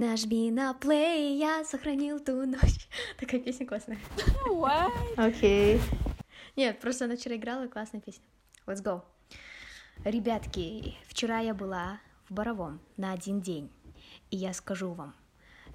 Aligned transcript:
Нажми 0.00 0.50
на 0.50 0.72
плей, 0.72 1.36
я 1.36 1.62
сохранил 1.62 2.20
ту 2.20 2.46
ночь. 2.46 2.88
Такая 3.18 3.38
песня 3.38 3.66
классная. 3.66 3.98
What? 4.48 4.90
Окей. 5.18 5.78
Нет, 6.56 6.80
просто 6.80 7.04
она 7.04 7.16
вчера 7.16 7.36
играла, 7.36 7.66
классная 7.66 8.00
песня. 8.00 8.24
Let's 8.66 8.82
go. 8.82 9.02
Ребятки, 10.02 10.94
вчера 11.06 11.40
я 11.40 11.52
была 11.52 12.00
в 12.30 12.32
Боровом 12.32 12.80
на 12.96 13.12
один 13.12 13.42
день. 13.42 13.70
И 14.30 14.38
я 14.38 14.54
скажу 14.54 14.90
вам, 14.94 15.14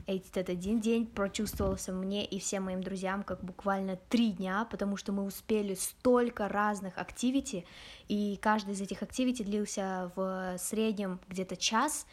этот 0.07 0.49
один 0.49 0.81
день 0.81 1.07
прочувствовался 1.07 1.91
мне 1.91 2.25
и 2.25 2.39
всем 2.39 2.63
моим 2.63 2.83
друзьям 2.83 3.23
как 3.23 3.43
буквально 3.43 3.95
три 3.95 4.31
дня, 4.31 4.67
потому 4.69 4.97
что 4.97 5.11
мы 5.11 5.23
успели 5.23 5.73
столько 5.73 6.47
разных 6.47 6.99
активити, 6.99 7.65
и 8.07 8.37
каждый 8.39 8.75
из 8.75 8.81
этих 8.81 9.01
активити 9.01 9.41
длился 9.41 10.11
в 10.15 10.57
среднем 10.59 11.19
где-то 11.27 11.57
час, 11.57 12.05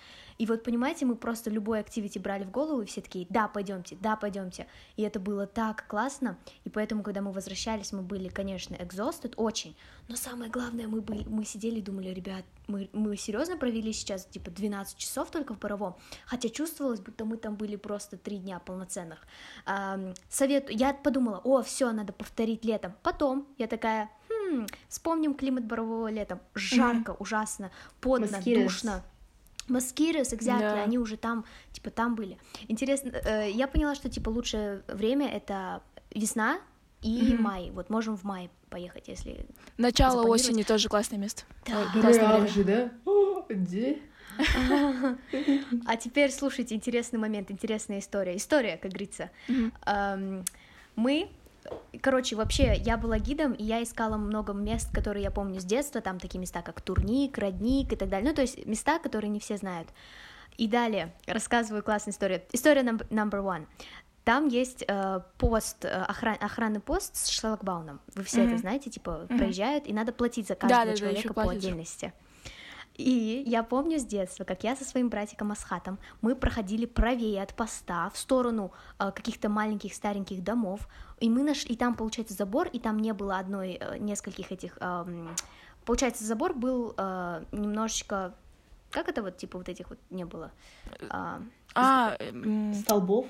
и 0.43 0.47
вот, 0.47 0.65
понимаете, 0.65 1.07
мы 1.07 1.15
просто 1.15 1.51
любой 1.51 1.79
активити 1.79 2.19
брали 2.19 2.43
в 2.43 2.51
голову, 2.51 2.83
и 2.83 2.85
все 2.85 3.01
такие, 3.01 3.29
да, 3.31 3.47
пойдемте, 3.47 3.97
да, 4.01 4.17
пойдемте. 4.17 4.67
И 4.97 5.03
это 5.03 5.21
было 5.21 5.47
так 5.47 5.87
классно, 5.87 6.37
и 6.65 6.69
поэтому, 6.69 7.05
когда 7.05 7.21
мы 7.21 7.31
возвращались, 7.31 7.93
мы 7.93 8.03
были, 8.03 8.29
конечно, 8.29 8.75
exhausted, 8.75 9.35
очень, 9.37 9.77
но 10.09 10.17
самое 10.17 10.51
главное, 10.51 10.89
мы, 10.89 11.01
были, 11.01 11.23
мы 11.29 11.45
сидели 11.45 11.79
и 11.79 11.81
думали, 11.81 12.09
ребят, 12.09 12.45
мы, 12.67 12.91
мы 12.93 13.17
серьезно 13.17 13.57
провели 13.57 13.93
сейчас, 13.93 14.27
типа, 14.27 14.51
12 14.51 14.97
часов 14.97 15.31
только 15.31 15.55
в 15.55 15.61
Боровом, 15.61 15.95
хотя 16.27 16.49
чувствовалось, 16.49 16.99
будто 16.99 17.25
мы 17.25 17.37
там 17.37 17.55
были 17.55 17.77
просто 17.77 18.17
три 18.17 18.39
дня 18.39 18.59
полноценных. 18.59 19.25
Эм, 19.67 20.13
советую, 20.29 20.77
я 20.77 20.93
подумала, 20.93 21.41
о, 21.45 21.63
все, 21.63 21.93
надо 21.93 22.13
повторить 22.13 22.65
летом. 22.65 22.95
Потом 23.05 23.47
я 23.59 23.69
такая, 23.69 24.11
хм, 24.29 24.67
вспомним 24.89 25.35
климат 25.35 25.67
Борового 25.67 26.11
летом, 26.11 26.41
жарко, 26.57 27.15
ужасно, 27.21 27.71
потно, 28.01 28.25
Mosquitoes. 28.25 28.63
душно. 28.65 29.03
Mosquitoes, 29.69 30.33
exactly, 30.37 30.61
Да. 30.61 30.83
они 30.83 30.99
уже 30.99 31.17
там, 31.17 31.45
типа, 31.73 31.91
там 31.91 32.15
были. 32.15 32.39
Интересно, 32.69 33.11
э, 33.25 33.51
я 33.51 33.67
поняла, 33.69 33.95
что, 33.95 34.09
типа, 34.09 34.29
лучшее 34.31 34.83
время— 34.89 35.29
это 35.33 35.83
весна 36.15 36.59
и 37.03 37.35
Мгм. 37.35 37.43
май. 37.43 37.71
Вот 37.73 37.91
можем 37.91 38.17
в 38.17 38.25
май 38.25 38.51
поехать, 38.71 39.09
если... 39.09 39.47
Начало 39.79 40.23
осени 40.27 40.63
тоже 40.63 40.89
классное 40.89 41.19
место. 41.19 41.43
Да. 41.67 41.81
Ой, 41.95 42.01
классное 42.03 42.47
же, 42.47 42.65
да? 42.65 42.91
О, 43.05 43.45
Где? 43.49 43.99
А 45.87 45.97
теперь 45.97 46.31
слушайте, 46.31 46.75
интересный 46.75 47.19
момент, 47.19 47.51
интересная 47.51 47.99
история. 47.99 48.37
История, 48.37 48.77
как 48.79 48.91
говорится. 48.93 49.31
Мы, 50.97 51.29
короче, 52.01 52.37
вообще, 52.37 52.75
я 52.77 52.97
была 52.97 53.19
гидом, 53.19 53.53
и 53.53 53.63
я 53.65 53.83
искала 53.83 54.17
много 54.17 54.53
мест, 54.53 54.91
которые 54.93 55.23
я 55.25 55.31
помню 55.31 55.61
с 55.61 55.65
детства, 55.65 56.01
там 56.01 56.19
такие 56.19 56.39
места, 56.41 56.63
как 56.63 56.81
Турник, 56.81 57.39
Родник 57.39 57.93
и 57.93 57.97
так 57.97 58.09
далее, 58.09 58.29
ну, 58.31 58.35
то 58.35 58.43
есть 58.43 58.65
места, 58.67 58.99
которые 58.99 59.31
не 59.31 59.41
все 59.41 59.57
знают. 59.57 59.89
И 60.57 60.69
далее 60.69 61.15
рассказываю 61.27 61.83
классную 61.83 62.13
историю. 62.13 62.43
История 62.53 62.83
number 62.83 63.43
one. 63.43 63.67
Там 64.25 64.47
есть 64.47 64.85
э, 64.87 65.21
пост, 65.39 65.85
э, 65.85 65.89
охран- 66.09 66.39
охранный 66.39 66.79
пост 66.81 67.17
с 67.17 67.29
шлагбауном. 67.29 68.01
Вы 68.15 68.23
все 68.23 68.43
это 68.43 68.51
Мгм. 68.51 68.59
знаете, 68.59 68.91
типа, 68.91 69.27
Мгм. 69.29 69.39
проезжают, 69.39 69.87
и 69.89 69.93
надо 69.93 70.13
платить 70.13 70.47
за 70.47 70.55
каждого 70.55 70.85
Да-да-да, 70.85 70.97
человека 70.97 71.19
ещё 71.21 71.35
по 71.35 71.43
отдельности. 71.51 72.13
И 72.97 73.43
я 73.47 73.63
помню 73.63 73.99
с 73.99 74.05
детства, 74.05 74.45
как 74.45 74.65
я 74.65 74.77
со 74.77 74.85
своим 74.85 75.09
братиком 75.09 75.51
Асхатом, 75.51 75.99
мы 76.21 76.35
проходили 76.37 76.85
правее 76.87 77.43
от 77.43 77.55
поста 77.55 78.11
в 78.11 78.19
сторону 78.19 78.71
э, 78.99 79.11
каких-то 79.13 79.49
маленьких 79.49 79.95
стареньких 79.95 80.45
домов, 80.45 80.87
и 81.19 81.31
мы 81.31 81.43
нашли, 81.43 81.75
и 81.75 81.77
там, 81.77 81.95
получается, 81.95 82.35
забор, 82.35 82.69
и 82.69 82.79
там 82.79 82.99
не 82.99 83.13
было 83.13 83.39
одной, 83.39 83.79
э, 83.81 83.97
нескольких 83.99 84.53
этих, 84.53 84.77
эм, 84.81 85.35
получается, 85.87 86.25
забор 86.25 86.53
был 86.53 86.95
э, 86.97 87.45
немножечко, 87.53 88.35
как 88.91 89.09
это 89.09 89.23
вот, 89.23 89.39
типа, 89.39 89.59
вот 89.59 89.69
этих 89.69 89.89
вот 89.89 89.99
не 90.11 90.25
было, 90.25 90.51
А, 91.09 91.41
А, 91.75 92.17
м, 92.21 92.75
Столбов. 92.75 93.27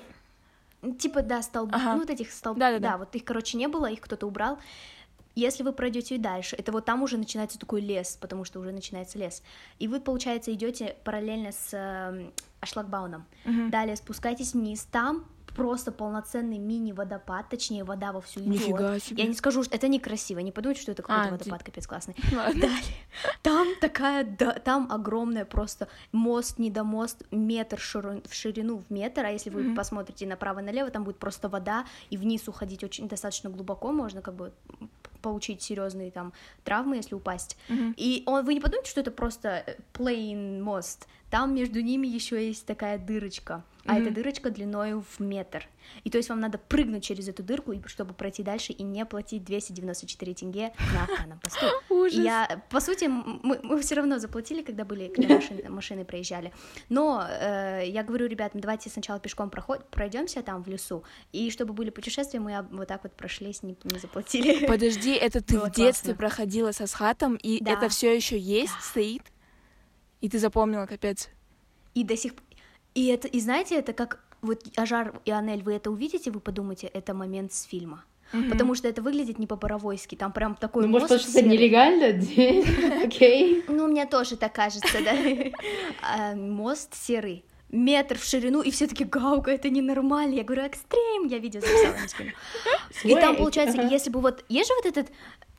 Типа, 0.99 1.21
да, 1.21 1.41
столб, 1.41 1.69
Ага. 1.73 1.93
ну 1.93 1.99
вот 1.99 2.09
этих 2.09 2.29
столбов, 2.33 2.59
Да-да-да. 2.59 2.91
да, 2.91 2.97
вот 2.97 3.15
их, 3.15 3.23
короче, 3.23 3.57
не 3.57 3.69
было, 3.69 3.85
их 3.89 4.01
кто-то 4.01 4.27
убрал. 4.27 4.59
Если 5.35 5.63
вы 5.63 5.73
пройдете 5.73 6.17
дальше, 6.17 6.55
это 6.55 6.71
вот 6.71 6.85
там 6.85 7.01
уже 7.03 7.17
начинается 7.17 7.57
такой 7.57 7.81
лес, 7.81 8.17
потому 8.21 8.43
что 8.45 8.59
уже 8.59 8.71
начинается 8.71 9.17
лес. 9.17 9.41
И 9.79 9.87
вы, 9.87 9.99
получается, 9.99 10.53
идете 10.53 10.95
параллельно 11.03 11.51
с 11.51 11.69
эм, 11.73 12.31
шлагбауном. 12.63 13.25
мгм. 13.45 13.71
Далее 13.71 13.95
спускайтесь 13.95 14.53
вниз, 14.53 14.83
там 14.91 15.25
просто 15.55 15.91
полноценный 15.91 16.57
мини-водопад, 16.57 17.47
точнее, 17.49 17.83
вода 17.83 18.11
вовсю 18.11 18.39
идет. 18.39 18.49
Нифига 18.53 18.97
себе. 18.99 19.21
Я 19.23 19.29
не 19.29 19.35
скажу, 19.35 19.63
что 19.63 19.75
это 19.75 19.87
некрасиво, 19.87 20.39
не 20.39 20.51
подумайте, 20.51 20.81
что 20.81 20.91
это 20.93 21.03
какой-то 21.03 21.27
А, 21.27 21.31
водопад, 21.31 21.59
ты- 21.59 21.65
капец 21.65 21.85
классный. 21.85 22.15
Ладно. 22.35 22.61
Далее, 22.61 22.79
там 23.43 23.67
такая, 23.79 24.23
да, 24.23 24.53
там 24.53 24.91
огромная 24.91 25.45
просто 25.45 25.87
мост, 26.11 26.57
не 26.57 26.71
до 26.71 26.83
мост, 26.83 27.23
метр 27.29 27.77
ширу- 27.79 28.23
в 28.27 28.33
ширину 28.33 28.77
в 28.77 28.91
метр, 28.91 29.25
а 29.25 29.29
если 29.29 29.51
вы 29.51 29.61
Мгм. 29.63 29.75
посмотрите 29.75 30.25
направо-налево, 30.25 30.89
там 30.89 31.03
будет 31.03 31.19
просто 31.19 31.49
вода, 31.49 31.85
и 32.09 32.17
вниз 32.17 32.47
уходить 32.47 32.83
очень 32.83 33.07
достаточно 33.07 33.51
глубоко, 33.51 33.91
можно 33.91 34.21
как 34.23 34.33
бы 34.33 34.53
получить 35.23 35.63
серьезные 35.63 36.11
там 36.11 36.33
травмы, 36.63 36.97
если 36.97 37.15
упасть. 37.15 37.57
Мгм. 37.69 37.95
И 37.97 38.21
он, 38.27 38.45
вы 38.45 38.53
не 38.53 38.59
подумайте, 38.59 38.91
что 38.91 39.01
это 39.01 39.09
просто 39.09 39.77
plain 39.93 40.61
мост. 40.61 41.07
Там 41.33 41.55
между 41.55 41.81
ними 41.81 42.05
еще 42.05 42.45
есть 42.47 42.63
такая 42.67 42.99
дырочка, 42.99 43.63
а 43.85 43.93
Мгм. 43.93 44.01
эта 44.03 44.11
дырочка 44.13 44.51
длиной 44.51 44.93
в 45.01 45.19
метр. 45.19 45.67
И 46.03 46.11
то 46.11 46.17
есть 46.17 46.29
вам 46.29 46.39
надо 46.39 46.59
прыгнуть 46.59 47.03
через 47.03 47.27
эту 47.27 47.41
дырку, 47.41 47.73
чтобы 47.87 48.13
пройти 48.13 48.43
дальше 48.43 48.71
и 48.71 48.83
не 48.83 49.03
платить 49.03 49.43
294 49.43 50.33
тенге 50.35 50.73
на 50.93 51.03
охранном 51.05 51.39
посту. 51.39 51.65
Ужас. 51.89 52.13
Я, 52.23 52.61
по 52.69 52.79
сути, 52.79 53.05
мы, 53.05 53.59
мы 53.63 53.81
все 53.81 53.95
равно 53.95 54.19
заплатили, 54.19 54.61
когда 54.61 54.85
были, 54.85 55.07
когда 55.07 55.33
машины, 55.41 55.69
машины 55.69 56.05
проезжали. 56.05 56.53
Но 56.89 57.25
э, 57.27 57.85
я 57.87 58.03
говорю, 58.03 58.27
ребят, 58.27 58.53
ну 58.53 58.61
давайте 58.61 58.91
сначала 58.91 59.19
пешком 59.19 59.49
проход, 59.49 59.89
пройдемся 59.89 60.43
там 60.43 60.61
в 60.63 60.67
лесу, 60.67 61.03
и 61.31 61.49
чтобы 61.49 61.73
были 61.73 61.89
путешествия, 61.89 62.39
мы 62.39 62.63
вот 62.71 62.87
так 62.87 63.01
вот 63.03 63.13
прошлись, 63.13 63.63
не, 63.63 63.75
не 63.85 63.97
заплатили. 63.99 64.67
Подожди, 64.67 65.13
это 65.15 65.41
ты 65.43 65.55
Было 65.57 65.65
в 65.69 65.71
детстве 65.71 66.13
классно. 66.13 66.15
проходила 66.15 66.71
со 66.73 66.85
схатом, 66.85 67.35
и 67.37 67.59
Да. 67.63 67.71
это 67.71 67.89
все 67.89 68.15
еще 68.15 68.37
есть, 68.37 68.79
стоит? 68.81 69.23
И 70.23 70.29
ты 70.29 70.39
запомнила, 70.39 70.85
капец. 70.85 71.29
И 71.95 72.03
до 72.05 72.15
сих 72.15 72.33
и 72.95 73.07
это, 73.07 73.27
и 73.27 73.39
знаете, 73.41 73.75
это 73.75 73.91
как 73.91 74.19
вот 74.41 74.63
Ажар 74.77 75.19
и 75.25 75.31
Анель, 75.31 75.63
вы 75.63 75.73
это 75.73 75.91
увидите, 75.91 76.31
вы 76.31 76.39
подумаете, 76.39 76.87
это 76.87 77.13
момент 77.13 77.51
с 77.51 77.63
фильма. 77.63 78.05
Потому 78.49 78.73
что 78.73 78.87
это 78.87 79.01
выглядит 79.01 79.37
не 79.37 79.45
по-боровойски, 79.45 80.15
там 80.15 80.31
прям 80.31 80.55
такой 80.55 80.83
Ну, 80.83 80.89
может, 80.89 81.09
потому 81.09 81.19
что 81.19 81.39
это 81.39 81.47
нелегально? 81.47 83.03
Окей. 83.05 83.63
Ну, 83.67 83.87
мне 83.87 84.07
тоже 84.07 84.37
так 84.37 84.53
кажется, 84.53 85.03
да. 85.03 85.13
А, 86.01 86.35
Мост 86.35 86.95
серый, 86.95 87.43
метр 87.73 88.17
в 88.17 88.23
ширину, 88.23 88.61
и 88.61 88.71
все 88.71 88.87
таки 88.87 89.03
гаука, 89.03 89.51
это 89.51 89.69
ненормально. 89.69 90.35
Я 90.35 90.43
говорю, 90.43 90.63
экстрим, 90.63 91.27
я 91.27 91.39
видео 91.39 91.59
записала. 91.59 91.95
И 93.03 93.15
там, 93.15 93.35
получается, 93.35 93.81
если 93.81 94.09
бы 94.09 94.21
вот, 94.21 94.45
есть 94.47 94.69
же 94.69 94.75
вот 94.75 94.85
этот, 94.85 95.11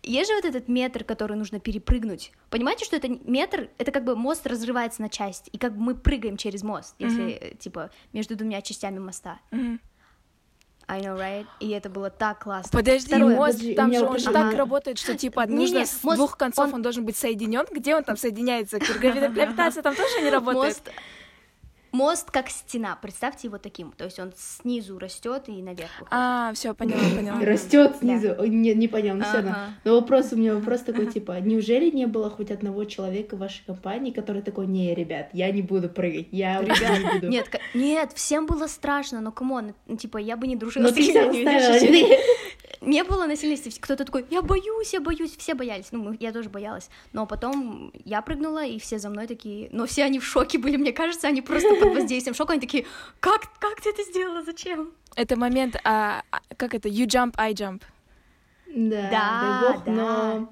есть 0.03 0.31
же 0.31 0.37
вот 0.37 0.45
этот 0.45 0.69
метр, 0.69 1.05
который 1.05 1.37
нужно 1.37 1.61
перепрыгнуть. 1.61 2.33
Понимаете, 2.51 2.85
что 2.85 2.97
это 2.97 3.09
метр, 3.09 3.69
это 3.79 3.91
как 3.91 4.05
бы 4.05 4.17
мост 4.17 4.47
разрывается 4.47 5.03
на 5.03 5.09
части, 5.09 5.51
и 5.51 5.59
как 5.59 5.77
бы 5.77 5.83
мы 5.83 5.95
прыгаем 5.95 6.37
через 6.37 6.63
мост, 6.63 6.95
если, 6.99 7.33
э, 7.33 7.55
типа, 7.57 7.91
между 8.13 8.37
двумя 8.37 8.63
частями 8.63 8.99
моста. 8.99 9.41
Мгм. 9.51 9.81
I 10.87 11.01
know, 11.01 11.19
right? 11.19 11.47
И 11.61 11.71
это 11.71 11.89
было 11.89 12.11
так 12.11 12.45
классно. 12.45 12.71
Подожди, 12.79 13.09
Второе, 13.09 13.37
мост, 13.37 13.53
подожди, 13.55 13.75
там 13.75 13.93
же 13.93 14.05
он 14.05 14.19
же 14.19 14.31
так 14.31 14.55
работает, 14.55 14.99
что 14.99 15.17
типа 15.17 15.47
Не-не, 15.47 15.57
нужно 15.61 15.87
с 15.87 16.05
мост, 16.05 16.19
двух 16.19 16.37
концов 16.37 16.67
он- 16.67 16.75
он... 16.75 16.83
должен 16.83 17.07
быть 17.07 17.17
соединен. 17.17 17.65
Где 17.73 17.97
он 17.97 18.05
там 18.05 18.19
соединяется? 18.19 18.77
Гравита- 18.77 19.31
Гравитация 19.33 19.83
там 19.83 19.95
тоже 19.97 20.21
не 20.21 20.29
работает? 20.29 20.77
Мост, 20.77 20.91
мост 21.95 22.31
как 22.31 22.51
стена, 22.51 22.99
представьте 23.01 23.47
его 23.47 23.59
таким, 23.59 23.93
то 23.93 24.05
есть 24.05 24.19
он 24.19 24.33
снизу 24.37 24.99
растет 24.99 25.45
и 25.47 25.63
наверх 25.63 25.91
выходит. 26.01 26.13
А, 26.13 26.53
все, 26.53 26.75
поняла, 26.75 27.01
поняла. 27.17 27.41
Растет 27.41 27.97
снизу. 28.01 28.35
Не, 28.45 28.75
не 28.75 28.89
понял, 28.89 29.15
ну 29.15 29.23
все 29.23 29.37
равно. 29.37 29.57
Но 29.85 29.95
вопрос 29.95 30.33
у 30.33 30.37
меня 30.37 30.55
вопрос 30.55 30.81
такой, 30.81 31.07
типа, 31.07 31.41
неужели 31.41 31.91
не 31.91 32.07
было 32.07 32.29
хоть 32.31 32.51
одного 32.51 32.85
человека 32.85 33.37
в 33.37 33.39
вашей 33.39 33.65
компании, 33.65 34.11
который 34.11 34.43
такой, 34.43 34.67
не, 34.67 34.95
ребят, 34.95 35.31
я 35.33 35.51
не 35.53 35.63
буду 35.63 35.89
прыгать, 35.89 36.29
я 36.33 36.61
Ребят, 36.61 36.99
не 36.99 37.15
буду. 37.15 37.29
Нет, 37.29 37.49
нет, 37.75 38.11
всем 38.15 38.47
было 38.47 38.67
страшно, 38.67 39.21
но 39.21 39.31
come 39.31 39.56
on, 39.56 39.75
ну, 39.87 39.97
типа, 39.97 40.19
я 40.19 40.37
бы 40.37 40.47
не 40.49 40.57
дружила 40.57 40.85
Но 40.85 40.89
с 40.91 40.95
ты 40.95 42.19
Не 42.81 43.05
было 43.05 43.27
насильности, 43.27 43.73
кто-то 43.81 44.05
такой, 44.05 44.25
я 44.31 44.43
боюсь, 44.43 44.93
я 44.93 45.01
боюсь, 45.01 45.37
все 45.37 45.55
боялись, 45.55 45.89
ну, 45.93 46.03
мы- 46.03 46.17
я 46.21 46.33
тоже 46.33 46.49
боялась, 46.49 46.91
но 47.13 47.27
потом 47.27 47.93
я 48.05 48.21
прыгнула, 48.23 48.65
и 48.65 48.79
все 48.79 48.99
за 48.99 49.09
мной 49.11 49.27
такие, 49.27 49.69
но 49.73 49.87
все 49.87 50.05
они 50.05 50.19
в 50.19 50.25
шоке 50.25 50.59
были, 50.59 50.77
мне 50.77 50.93
кажется, 50.93 51.29
они 51.29 51.43
просто 51.43 51.75
под 51.77 51.95
воздействием 51.95 52.35
шока, 52.35 52.53
они 52.53 52.61
такие, 52.61 52.85
как, 53.21 53.43
как 53.59 53.81
ты 53.81 53.91
это 53.91 54.03
сделала, 54.03 54.43
зачем? 54.43 54.91
Это 55.17 55.37
момент, 55.37 55.77
а, 55.85 56.23
а, 56.31 56.41
как 56.57 56.75
это, 56.75 56.89
you 56.89 57.07
jump, 57.07 57.35
I 57.37 57.53
jump. 57.53 57.83
Да, 58.67 59.09
Да, 59.11 59.41
дай 59.41 59.73
бог, 59.73 59.85
да. 59.85 59.93
но... 59.93 60.49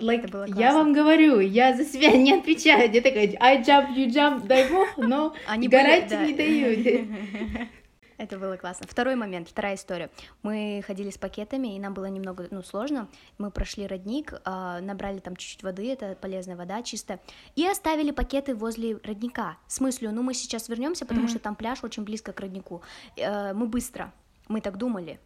Like, 0.00 0.18
Это 0.26 0.28
было 0.28 0.44
я 0.44 0.72
вам 0.74 0.92
говорю, 0.92 1.40
я 1.40 1.76
за 1.76 1.84
себя 1.84 2.12
не 2.12 2.32
отвечаю. 2.32 2.88
Я 2.92 3.00
такая, 3.02 3.36
I 3.40 3.60
jump, 3.62 3.96
you 3.96 4.06
jump, 4.06 4.46
дай 4.46 4.70
бог, 4.70 4.86
но 4.96 5.34
Они 5.48 5.66
были, 5.66 5.80
гарантии 5.80 6.14
да. 6.14 6.24
не 6.24 6.34
даю. 6.34 7.08
Это 8.18 8.36
было 8.36 8.56
классно. 8.56 8.86
Второй 8.88 9.14
момент, 9.14 9.48
вторая 9.48 9.76
история. 9.76 10.10
Мы 10.42 10.82
ходили 10.84 11.10
с 11.10 11.16
пакетами, 11.18 11.76
и 11.76 11.78
нам 11.78 11.94
было 11.94 12.06
немного, 12.06 12.48
ну, 12.50 12.62
сложно. 12.62 13.08
Мы 13.38 13.50
прошли 13.52 13.86
родник, 13.86 14.32
э, 14.44 14.80
набрали 14.80 15.20
там 15.20 15.36
чуть-чуть 15.36 15.62
воды, 15.62 15.90
это 15.92 16.16
полезная 16.20 16.56
вода 16.56 16.82
чистая, 16.82 17.20
и 17.54 17.64
оставили 17.66 18.10
пакеты 18.10 18.56
возле 18.56 18.96
родника. 19.04 19.56
С 19.68 19.80
мыслью, 19.80 20.12
ну, 20.12 20.22
мы 20.22 20.34
сейчас 20.34 20.68
вернемся, 20.68 21.06
потому 21.06 21.22
Мгм. 21.22 21.30
что 21.30 21.38
там 21.38 21.54
пляж 21.54 21.84
очень 21.84 22.02
близко 22.02 22.32
к 22.32 22.40
роднику. 22.40 22.82
Э, 23.16 23.52
мы 23.54 23.66
быстро, 23.68 24.12
мы 24.48 24.60
так 24.60 24.78
думали. 24.78 25.20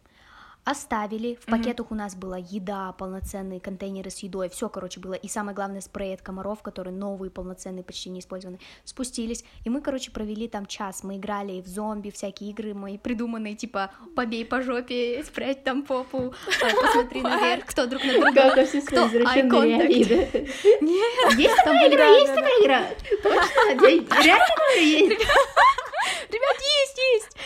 Оставили, 0.65 1.35
в 1.35 1.45
пакетах 1.45 1.91
у 1.91 1.95
нас 1.95 2.15
была 2.15 2.37
еда, 2.37 2.93
полноценные 2.93 3.59
контейнеры 3.59 4.09
с 4.09 4.19
едой, 4.19 4.47
все, 4.49 4.69
короче, 4.69 5.01
было, 5.01 5.13
и 5.13 5.27
самое 5.27 5.53
главное, 5.53 5.81
спрей 5.81 6.13
от 6.13 6.21
комаров, 6.21 6.61
которые 6.61 6.93
новые, 6.93 7.31
полноценные, 7.31 7.83
почти 7.83 8.09
не 8.09 8.21
использованные, 8.21 8.61
спустились, 8.85 9.43
и 9.65 9.69
мы, 9.69 9.81
короче, 9.81 10.11
провели 10.11 10.47
там 10.47 10.65
час, 10.65 11.03
мы 11.03 11.17
играли 11.17 11.61
в 11.61 11.67
зомби, 11.67 12.11
всякие 12.11 12.51
игры 12.51 12.73
мои 12.73 12.97
придуманные, 12.97 13.55
типа, 13.55 13.91
побей 14.15 14.45
по 14.45 14.61
жопе, 14.61 15.21
спрячь 15.25 15.57
там 15.65 15.83
попу, 15.83 16.33
а, 16.61 16.81
посмотри 16.81 17.21
наверх, 17.23 17.65
кто 17.65 17.85
друг 17.85 18.01
на 18.05 18.13
друга, 18.13 18.51
кто 18.87 19.09
eye? 19.83 20.79
Нет, 20.81 21.39
Есть 21.39 21.55
такая 21.57 21.89
игра, 21.89 22.05
есть 22.07 22.33
такая 22.33 22.63
игра. 22.63 22.83
Точно, 23.21 24.23
реально 24.23 24.79
есть. 24.79 25.27
Ребят, 26.29 26.57
есть, 26.59 26.97
есть! 27.13 27.37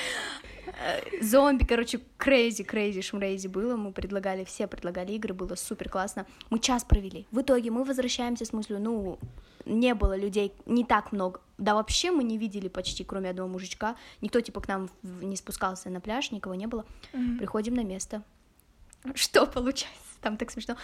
Э, 0.79 1.01
Зомби, 1.21 1.63
короче, 1.63 1.99
crazy, 2.19 2.65
crazy, 2.65 3.01
шмрейзи 3.01 3.47
было, 3.47 3.75
мы 3.75 3.91
предлагали, 3.91 4.43
все 4.43 4.67
предлагали 4.67 5.13
игры, 5.13 5.33
было 5.33 5.55
супер 5.55 5.89
классно. 5.89 6.25
Мы 6.49 6.59
час 6.59 6.83
провели. 6.83 7.25
В 7.31 7.41
итоге 7.41 7.71
мы 7.71 7.83
возвращаемся 7.83 8.45
с 8.45 8.53
мыслью, 8.53 8.79
ну, 8.79 9.19
не 9.65 9.93
было 9.93 10.15
людей, 10.15 10.53
не 10.65 10.83
так 10.83 11.11
много. 11.11 11.41
Да 11.57 11.73
вообще 11.73 12.11
мы 12.11 12.23
не 12.23 12.37
видели 12.37 12.67
почти, 12.67 13.03
кроме 13.03 13.29
одного 13.29 13.49
мужичка. 13.49 13.95
Никто, 14.21 14.39
типа, 14.41 14.61
к 14.61 14.67
нам 14.67 14.89
не 15.03 15.35
спускался 15.35 15.89
на 15.89 15.99
пляж, 15.99 16.31
никого 16.31 16.55
не 16.55 16.67
было. 16.67 16.85
Мгм. 17.13 17.39
Приходим 17.39 17.73
на 17.73 17.83
место. 17.83 18.23
Что 19.15 19.45
получается? 19.45 19.97
Там 20.21 20.37
так 20.37 20.51
смешно. 20.51 20.77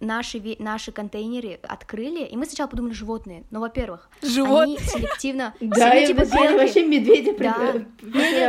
Наши, 0.00 0.56
наши 0.58 0.92
контейнеры 0.92 1.60
открыли, 1.62 2.24
и 2.24 2.36
мы 2.36 2.46
сначала 2.46 2.68
подумали 2.68 2.94
животные. 2.94 3.44
Но, 3.50 3.60
во-первых, 3.60 4.08
они 4.22 4.32
Животные? 4.32 4.78
селективно... 4.78 5.54
Да, 5.60 5.90
они 5.90 6.00
я 6.00 6.06
типа 6.06 6.24
вообще 6.24 6.86
медведя 6.86 7.32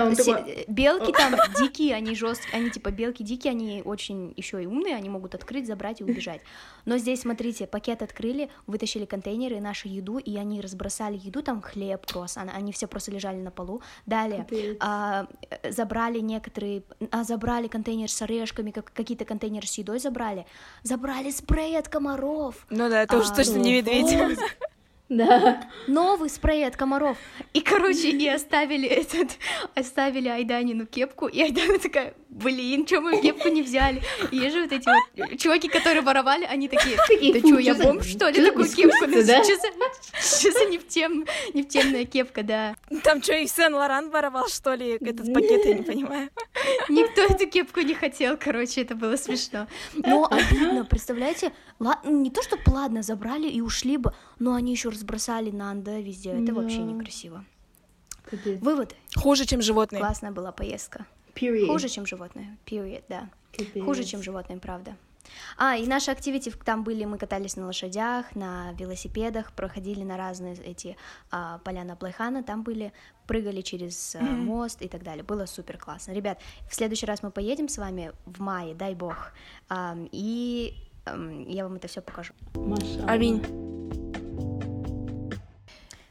не, 0.10 0.16
такой, 0.16 0.16
се- 0.16 0.66
белки 0.68 1.12
там 1.12 1.36
дикие, 1.60 1.96
они 1.96 2.16
жесткие, 2.16 2.56
они 2.56 2.70
типа 2.70 2.92
белки 2.92 3.24
дикие, 3.24 3.52
они 3.52 3.82
очень 3.84 4.34
еще 4.38 4.64
и 4.64 4.66
умные, 4.66 4.96
они 4.96 5.10
могут 5.10 5.36
открыть, 5.36 5.68
забрать 5.68 6.02
и 6.02 6.04
убежать. 6.04 6.42
Но 6.86 6.98
здесь, 6.98 7.22
смотрите, 7.22 7.68
пакет 7.68 8.02
открыли, 8.02 8.50
вытащили 8.66 9.06
контейнеры, 9.06 9.60
нашу 9.60 9.90
еду, 9.90 10.18
и 10.20 10.38
они 10.38 10.62
разбросали 10.62 11.20
еду, 11.22 11.42
там 11.42 11.62
хлеб 11.62 12.06
просто, 12.08 12.42
она- 12.42 12.54
они 12.54 12.72
все 12.72 12.88
просто 12.88 13.12
лежали 13.12 13.38
на 13.38 13.52
полу. 13.52 13.82
Далее 14.06 14.48
а, 14.80 15.28
э, 15.50 15.72
забрали 15.72 16.20
некоторые, 16.20 16.84
а, 17.12 17.24
забрали 17.24 17.68
контейнер 17.68 18.10
с 18.10 18.22
орешками, 18.22 18.72
как, 18.72 18.92
какие-то 18.94 19.26
контейнеры 19.26 19.68
с 19.68 19.78
едой 19.78 20.00
забрали, 20.00 20.46
забрали 20.84 21.30
спрей 21.42 21.78
от 21.78 21.88
комаров, 21.88 22.56
Ну 22.70 22.90
да, 22.90 23.04
это 23.04 23.18
уж 23.18 23.28
А, 23.32 23.36
точно 23.36 23.58
не 23.58 23.74
медведь. 23.78 24.14
вот. 24.14 24.38
Да. 25.10 25.62
новый 25.88 26.30
спрей 26.30 26.66
от 26.66 26.78
комаров. 26.78 27.18
И, 27.54 27.60
короче, 27.60 28.12
и 28.12 28.28
оставили 28.30 28.88
этот, 28.88 29.32
оставили 29.76 30.30
Айданину 30.30 30.86
кепку, 30.86 31.28
и 31.28 31.42
Айдана 31.42 31.80
такая, 31.80 32.14
блин, 32.32 32.86
чё 32.86 33.02
мы 33.02 33.22
кепку 33.22 33.50
не 33.50 33.62
взяли? 33.62 34.02
И 34.32 34.38
есть 34.38 34.56
же 34.56 34.62
вот 34.64 34.72
эти 34.72 34.88
вот 34.88 35.38
чуваки, 35.40 35.68
которые 35.68 36.02
воровали, 36.02 36.46
они 36.46 36.68
такие, 36.68 36.96
да 36.98 37.40
«Фу, 37.40 37.48
чё, 37.50 37.60
я 37.60 37.76
бомж, 37.76 38.06
что 38.08 38.30
ли, 38.30 38.44
такую 38.44 38.68
кепку? 38.68 39.06
безвкусно, 39.06 39.24
да?» 39.28 39.44
Чё 39.44 39.56
за, 39.58 40.42
чё 40.42 40.52
за 40.52 40.66
невтем, 40.66 41.26
невтемная 41.54 42.06
кепка, 42.06 42.44
да. 42.44 42.76
Там 43.04 43.22
что, 43.22 43.34
и 43.36 43.48
Сен-Лоран 43.48 44.10
воровал, 44.10 44.48
что 44.48 44.74
ли, 44.74 44.98
этот 45.00 45.34
пакет, 45.34 45.66
я 45.66 45.74
не 45.76 45.84
понимаю. 45.84 46.30
Никто 46.90 47.22
эту 47.22 47.48
кепку 47.48 47.82
не 47.82 47.94
хотел, 47.94 48.38
короче, 48.38 48.82
это 48.82 48.96
было 48.96 49.18
смешно. 49.18 49.68
Но 49.94 50.28
обидно, 50.30 50.86
представляете? 50.86 51.52
Не 52.06 52.32
то, 52.32 52.42
что 52.42 52.58
ладно, 52.68 53.04
забрали 53.04 53.48
и 53.48 53.62
ушли 53.62 53.98
бы, 53.98 54.14
но 54.40 54.54
они 54.54 54.72
еще 54.72 54.90
разбросали 54.90 55.52
Нанда 55.52 56.00
везде. 56.00 56.32
Это 56.32 56.54
вообще 56.54 56.78
некрасиво. 56.78 57.46
Выводы. 58.62 58.96
Хуже, 59.16 59.46
чем 59.46 59.62
животные. 59.62 60.00
Классная 60.00 60.32
была 60.32 60.52
поездка. 60.52 61.06
Period. 61.36 61.68
Хуже, 61.68 61.90
чем 61.90 62.06
животные. 62.06 62.58
Period, 62.66 63.04
да. 63.10 63.30
Капец. 63.52 63.84
Хуже, 63.84 64.04
чем 64.04 64.22
животные, 64.24 64.60
правда. 64.60 64.96
А, 65.58 65.78
и 65.78 65.86
наши 65.88 66.12
активити 66.12 66.52
там 66.66 66.84
были, 66.84 67.06
мы 67.06 67.18
катались 67.18 67.56
на 67.56 67.66
лошадях, 67.66 68.36
на 68.36 68.74
велосипедах, 68.74 69.54
проходили 69.54 70.04
на 70.04 70.18
разные 70.18 70.56
эти 70.56 70.98
а, 71.30 71.60
поля 71.60 71.84
на 71.84 71.96
Плейхана, 71.96 72.44
там 72.44 72.64
были, 72.64 72.92
прыгали 73.28 73.62
через 73.62 74.16
а, 74.16 74.20
Мгм. 74.20 74.46
мост 74.46 74.82
и 74.82 74.88
так 74.88 75.04
далее. 75.04 75.24
Было 75.24 75.46
супер 75.46 75.78
классно. 75.78 76.12
Ребят, 76.14 76.40
в 76.70 76.76
следующий 76.76 77.06
раз 77.06 77.24
мы 77.24 77.32
поедем 77.32 77.70
с 77.70 77.78
вами 77.78 78.12
в 78.26 78.42
мае, 78.42 78.74
дай 78.76 78.94
бог, 78.96 79.32
ам, 79.70 80.10
и 80.12 80.74
ам, 81.06 81.48
я 81.48 81.64
вам 81.64 81.76
это 81.76 81.88
все 81.88 82.02
покажу. 82.02 82.34
Маша. 82.56 83.06
Аминь. 83.08 83.42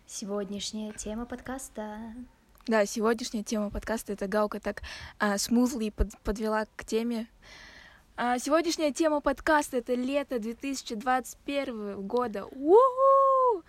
Сегодняшняя 0.07 0.93
тема 0.93 1.27
подкаста. 1.27 1.99
Да, 2.67 2.87
сегодняшняя 2.87 3.43
тема 3.43 3.71
подкаста 3.71 4.13
это 4.13 4.27
Галка 4.29 4.61
так 4.61 4.83
а, 5.19 5.37
smoothly 5.37 5.91
под- 5.91 6.17
подвела 6.23 6.67
к 6.77 6.85
теме. 6.85 7.27
А, 8.17 8.39
сегодняшняя 8.39 8.93
тема 8.93 9.21
подкаста 9.21 9.79
это 9.79 9.95
лето 9.95 10.39
2021 10.39 12.03
года. 12.07 12.45
У-ху! 12.45 13.63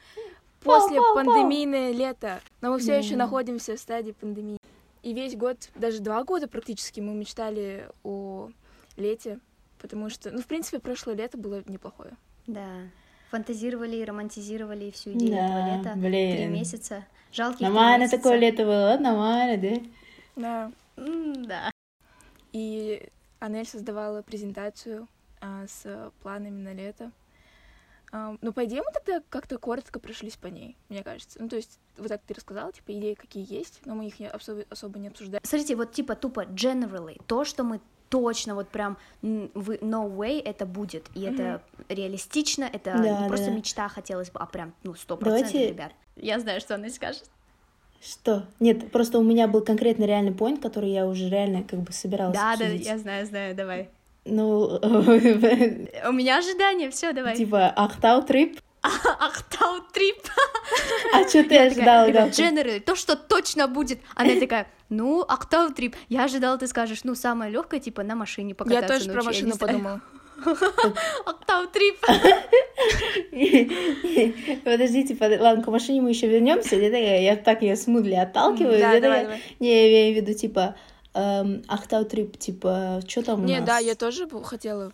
После 0.61 0.97
Пау-пау-пау. 0.99 1.15
пандемийное 1.15 1.91
лето. 1.91 2.41
Но 2.59 2.71
мы 2.71 2.79
все 2.79 2.97
еще 2.97 3.15
находимся 3.15 3.75
в 3.75 3.79
стадии 3.79 4.11
пандемии. 4.11 4.57
И 5.03 5.13
весь 5.13 5.35
год, 5.35 5.57
даже 5.75 5.99
два 5.99 6.23
года 6.23 6.47
практически, 6.47 6.99
мы 6.99 7.13
мечтали 7.15 7.87
о 8.03 8.49
лете, 8.97 9.39
потому 9.79 10.09
что, 10.11 10.29
ну, 10.29 10.41
в 10.41 10.45
принципе, 10.45 10.77
прошлое 10.79 11.15
лето 11.15 11.37
было 11.39 11.63
неплохое. 11.65 12.11
Да. 12.45 12.67
Фантазировали 13.31 13.95
и 13.95 14.05
романтизировали 14.05 14.91
всю 14.91 15.13
идею 15.13 15.31
Да, 15.31 15.45
этого 15.47 15.77
лета. 15.77 15.93
блин. 15.95 16.35
Три 16.37 16.45
месяца. 16.47 17.05
Жалких 17.31 17.61
Нормально 17.61 18.09
такое 18.09 18.37
лето 18.37 18.63
было, 18.63 18.97
нормально, 18.99 19.57
да? 19.57 19.81
Да. 20.35 20.71
Да. 21.47 21.71
И 22.51 23.09
Анель 23.39 23.65
создавала 23.65 24.21
презентацию 24.21 25.07
а, 25.39 25.65
с 25.67 26.11
планами 26.21 26.61
на 26.61 26.73
лето. 26.73 27.11
А, 28.11 28.35
ну, 28.41 28.51
по 28.51 28.65
идее, 28.65 28.81
мы 28.81 28.91
тогда 28.93 29.23
как-то 29.29 29.57
коротко 29.57 29.99
прошлись 29.99 30.35
по 30.35 30.47
ней, 30.47 30.75
мне 30.89 31.01
кажется. 31.03 31.41
Ну, 31.41 31.47
то 31.47 31.55
есть, 31.55 31.79
вот 31.97 32.09
так 32.09 32.21
ты 32.27 32.33
рассказала, 32.33 32.71
типа, 32.73 32.91
идеи 32.91 33.13
какие 33.13 33.45
есть, 33.51 33.79
но 33.85 33.95
мы 33.95 34.07
их 34.07 34.19
не- 34.19 34.29
особо, 34.29 34.65
особо 34.69 34.99
не 34.99 35.07
обсуждали. 35.07 35.41
Смотрите, 35.45 35.75
вот 35.77 35.93
типа 35.93 36.15
тупо 36.15 36.43
generally, 36.45 37.21
то, 37.25 37.45
что 37.45 37.63
мы 37.63 37.79
точно 38.11 38.53
вот 38.55 38.67
прям 38.69 38.97
no 39.23 40.15
way 40.15 40.39
это 40.43 40.65
будет, 40.65 41.07
и 41.15 41.21
это 41.23 41.63
реалистично, 41.89 42.65
это 42.71 42.91
Да, 42.91 42.97
не 42.99 43.09
да, 43.09 43.27
просто 43.27 43.47
да. 43.47 43.51
мечта 43.53 43.87
хотелось 43.89 44.29
бы, 44.29 44.39
а 44.39 44.45
прям 44.45 44.73
ну 44.83 44.93
сто 44.95 45.17
процентов, 45.17 45.51
Давайте- 45.53 45.69
ребят. 45.71 45.91
Я 46.17 46.39
знаю, 46.39 46.59
что 46.61 46.75
она 46.75 46.89
скажет. 46.89 47.23
Что? 48.03 48.45
Нет, 48.59 48.91
просто 48.91 49.17
у 49.19 49.23
меня 49.23 49.47
был 49.47 49.61
конкретно 49.63 50.03
реальный 50.05 50.31
point, 50.33 50.59
который 50.59 50.89
я 50.91 51.05
уже 51.07 51.29
реально 51.29 51.63
как 51.63 51.79
бы 51.79 51.91
собиралась 51.93 52.35
Да, 52.35 52.55
да, 52.57 52.65
обсудить. 52.65 52.85
я 52.85 52.97
знаю, 52.97 53.25
знаю, 53.25 53.55
давай. 53.55 53.89
Ну, 54.25 54.65
У 54.81 56.11
меня 56.11 56.37
ожидания, 56.39 56.89
все, 56.91 57.13
давай. 57.13 57.35
типа, 57.35 57.69
Ахтау 57.69 58.23
трип. 58.23 58.59
Ахтау 58.81 59.81
трип. 59.93 60.17
А 61.13 61.27
что 61.27 61.43
ты 61.43 61.57
ожидала, 61.57 62.07
generally, 62.09 62.79
то, 62.79 62.95
что 62.95 63.15
точно 63.15 63.67
будет. 63.67 63.99
Она 64.15 64.39
такая, 64.39 64.67
ну, 64.91 65.25
Ахтау 65.27 65.71
трип. 65.71 65.95
Я 66.09 66.25
ожидала, 66.25 66.57
ты 66.57 66.67
скажешь, 66.67 67.03
ну, 67.03 67.15
самое 67.15 67.51
легкое, 67.51 67.79
типа, 67.79 68.03
на 68.03 68.15
машине 68.15 68.53
покататься. 68.53 68.93
Я 68.93 68.99
тоже 68.99 69.11
про 69.11 69.23
машину 69.23 69.47
не 69.47 69.53
знаю. 69.53 69.73
подумала. 69.73 70.01
Ахтау 71.25 71.67
трип. 71.67 71.97
Подождите, 74.63 75.15
под- 75.15 75.39
ладно, 75.39 75.63
к 75.63 75.67
машине 75.67 76.01
мы 76.01 76.09
еще 76.09 76.27
вернемся. 76.27 76.75
Я, 76.75 77.19
я 77.21 77.35
так 77.35 77.61
ее 77.61 77.75
смудли 77.75 78.15
отталкиваю. 78.15 78.77
Я. 78.77 78.99
Не, 79.59 79.69
я 79.69 80.09
имею 80.09 80.13
в 80.13 80.17
виду, 80.27 80.37
типа, 80.37 80.75
эм, 81.13 81.63
Ахтау 81.67 82.05
трип, 82.05 82.37
типа, 82.37 83.01
что 83.07 83.23
там 83.23 83.43
у 83.43 83.45
Не, 83.45 83.59
нас? 83.59 83.67
да, 83.67 83.77
я 83.79 83.95
тоже 83.95 84.27
хотела 84.43 84.91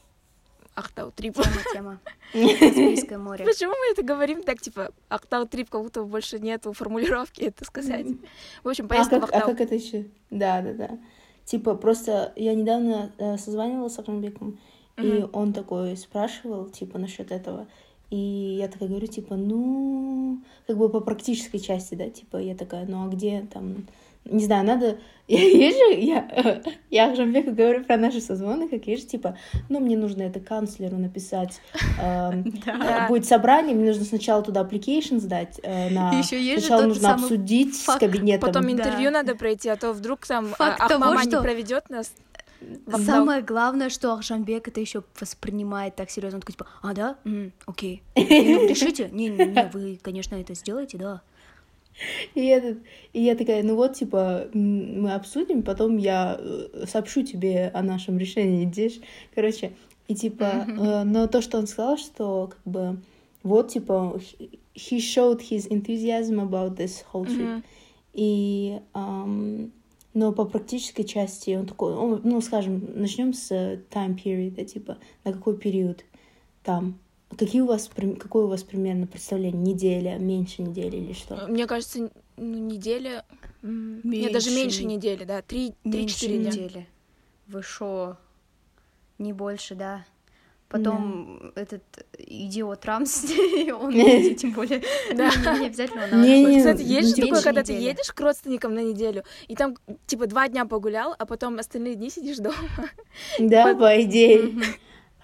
Ахтау 0.78 1.12
трип. 1.12 1.34
Тема, 1.34 1.56
тема. 1.74 2.00
Каспийское 2.34 3.18
море. 3.18 3.44
Почему 3.46 3.72
мы 3.72 3.92
это 3.94 4.04
говорим 4.04 4.44
так, 4.44 4.62
типа, 4.62 4.92
Ахтау 5.10 5.48
трип, 5.48 5.70
как 5.72 5.82
будто 5.82 6.04
больше 6.04 6.40
нету 6.40 6.72
формулировки 6.72 7.42
это 7.42 7.66
сказать. 7.66 8.06
В 8.64 8.70
общем, 8.70 8.86
А 8.86 8.88
поездка 8.90 9.18
в 9.18 9.22
как, 9.22 9.34
а 9.34 9.38
Ахтау. 9.38 9.52
как 9.52 9.62
это 9.62 9.76
еще? 9.76 10.06
Да, 10.30 10.62
да, 10.62 10.74
да. 10.74 11.00
Типа, 11.46 11.74
просто 11.76 12.32
я 12.36 12.54
недавно 12.54 13.12
э, 13.18 13.38
созванивалась 13.38 13.94
с 13.96 14.00
Акрамбеком, 14.00 14.60
и 14.98 15.02
Мгм. 15.02 15.30
он 15.34 15.54
такой 15.54 15.98
спрашивал, 15.98 16.70
типа, 16.70 17.00
насчет 17.00 17.32
этого. 17.32 17.68
И 18.12 18.16
я 18.60 18.68
такая 18.68 18.88
говорю, 18.88 19.08
типа, 19.08 19.36
ну, 19.36 20.40
как 20.68 20.78
бы 20.78 20.90
по 20.90 21.00
практической 21.00 21.58
части, 21.60 21.96
да, 21.96 22.10
типа, 22.10 22.38
я 22.38 22.56
такая, 22.56 22.86
ну, 22.86 23.04
а 23.04 23.08
где 23.10 23.42
там 23.52 23.88
не 24.30 24.44
знаю, 24.44 24.66
надо... 24.66 24.98
Я 25.28 25.40
вижу, 25.40 26.00
я, 26.00 26.62
я 26.90 27.14
Жамбеку 27.14 27.52
говорю 27.52 27.84
про 27.84 27.98
наши 27.98 28.22
созвоны, 28.22 28.70
как 28.70 28.88
вижу, 28.88 29.06
типа, 29.06 29.38
ну, 29.68 29.82
мне 29.82 29.98
нужно 29.98 30.22
это 30.22 30.40
канцлеру 30.40 30.96
написать, 30.98 31.60
эм, 32.02 32.46
Да. 32.66 33.08
будет 33.10 33.26
собрание, 33.26 33.76
мне 33.76 33.88
нужно 33.90 34.06
сначала 34.06 34.42
туда 34.42 34.62
application 34.62 35.20
сдать, 35.20 35.60
э, 35.64 35.90
на... 35.90 36.14
Есть 36.14 36.32
же 36.32 36.60
сначала 36.62 36.82
тот 36.84 36.88
нужно 36.90 37.10
самый 37.10 37.24
обсудить 37.24 37.76
с 37.76 37.80
факт. 37.82 38.00
кабинетом. 38.00 38.48
Потом 38.48 38.64
Да. 38.64 38.72
интервью 38.72 39.12
надо 39.12 39.36
пройти, 39.36 39.68
а 39.68 39.76
то 39.76 39.92
вдруг 39.92 40.26
там 40.26 40.48
Факт 40.48 40.80
а, 40.82 40.88
того, 40.88 41.04
мама 41.06 41.22
что- 41.24 41.38
не 41.38 41.42
проведет 41.42 41.90
нас. 41.90 42.14
Вокзал. 42.86 43.06
Самое 43.18 43.42
главное, 43.42 43.90
что 43.90 44.14
Ахжамбек 44.14 44.68
это 44.68 44.80
еще 44.80 45.04
воспринимает 45.20 45.96
так 45.96 46.10
серьезно. 46.10 46.38
Он 46.38 46.42
такой, 46.42 46.54
типа, 46.54 46.68
а, 46.82 46.94
да? 46.94 47.16
М, 47.26 47.52
окей. 47.66 48.02
Ну, 48.16 48.24
решите? 48.68 49.10
Не, 49.12 49.28
не, 49.28 49.46
не, 49.46 49.70
вы, 49.74 50.00
конечно, 50.02 50.36
это 50.36 50.56
сделаете, 50.56 50.98
да. 50.98 51.22
И, 52.36 52.46
этот, 52.46 52.78
и 53.14 53.22
я 53.24 53.36
такая, 53.36 53.64
ну 53.64 53.76
вот, 53.76 53.94
типа, 53.96 54.48
мы 54.54 55.14
обсудим, 55.14 55.64
потом 55.64 55.98
я 55.98 56.38
э, 56.40 56.86
сообщу 56.88 57.24
тебе 57.24 57.72
о 57.74 57.82
нашем 57.82 58.18
решении, 58.20 58.66
идешь. 58.66 59.00
Короче, 59.34 59.72
и 60.08 60.16
типа, 60.16 60.66
э, 60.68 61.04
но 61.04 61.28
то, 61.28 61.42
что 61.42 61.58
он 61.58 61.68
сказал, 61.68 61.98
что 61.98 62.48
как 62.48 62.62
бы 62.66 62.98
вот, 63.44 63.70
типа, 63.70 64.20
he- 64.76 64.98
showed 65.00 65.42
his 65.42 65.68
enthusiasm 65.70 66.40
about 66.48 66.76
this 66.78 67.04
whole 67.12 67.26
trip. 67.26 67.64
И, 68.14 68.80
но 70.14 70.32
по 70.32 70.46
практической 70.46 71.04
части 71.04 71.56
он 71.56 71.66
такой, 71.68 71.94
он, 71.94 72.22
ну, 72.24 72.42
скажем, 72.42 72.82
начнем 72.96 73.34
с 73.34 73.52
time 73.52 74.16
period, 74.22 74.56
да, 74.56 74.64
типа, 74.66 74.98
на 75.24 75.34
какой 75.34 75.58
период 75.58 76.04
там. 76.64 77.00
Какие 77.36 77.62
у 77.62 77.66
вас, 77.66 77.90
какое 78.20 78.46
у 78.46 78.48
вас 78.48 78.64
примерно 78.64 79.06
представление? 79.08 79.62
Неделя, 79.62 80.18
меньше 80.18 80.62
недели 80.62 80.96
или 80.98 81.14
что? 81.14 81.46
Мне 81.48 81.68
кажется, 81.68 82.10
ну, 82.38 82.58
неделя... 82.58 83.26
м, 83.64 84.00
Нет, 84.04 84.32
даже 84.32 84.50
меньше 84.52 84.86
не- 84.86 84.96
недели, 84.96 85.24
да. 85.26 85.42
Три- 85.42 85.74
Меньше 85.84 86.20
Три-четыре 86.20 86.38
дня. 86.40 86.52
недели. 86.52 86.88
Вы 87.48 87.62
шо? 87.64 88.18
Не 89.20 89.34
больше, 89.34 89.76
да. 89.76 90.06
Потом 90.70 91.54
этот 91.56 91.82
идиот 92.18 92.84
Рамс, 92.86 93.24
он 93.82 93.94
тем 94.36 94.52
более, 94.52 94.82
Да. 95.16 95.30
не 95.54 95.60
не 95.62 95.66
обязательно 95.68 96.04
он 96.04 96.22
Не, 96.22 96.42
надо 96.42 96.52
не, 96.52 96.58
Кстати, 96.58 96.82
ну, 96.82 96.88
есть 96.90 97.10
же 97.16 97.22
такое, 97.22 97.42
когда 97.42 97.64
ты 97.64 97.72
едешь 97.74 98.12
к 98.12 98.20
родственникам 98.20 98.74
на 98.74 98.84
неделю, 98.84 99.24
и 99.48 99.56
там, 99.56 99.78
типа, 100.08 100.28
два 100.28 100.50
дня 100.50 100.66
погулял, 100.66 101.16
а 101.18 101.26
потом 101.26 101.58
остальные 101.60 101.96
дни 101.96 102.10
сидишь 102.10 102.38
дома. 102.40 102.56
Да, 103.40 103.76
по 103.76 104.02
идее. 104.02 104.54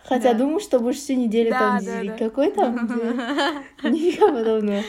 Хотя 0.05 0.33
Да. 0.33 0.39
думаю, 0.39 0.59
что 0.59 0.79
будешь 0.79 0.97
всю 0.97 1.13
неделю 1.13 1.51
Да, 1.51 1.59
там 1.59 1.85
да, 1.85 2.03
да. 2.03 2.17
Какой 2.17 2.51
там? 2.51 2.75
Нифига 3.83 4.27
подобного. 4.31 4.83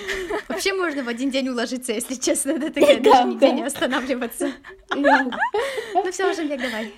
Вообще 0.48 0.74
можно 0.74 1.04
в 1.04 1.08
один 1.08 1.30
день 1.30 1.48
уложиться, 1.48 1.92
если 1.92 2.14
честно, 2.14 2.58
да, 2.58 2.70
такая 2.70 3.00
Да, 3.00 3.12
даже 3.12 3.28
нигде 3.28 3.52
не 3.52 3.62
останавливаться. 3.62 4.50
Ну 4.94 6.10
все, 6.10 6.30
уже 6.30 6.46
давай. 6.48 6.92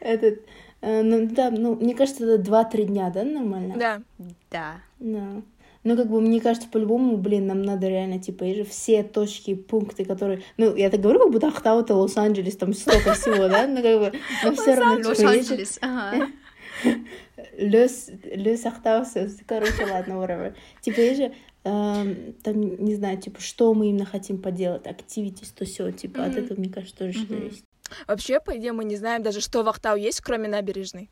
Этот, 0.00 0.40
э, 0.80 1.02
ну 1.02 1.26
да, 1.30 1.50
ну, 1.50 1.74
мне 1.74 1.94
кажется, 1.94 2.24
это 2.24 2.42
2-3 2.42 2.84
дня, 2.84 3.10
да, 3.10 3.24
нормально? 3.24 3.74
Да. 3.76 4.02
Да. 4.50 4.80
Да. 5.00 5.42
Ну, 5.84 5.96
как 5.96 6.08
бы, 6.08 6.20
мне 6.20 6.40
кажется, 6.40 6.68
по-любому, 6.68 7.16
блин, 7.16 7.46
нам 7.46 7.62
надо 7.62 7.88
реально, 7.88 8.18
типа, 8.18 8.44
и 8.44 8.54
же 8.54 8.64
все 8.64 9.02
точки, 9.02 9.54
пункты, 9.54 10.04
которые... 10.04 10.42
Ну, 10.56 10.74
я 10.74 10.90
так 10.90 11.00
говорю, 11.00 11.20
как 11.20 11.30
будто 11.32 11.48
Ахтау 11.48 11.80
это 11.80 11.94
Лос-Анджелес, 11.94 12.56
там 12.56 12.74
столько 12.74 13.14
всего, 13.14 13.48
да? 13.48 13.66
Ну, 13.66 13.82
как 13.82 13.98
бы, 13.98 14.12
но 14.44 14.52
все 14.54 14.74
равно, 14.74 15.08
Лос-Анджелес. 15.08 15.78
Ага. 15.80 16.28
Лес, 17.56 18.10
Лес 18.24 18.66
Ахтауса, 18.66 19.28
короче, 19.46 19.84
ладно, 19.84 20.14
whatever. 20.14 20.54
Типа, 20.80 21.00
есть 21.00 21.20
же, 21.20 21.34
эм, 21.64 22.32
там, 22.42 22.60
не 22.60 22.94
знаю, 22.94 23.18
типа, 23.20 23.40
что 23.40 23.74
мы 23.74 23.88
именно 23.88 24.04
хотим 24.06 24.40
поделать, 24.40 24.86
activities, 24.86 25.52
то 25.54 25.64
все, 25.64 25.90
типа, 25.92 26.24
от 26.24 26.32
Мгм. 26.32 26.44
этого, 26.44 26.58
мне 26.58 26.70
кажется, 26.70 26.96
тоже 26.96 27.12
что-то 27.12 27.34
Мгм. 27.34 27.44
есть. 27.44 27.64
Вообще, 28.06 28.40
по 28.40 28.56
идее, 28.56 28.72
мы 28.72 28.84
не 28.84 28.96
знаем 28.96 29.22
даже, 29.22 29.40
что 29.40 29.62
в 29.62 29.68
Ахтау 29.68 29.96
есть, 29.96 30.20
кроме 30.20 30.48
набережной. 30.48 31.10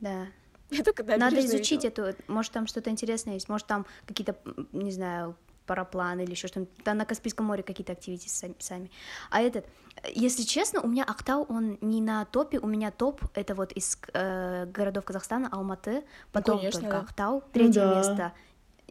Да. 0.00 0.26
Я 0.70 0.82
только 0.84 1.02
Надо 1.04 1.18
набережную 1.18 1.56
изучить 1.58 1.84
видела. 1.84 2.06
эту, 2.08 2.22
может, 2.28 2.52
там 2.52 2.66
что-то 2.66 2.90
интересное 2.90 3.34
есть, 3.34 3.48
может, 3.48 3.66
там 3.66 3.86
какие-то, 4.06 4.36
не 4.72 4.92
знаю, 4.92 5.36
парапланы 5.66 6.22
или 6.24 6.32
еще 6.32 6.46
что-нибудь. 6.48 6.74
Там 6.84 6.98
на 6.98 7.04
Каспийском 7.06 7.46
море 7.46 7.62
какие-то 7.62 7.92
активити 7.92 8.28
сами. 8.28 8.90
А 9.30 9.40
этот, 9.40 9.64
э, 9.64 9.68
если 10.12 10.42
честно, 10.42 10.80
у 10.80 10.88
меня 10.88 11.04
Актау, 11.04 11.46
он 11.48 11.78
не 11.80 12.00
на 12.00 12.24
топе, 12.24 12.58
у 12.58 12.66
меня 12.66 12.90
топ, 12.90 13.22
это 13.34 13.54
вот 13.54 13.72
из 13.72 13.98
э, 14.12 14.66
городов 14.66 15.04
Казахстана, 15.04 15.48
Алматы, 15.50 16.04
потом 16.32 16.58
конечно, 16.58 16.80
только 16.80 16.96
да. 16.96 17.02
Актау, 17.02 17.42
третье 17.52 17.80
да. 17.80 17.94
место. 17.96 18.32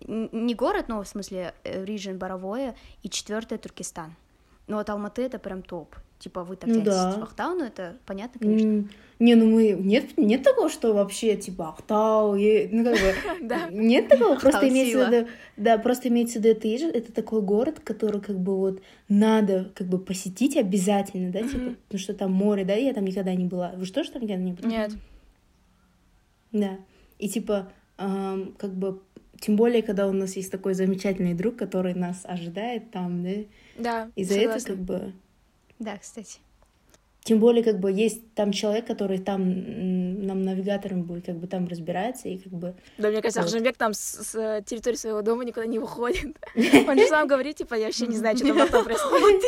Не 0.07 0.55
город, 0.55 0.85
но 0.87 1.01
в 1.01 1.07
смысле 1.07 1.53
регион 1.63 2.17
Боровое, 2.17 2.75
и 3.03 3.09
четвертое 3.09 3.57
Туркестан. 3.57 4.15
Но 4.67 4.77
вот 4.77 4.89
Алматы 4.89 5.23
это 5.23 5.39
прям 5.39 5.61
топ. 5.61 5.95
Типа 6.23 6.45
вы 6.45 6.55
так 6.55 6.69
Ну 6.69 6.81
да. 6.81 7.21
Ахтау, 7.21 7.53
ну 7.53 7.65
это 7.65 7.97
понятно, 8.05 8.39
конечно. 8.39 8.87
Не, 9.19 9.35
ну 9.35 9.45
мы... 9.45 9.71
Нет, 9.71 10.17
нет 10.17 10.41
такого, 10.41 10.69
что 10.69 10.93
вообще, 10.93 11.35
типа, 11.35 11.67
Ахтау, 11.67 12.37
и- 12.37 12.69
ну, 12.71 12.85
как 12.85 12.93
бы... 12.93 13.13
Да. 13.41 13.67
Нет 13.69 14.07
такого, 14.07 14.39
просто 14.39 14.69
имеется 14.69 15.05
в 15.05 15.11
виду... 15.11 15.27
Да, 15.57 15.77
просто 15.77 16.07
имеется 16.07 16.39
в 16.39 16.41
виду, 16.41 16.55
это, 16.57 16.67
есть 16.69 16.85
это 16.85 17.11
такой 17.11 17.41
город, 17.41 17.81
который, 17.83 18.21
как 18.21 18.39
бы, 18.39 18.55
вот, 18.57 18.81
надо, 19.09 19.69
как 19.75 19.87
бы, 19.87 19.99
посетить 19.99 20.55
обязательно, 20.55 21.29
да, 21.29 21.41
типа, 21.41 21.75
потому 21.87 21.99
что 21.99 22.13
там 22.13 22.31
море, 22.31 22.63
да, 22.63 22.73
я 22.73 22.93
там 22.93 23.03
никогда 23.03 23.35
не 23.35 23.45
была. 23.45 23.73
Вы 23.75 23.83
что, 23.83 24.05
что 24.05 24.13
там 24.13 24.21
никогда 24.21 24.43
не 24.43 24.53
были? 24.53 24.67
Нет. 24.67 24.91
Да. 26.53 26.77
И 27.19 27.27
типа, 27.27 27.69
как 27.97 28.73
бы, 28.75 29.01
тем 29.41 29.57
более, 29.57 29.83
когда 29.83 30.07
у 30.07 30.13
нас 30.13 30.37
есть 30.37 30.53
такой 30.53 30.73
замечательный 30.73 31.33
друг, 31.33 31.57
который 31.57 31.93
нас 31.93 32.21
ожидает 32.23 32.91
там, 32.91 33.23
да, 33.23 33.43
Да, 33.77 34.11
и 34.15 34.23
за 34.23 34.35
это 34.35 34.59
согласна. 34.59 34.69
как 34.69 34.79
бы... 34.79 35.13
Да, 35.83 35.97
кстати. 35.97 36.39
Тем 37.23 37.39
более, 37.39 37.63
как 37.63 37.79
бы, 37.79 37.89
есть 37.89 38.33
там 38.33 38.51
человек, 38.51 38.85
который 38.85 39.17
там 39.17 40.25
нам 40.25 40.41
навигатором 40.43 41.03
будет, 41.03 41.25
как 41.25 41.37
бы, 41.37 41.47
там 41.47 41.67
разбирается, 41.67 42.27
и 42.27 42.37
как 42.37 42.51
бы... 42.51 42.75
Да, 42.97 43.09
мне 43.09 43.21
кажется, 43.21 43.39
Вот. 43.41 43.47
Ахжамбек 43.47 43.77
там 43.77 43.93
с, 43.93 43.99
с, 43.99 44.35
э, 44.35 44.61
территории 44.65 44.97
своего 44.97 45.21
дома 45.21 45.45
никуда 45.45 45.65
не 45.65 45.79
выходит. 45.79 46.37
Он 46.55 46.99
же 46.99 47.07
сам 47.07 47.27
говорит, 47.27 47.55
типа, 47.57 47.75
я 47.75 47.85
вообще 47.85 48.07
не 48.07 48.17
знаю, 48.17 48.35
что 48.35 48.47
там 48.47 48.61
Ахтау 48.61 48.83
происходит. 48.83 49.41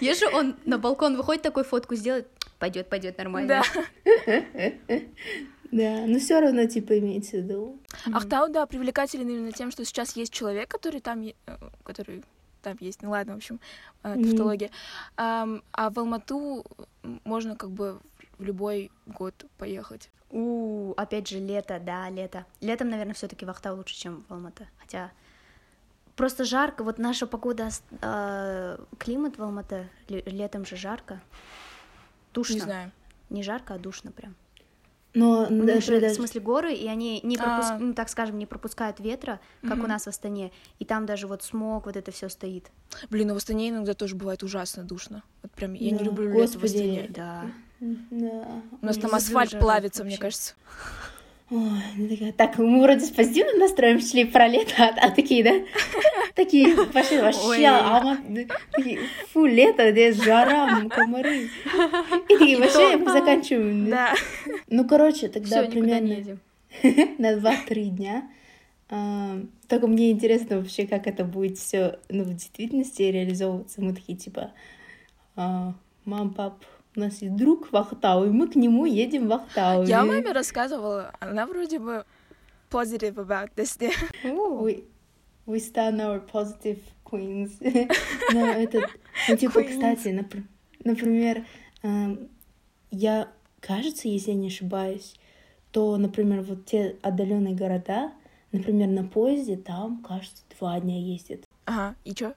Же 0.00 0.28
он 0.32 0.54
на 0.64 0.78
балкон 0.78 1.16
выходит, 1.16 1.42
такой 1.42 1.64
фотку 1.64 1.96
сделает, 1.96 2.28
пойдет, 2.60 2.88
пойдет 2.88 3.18
нормально. 3.18 3.62
Да. 4.26 4.44
Да, 5.72 6.04
но 6.06 6.20
все 6.20 6.38
равно, 6.38 6.66
типа, 6.66 7.00
имеется 7.00 7.32
в 7.32 7.40
виду. 7.40 7.80
Ахтау, 8.12 8.48
да, 8.48 8.64
привлекателен 8.64 9.28
именно 9.28 9.50
тем, 9.50 9.72
что 9.72 9.84
сейчас 9.84 10.14
есть 10.14 10.32
человек, 10.32 10.68
который 10.68 11.00
там, 11.00 11.26
э, 11.26 11.32
который 11.82 12.22
там 12.64 12.76
есть, 12.80 13.02
ну 13.02 13.10
ладно, 13.10 13.34
в 13.34 13.36
общем, 13.36 13.60
э, 14.02 14.16
тавтология. 14.22 14.70
Ам, 15.16 15.62
А 15.72 15.90
в 15.90 15.98
Алмату 15.98 16.64
можно 17.24 17.54
как 17.56 17.70
бы 17.70 18.00
в 18.38 18.42
любой 18.42 18.90
год 19.06 19.44
поехать. 19.58 20.10
У, 20.30 20.92
опять 20.96 21.28
же, 21.28 21.38
лето, 21.38 21.78
да, 21.78 22.10
лето. 22.10 22.44
Летом, 22.60 22.88
наверное, 22.90 23.14
все-таки 23.14 23.44
в 23.46 23.50
Ахтау 23.50 23.76
лучше, 23.76 23.94
чем 23.94 24.24
в 24.28 24.32
Алматы. 24.32 24.66
Хотя 24.78 25.12
просто 26.16 26.44
жарко. 26.44 26.82
Вот 26.82 26.98
наша 26.98 27.26
погода, 27.26 27.68
э, 28.02 28.78
климат 28.98 29.38
в 29.38 29.42
Алматы, 29.42 29.88
ле- 30.08 30.22
летом 30.26 30.64
же 30.64 30.76
жарко. 30.76 31.20
Душно. 32.32 32.54
Не 32.54 32.60
знаю. 32.60 32.90
Не 33.30 33.42
жарко, 33.42 33.74
а 33.74 33.78
душно 33.78 34.10
прям. 34.10 34.34
Но 35.14 35.46
У 35.48 35.50
них 35.52 35.64
даже, 35.66 35.80
же, 35.86 35.98
в 35.98 36.00
даже- 36.00 36.14
смысле, 36.16 36.40
горы, 36.40 36.74
и 36.74 36.88
они 36.88 37.20
не 37.22 37.36
пропуск- 37.36 37.70
А. 37.70 37.78
ну, 37.78 37.94
так 37.94 38.08
скажем, 38.08 38.36
не 38.36 38.46
пропускают 38.46 38.98
ветра, 39.00 39.38
как 39.62 39.74
у 39.74 39.80
Мгм. 39.82 39.88
нас 39.88 40.04
в 40.04 40.08
Астане. 40.08 40.50
И 40.80 40.84
там 40.84 41.06
даже 41.06 41.28
вот 41.28 41.42
смог, 41.44 41.86
вот 41.86 41.96
это 41.96 42.10
все 42.10 42.28
стоит. 42.28 42.70
Блин, 43.10 43.30
а 43.30 43.34
в 43.34 43.36
Астане 43.36 43.68
иногда 43.70 43.94
тоже 43.94 44.16
бывает 44.16 44.42
ужасно 44.42 44.82
душно. 44.82 45.22
Вот 45.42 45.52
прям 45.52 45.74
я 45.74 45.92
не 45.92 45.98
Да, 45.98 46.04
люблю 46.04 46.24
лето 46.32 46.58
в 46.58 46.62
господи. 46.62 46.76
Астане. 46.76 47.06
Да. 47.10 47.44
Да. 47.80 48.46
У 48.80 48.86
нас 48.86 48.96
Не 48.96 49.02
там 49.02 49.14
асфальт 49.14 49.58
плавится, 49.58 50.02
мне 50.02 50.12
вообще. 50.12 50.20
кажется. 50.22 50.54
Ой, 51.50 52.08
такая, 52.08 52.32
так, 52.32 52.58
мы 52.58 52.80
вроде 52.82 53.00
с 53.00 53.10
позитивным 53.10 53.58
настроем 53.58 54.00
шли 54.00 54.24
про 54.24 54.48
лето, 54.48 54.72
а, 54.78 55.08
а 55.08 55.10
такие, 55.10 55.44
да? 55.44 55.52
Такие 56.34 56.74
пошли 56.86 57.20
вообще, 57.20 57.66
ама, 57.66 58.18
такие, 58.72 58.98
фу, 59.32 59.44
лето, 59.44 59.92
здесь 59.92 60.20
жара, 60.20 60.88
комары. 60.88 61.44
И 61.44 61.48
такие, 62.28 62.58
вообще 62.58 62.98
заканчиваем. 62.98 63.88
да. 63.88 64.14
Да. 64.46 64.52
Ну, 64.68 64.88
короче, 64.88 65.28
тогда 65.28 65.62
примерно 65.64 66.38
на 67.18 67.34
2-3 67.34 67.84
дня. 67.90 68.28
А, 68.88 69.38
Только 69.68 69.86
мне 69.86 70.10
интересно 70.10 70.58
вообще, 70.58 70.86
как 70.86 71.06
это 71.06 71.24
будет 71.24 71.58
все 71.58 72.00
ну, 72.08 72.24
в 72.24 72.34
действительности 72.34 73.02
реализовываться. 73.02 73.82
Мы 73.82 73.94
такие, 73.94 74.18
типа, 74.18 74.52
а, 75.36 75.74
мам, 76.04 76.34
пап, 76.34 76.64
у 76.96 77.00
нас 77.00 77.22
есть 77.22 77.36
друг 77.36 77.72
в 77.72 77.76
Ахтау, 77.76 78.26
и 78.26 78.30
мы 78.30 78.48
к 78.48 78.54
нему 78.54 78.84
едем 78.86 79.28
в 79.28 79.32
Ахтау. 79.32 79.84
Я 79.84 80.04
маме 80.04 80.32
рассказывала, 80.32 81.12
она 81.20 81.46
вроде 81.46 81.78
бы 81.78 82.04
positive 82.70 83.14
about 83.14 83.50
this. 83.56 83.78
day. 83.78 83.92
We, 84.24 84.84
we 85.46 85.58
stand 85.58 86.00
our 86.00 86.20
positive 86.20 86.78
queens. 87.04 87.52
Но 88.32 88.46
этот, 88.46 88.90
ну 89.28 89.36
типа, 89.36 89.58
Queens. 89.60 89.70
кстати, 89.70 90.08
напр- 90.08 90.44
например, 90.84 91.44
эм, 91.82 92.28
я, 92.90 93.28
кажется, 93.60 94.08
если 94.08 94.30
я 94.30 94.36
не 94.36 94.48
ошибаюсь, 94.48 95.16
то, 95.72 95.96
например, 95.96 96.42
вот 96.42 96.66
те 96.66 96.96
отдаленные 97.02 97.54
города, 97.54 98.12
например, 98.52 98.88
на 98.88 99.04
поезде 99.04 99.56
там, 99.56 100.02
кажется, 100.02 100.42
два 100.56 100.78
дня 100.80 100.98
ездят. 101.00 101.44
Ага, 101.66 101.96
и 102.04 102.14
чё? 102.14 102.34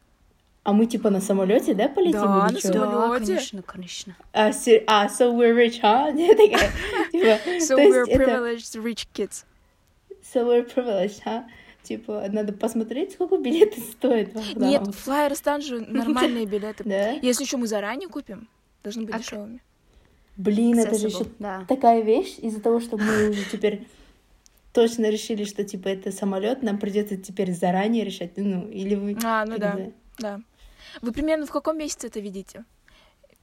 А 0.68 0.74
мы 0.74 0.86
типа 0.86 1.10
на 1.10 1.22
самолете, 1.22 1.74
да, 1.74 1.88
полетим? 1.88 2.20
Да, 2.24 2.48
или 2.50 2.56
на 2.56 2.60
чё? 2.62 2.74
самолёте. 2.74 3.20
Да, 3.20 3.26
конечно, 3.26 3.62
конечно. 3.62 4.16
А, 4.34 4.52
се- 4.52 4.84
а, 4.86 5.08
so 5.08 5.32
we're 5.34 5.56
rich, 5.56 5.80
huh? 5.82 6.12
Такая, 6.36 6.72
типа, 7.10 7.64
So 7.64 7.78
we're 7.78 8.04
это- 8.06 8.18
privileged 8.26 8.84
rich 8.84 9.08
kids. 9.14 9.46
So 10.34 10.46
we're 10.46 10.66
privileged, 10.66 11.22
huh? 11.26 11.44
Типа, 11.84 12.26
надо 12.30 12.52
посмотреть, 12.52 13.14
сколько 13.14 13.38
билеты 13.38 13.80
стоят. 13.80 14.36
Нет, 14.58 14.82
Flyerstand 14.82 15.62
же 15.62 15.80
нормальные 15.80 16.46
билеты. 16.54 16.84
Да? 16.84 17.12
Если 17.12 17.46
еще 17.46 17.56
мы 17.56 17.68
заранее 17.68 18.10
купим, 18.10 18.50
должны 18.84 19.04
быть 19.06 19.16
А 19.16 19.20
к- 19.20 19.22
дешевыми. 19.22 19.62
Блин, 20.36 20.80
это 20.80 20.98
же 20.98 21.08
Accessible, 21.08 21.22
еще 21.22 21.26
да. 21.40 21.66
такая 21.70 22.02
вещь, 22.02 22.36
из-за 22.40 22.60
того, 22.60 22.82
что 22.82 22.98
мы 22.98 23.30
уже 23.30 23.46
теперь 23.50 23.88
точно 24.74 25.10
решили, 25.10 25.46
что 25.46 25.64
типа 25.64 25.88
это 25.88 26.12
самолет, 26.12 26.62
нам 26.62 26.78
придется 26.78 27.16
теперь 27.16 27.54
заранее 27.54 28.04
решать. 28.04 28.32
Ну, 28.36 28.68
или 28.68 28.96
вы. 28.96 29.18
А, 29.24 29.46
ну 29.46 29.58
да, 29.58 29.78
да. 30.20 30.42
Вы 31.02 31.12
примерно 31.12 31.46
в 31.46 31.52
каком 31.52 31.78
месяце 31.78 32.08
это 32.08 32.20
видите? 32.20 32.66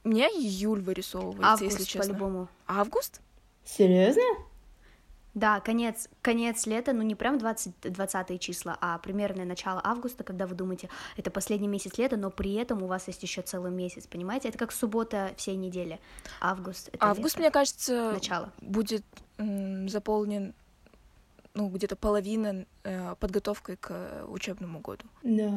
Мне 0.03 0.27
июль 0.27 0.81
вырисовывается, 0.81 1.63
если 1.63 1.75
Август, 1.77 1.89
честно. 1.89 2.13
по-любому. 2.13 2.47
Август? 2.67 3.21
Серьезно? 3.63 4.21
Да, 5.33 5.59
конец, 5.59 6.07
конец 6.21 6.65
лета, 6.65 6.93
ну 6.93 7.01
не 7.01 7.13
прям 7.13 7.37
20, 7.37 7.91
20 7.91 8.39
числа, 8.39 8.77
а 8.79 8.97
примерное 8.99 9.43
начало 9.43 9.81
августа, 9.83 10.23
когда 10.23 10.47
вы 10.47 10.55
думаете, 10.55 10.89
это 11.17 11.29
последний 11.29 11.67
месяц 11.67 11.97
лета, 11.97 12.15
но 12.15 12.29
при 12.31 12.53
этом 12.53 12.83
у 12.83 12.87
вас 12.87 13.07
есть 13.07 13.21
еще 13.23 13.41
целый 13.41 13.69
месяц, 13.71 14.07
понимаете? 14.07 14.47
Это 14.47 14.57
как 14.57 14.71
суббота 14.71 15.33
всей 15.35 15.57
недели. 15.57 15.99
Август. 16.39 16.87
Это 16.93 17.07
Август, 17.07 17.35
лето. 17.35 17.39
мне 17.39 17.51
кажется, 17.51 18.11
Начало. 18.13 18.53
будет 18.61 19.03
м, 19.37 19.89
заполнен, 19.89 20.53
ну, 21.55 21.69
где-то 21.69 21.95
половина 21.95 22.65
э, 22.83 23.15
подготовкой 23.19 23.77
к 23.77 23.87
э, 23.89 24.25
учебному 24.27 24.79
году. 24.79 25.05
Да. 25.23 25.49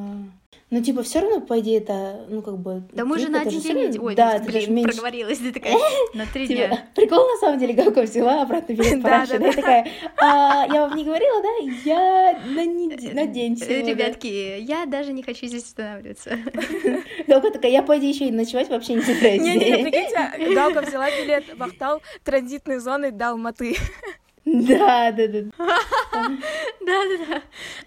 Ну, 0.71 0.83
типа, 0.83 1.03
все 1.03 1.21
равно, 1.21 1.41
по 1.41 1.59
идее, 1.61 1.79
это, 1.79 2.25
ну, 2.29 2.41
как 2.41 2.57
бы... 2.59 2.83
Да 2.93 3.05
мы 3.05 3.19
же 3.19 3.29
на 3.29 3.41
один 3.41 3.61
день... 3.61 3.77
равно- 3.93 4.05
Ой, 4.07 4.15
да, 4.15 4.39
даже 4.39 4.45
блин, 4.67 4.75
меньше. 4.75 4.93
проговорилась, 4.93 5.39
ты 5.39 5.53
такая, 5.53 5.75
на 6.15 6.25
три 6.27 6.47
Типа, 6.47 6.67
дня. 6.69 6.87
прикол, 6.95 7.27
на 7.27 7.37
самом 7.39 7.59
деле, 7.59 7.75
Галка 7.75 8.03
взяла 8.03 8.43
обратно 8.43 8.73
билет 8.75 8.97
Да, 9.01 9.03
пораньше, 9.03 9.33
да, 9.33 9.39
да, 9.39 9.49
и 9.51 9.55
такая, 9.55 9.89
«А, 10.17 10.67
я 10.73 10.87
вам 10.87 10.97
не 10.97 11.05
говорила, 11.05 11.43
да? 11.43 11.49
Я 11.85 12.41
на, 12.47 13.27
день 13.27 13.55
Э, 13.55 13.57
всего, 13.57 13.85
да». 13.85 13.91
Ребятки, 13.91 14.61
я 14.61 14.87
даже 14.87 15.13
не 15.13 15.23
хочу 15.25 15.47
здесь 15.47 15.65
останавливаться. 15.65 16.39
Галка 17.27 17.51
такая, 17.51 17.73
я, 17.73 17.83
по 17.83 17.99
идее, 17.99 18.11
еще 18.11 18.29
и 18.29 18.31
ночевать 18.31 18.69
вообще 18.69 18.95
не 18.95 19.03
собираюсь. 19.03 19.43
Не-не, 19.43 19.83
прикиньте, 19.83 20.55
Галка 20.55 20.83
взяла 20.83 21.11
билет 21.11 21.45
в 21.57 21.63
Ахтал 21.63 22.01
транзитной 22.25 22.79
зоны 22.79 23.11
до 23.11 23.31
Алматы. 23.31 23.75
Да, 24.53 25.13
да, 25.13 25.29
да. 25.29 25.41
Да-да-да. 26.13 27.43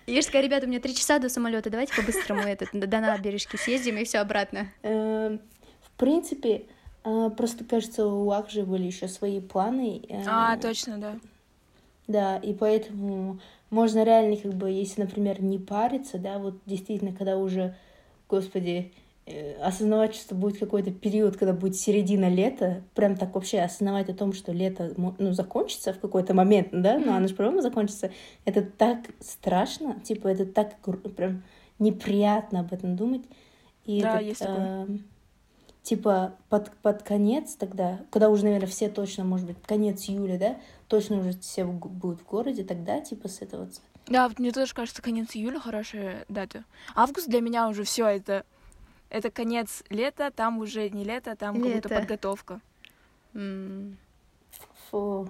Я 0.08 0.22
же 0.22 0.28
такая, 0.28 0.44
ребята, 0.44 0.66
у 0.66 0.70
меня 0.70 0.80
три 0.80 0.94
часа 0.96 1.20
до 1.20 1.30
самолета, 1.30 1.70
давайте 1.70 1.96
по-быстрому 1.96 2.42
этот, 2.42 2.70
до 2.74 3.00
набережки 3.00 3.56
съездим 3.56 3.98
и 3.98 4.04
все 4.04 4.20
обратно. 4.20 4.68
Эм, 4.84 5.40
В 5.82 5.92
принципе, 5.98 6.66
э, 7.04 7.30
просто, 7.36 7.64
кажется, 7.64 8.06
у 8.06 8.30
Акжи 8.32 8.64
были 8.64 8.84
еще 8.84 9.08
свои 9.08 9.40
планы. 9.42 10.02
э, 10.08 10.24
А, 10.28 10.58
точно, 10.58 10.98
да. 10.98 11.20
Да, 12.08 12.38
и 12.38 12.54
поэтому 12.54 13.40
можно 13.70 14.04
реально, 14.04 14.36
как 14.38 14.54
бы, 14.54 14.70
если, 14.70 15.02
например, 15.02 15.42
не 15.42 15.58
париться, 15.60 16.18
да, 16.18 16.40
вот 16.40 16.56
действительно, 16.66 17.14
когда 17.14 17.38
уже, 17.38 17.76
господи, 18.30 18.92
осознавать, 19.62 20.16
что 20.16 20.36
будет 20.36 20.60
какой-то 20.60 20.92
период, 20.92 21.38
когда 21.38 21.54
будет 21.54 21.76
середина 21.76 22.30
лета, 22.30 22.84
прям 22.96 23.16
так 23.16 23.34
вообще 23.36 23.60
осознавать 23.60 24.10
о 24.10 24.14
том, 24.14 24.34
что 24.34 24.52
лето, 24.52 24.94
ну, 24.98 25.34
закончится 25.34 25.94
в 25.94 26.00
какой-то 26.00 26.34
момент, 26.34 26.70
да, 26.72 26.98
но 26.98 27.16
оно 27.16 27.28
же 27.28 27.36
по-моему 27.36 27.62
закончится, 27.62 28.12
это 28.46 28.62
так 28.62 29.00
страшно, 29.20 30.00
типа, 30.02 30.28
это 30.28 30.46
так 30.46 30.76
прям 31.16 31.44
неприятно 31.80 32.62
об 32.62 32.74
этом 32.74 32.96
думать. 32.96 33.24
И 33.86 34.02
Да, 34.02 34.16
этот, 34.16 34.28
есть 34.28 34.40
такое. 34.40 34.84
эм, 34.84 35.04
типа 35.84 36.36
под, 36.50 36.72
под 36.78 37.04
конец 37.04 37.56
тогда, 37.56 38.00
когда 38.12 38.30
уже, 38.30 38.44
наверное, 38.44 38.68
все 38.68 38.90
точно, 38.90 39.24
может 39.24 39.48
быть, 39.48 39.58
конец 39.66 40.08
июля, 40.08 40.38
да, 40.38 40.58
точно 40.88 41.20
уже 41.20 41.38
все 41.40 41.66
будут 41.66 42.22
в 42.22 42.26
городе, 42.26 42.64
тогда 42.64 43.02
типа 43.02 43.28
с 43.28 43.42
этого... 43.42 43.68
Да, 44.08 44.30
мне 44.38 44.52
тоже 44.52 44.74
кажется, 44.74 45.02
конец 45.02 45.30
июля 45.36 45.60
хорошая 45.60 46.26
дата. 46.28 46.64
Август 46.96 47.28
для 47.28 47.42
меня 47.42 47.68
уже 47.68 47.84
все 47.84 48.08
это. 48.08 48.46
Это 49.12 49.30
конец 49.30 49.84
лета, 49.90 50.32
там 50.32 50.60
уже 50.60 50.90
не 50.90 51.04
лето, 51.04 51.36
там 51.36 51.62
как 51.62 51.74
будто 51.74 51.90
подготовка. 51.90 52.62
Фу. 54.90 55.30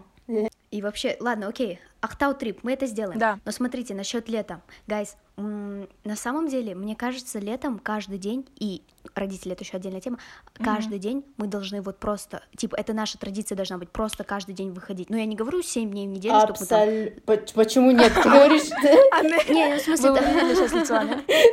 И 0.69 0.81
вообще, 0.81 1.17
ладно, 1.19 1.47
окей, 1.47 1.79
Ахтау 2.01 2.33
трип, 2.33 2.59
мы 2.63 2.73
это 2.73 2.87
сделаем. 2.87 3.19
Да. 3.19 3.39
Но 3.45 3.51
смотрите, 3.51 3.93
насчет 3.93 4.27
лета. 4.27 4.61
Гайс, 4.87 5.17
на 5.37 6.15
самом 6.15 6.47
деле, 6.47 6.75
мне 6.75 6.95
кажется, 6.95 7.39
летом 7.39 7.79
каждый 7.79 8.17
день, 8.17 8.47
и 8.59 8.83
родители, 9.15 9.53
это 9.53 9.63
еще 9.63 9.77
отдельная 9.77 10.01
тема, 10.01 10.17
каждый 10.63 10.99
день 10.99 11.23
мы 11.37 11.47
должны 11.47 11.81
вот 11.81 11.97
просто, 11.99 12.43
типа, 12.55 12.75
это 12.75 12.93
наша 12.93 13.17
традиция 13.17 13.55
должна 13.55 13.77
быть, 13.77 13.89
просто 13.89 14.23
каждый 14.23 14.53
день 14.53 14.71
выходить. 14.71 15.09
Ну, 15.09 15.17
я 15.17 15.25
не 15.25 15.35
говорю 15.35 15.61
7 15.61 15.89
дней 15.89 16.07
в 16.07 16.11
неделю, 16.11 16.39
чтобы 16.41 16.59
мы 16.59 16.65
там... 16.65 17.37
Почему 17.53 17.91
нет? 17.91 18.13
Ты 18.13 18.29
говоришь, 18.29 18.63
Не, 19.49 19.77
в 19.77 19.81
смысле, 19.81 20.11
увидели 20.11 20.55
сейчас 20.55 20.73
лицо, 20.73 20.99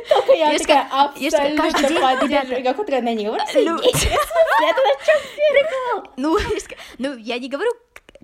только 0.09 0.33
я 0.33 0.57
такая 0.57 0.87
абсолютно 0.91 1.89
день, 1.89 2.01
поддерживаю. 2.01 2.63
Как 2.63 2.77
вот 2.77 2.89
она 2.89 3.13
не 3.13 3.25
говорит, 3.25 3.47
Ну, 3.55 3.77
это 3.77 4.81
на 4.81 5.05
чем 5.05 5.19
Ну, 6.17 6.37
ну, 6.97 7.17
я 7.17 7.39
не 7.39 7.49
говорю 7.49 7.71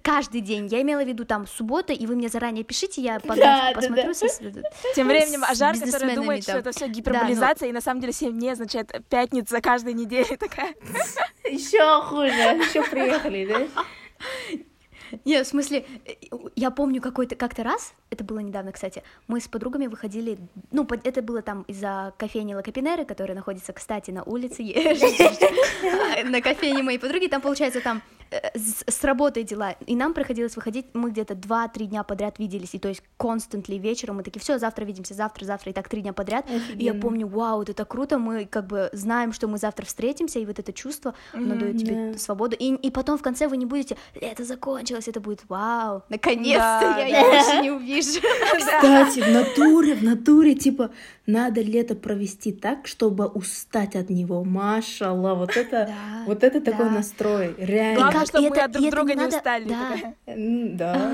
каждый 0.05 0.41
день, 0.41 0.67
я 0.67 0.81
имела 0.83 1.03
в 1.03 1.07
виду 1.07 1.25
там 1.25 1.47
суббота, 1.47 1.91
и 1.91 2.05
вы 2.05 2.15
мне 2.15 2.29
заранее 2.29 2.63
пишите, 2.63 3.01
я 3.01 3.19
по 3.19 3.35
Да, 3.35 3.71
графику 3.73 3.81
да, 3.95 4.03
посмотрю. 4.03 4.05
да. 4.07 4.13
со- 4.13 4.93
Тем 4.95 5.07
временем 5.07 5.43
Ажар, 5.43 5.73
бизнесменами 5.73 6.15
думает, 6.15 6.43
что 6.43 6.51
там. 6.53 6.59
это 6.61 6.71
все 6.71 6.79
Да, 6.81 6.87
ну- 6.87 6.93
гиперболизация, 6.93 7.69
и 7.69 7.71
на 7.71 7.81
самом 7.81 8.01
деле 8.01 8.13
7 8.13 8.31
дней 8.33 8.51
означает 8.53 8.91
пятница 9.09 9.59
каждой 9.61 9.93
недели 9.93 10.35
такая. 10.39 10.75
Еще 11.43 12.01
хуже, 12.03 12.29
еще 12.29 12.83
приехали, 12.83 13.45
да? 13.47 13.67
Нет, 15.25 15.45
в 15.45 15.49
смысле, 15.49 15.85
я 16.55 16.71
помню 16.71 17.01
какой-то 17.01 17.35
как-то 17.35 17.63
раз, 17.63 17.93
это 18.09 18.23
было 18.23 18.39
недавно, 18.39 18.71
кстати, 18.71 19.03
мы 19.27 19.39
с 19.39 19.47
подругами 19.47 19.87
выходили, 19.87 20.37
ну, 20.71 20.87
это 21.03 21.21
было 21.21 21.41
там 21.41 21.63
из-за 21.63 22.13
кофейни 22.17 22.53
Лакапинеры, 22.53 23.05
которая 23.05 23.35
находится, 23.35 23.73
кстати, 23.73 24.11
на 24.11 24.23
улице, 24.23 24.63
на 26.25 26.41
кофейне 26.41 26.83
моей 26.83 26.97
подруги, 26.97 27.27
там, 27.27 27.41
получается, 27.41 27.81
там 27.81 28.01
э, 28.31 28.37
с 28.57 29.03
работой 29.03 29.43
дела, 29.43 29.75
и 29.85 29.95
нам 29.95 30.13
приходилось 30.13 30.55
выходить, 30.55 30.87
мы 30.93 31.11
где-то 31.11 31.33
2-3 31.33 31.85
дня 31.85 32.03
подряд 32.03 32.39
виделись, 32.39 32.73
и 32.73 32.79
то 32.79 32.89
есть 32.89 33.03
constantly 33.19 33.77
вечером 33.77 34.17
мы 34.17 34.23
такие, 34.23 34.39
все, 34.39 34.57
завтра 34.57 34.85
видимся, 34.85 35.13
завтра, 35.13 35.45
завтра, 35.45 35.71
и 35.71 35.73
так 35.73 35.89
три 35.89 36.01
дня 36.01 36.13
подряд, 36.13 36.45
и 36.75 36.83
я 36.83 36.93
помню, 36.93 37.27
вау, 37.27 37.61
это 37.61 37.73
так 37.73 37.87
круто, 37.87 38.17
мы 38.17 38.45
как 38.45 38.67
бы 38.67 38.89
знаем, 38.93 39.33
что 39.33 39.47
мы 39.47 39.57
завтра 39.57 39.85
встретимся, 39.85 40.39
и 40.39 40.45
вот 40.45 40.59
это 40.59 40.73
чувство, 40.73 41.13
оно 41.33 41.55
дает 41.55 41.77
тебе 41.77 42.17
свободу, 42.17 42.55
и 42.55 42.91
потом 42.91 43.17
в 43.17 43.21
конце 43.21 43.47
вы 43.47 43.57
не 43.57 43.65
будете, 43.65 43.97
это 44.13 44.43
закончилось, 44.43 45.04
это 45.07 45.19
будет 45.19 45.41
вау, 45.49 46.03
наконец-то 46.09 46.79
Да, 46.81 46.97
я 46.97 47.21
да. 47.21 47.27
ее 47.27 47.31
больше 47.31 47.61
не 47.61 47.71
увижу. 47.71 48.19
Кстати, 48.57 49.19
в 49.21 49.29
натуре, 49.31 49.95
в 49.95 50.03
натуре, 50.03 50.55
типа, 50.55 50.91
надо 51.25 51.61
лето 51.61 51.95
провести 51.95 52.51
так, 52.51 52.87
чтобы 52.87 53.25
устать 53.27 53.95
от 53.95 54.09
него. 54.09 54.43
Машалла, 54.43 55.33
вот 55.33 55.51
это, 55.57 55.85
Да, 55.87 56.23
вот 56.27 56.43
это 56.43 56.61
такой 56.61 56.85
да. 56.85 56.91
настрой, 56.91 57.55
реально. 57.57 57.95
Главное, 58.01 58.19
как- 58.19 58.27
чтобы 58.29 58.45
и 58.45 58.49
мы 58.49 58.55
это- 58.55 58.65
от 58.65 58.71
друг 58.71 58.85
это 58.85 58.95
друга 58.95 59.09
не 59.13 59.15
не 59.15 59.23
надо- 59.25 59.37
устали. 59.37 59.65
да. 59.65 59.95
Да. 60.75 61.11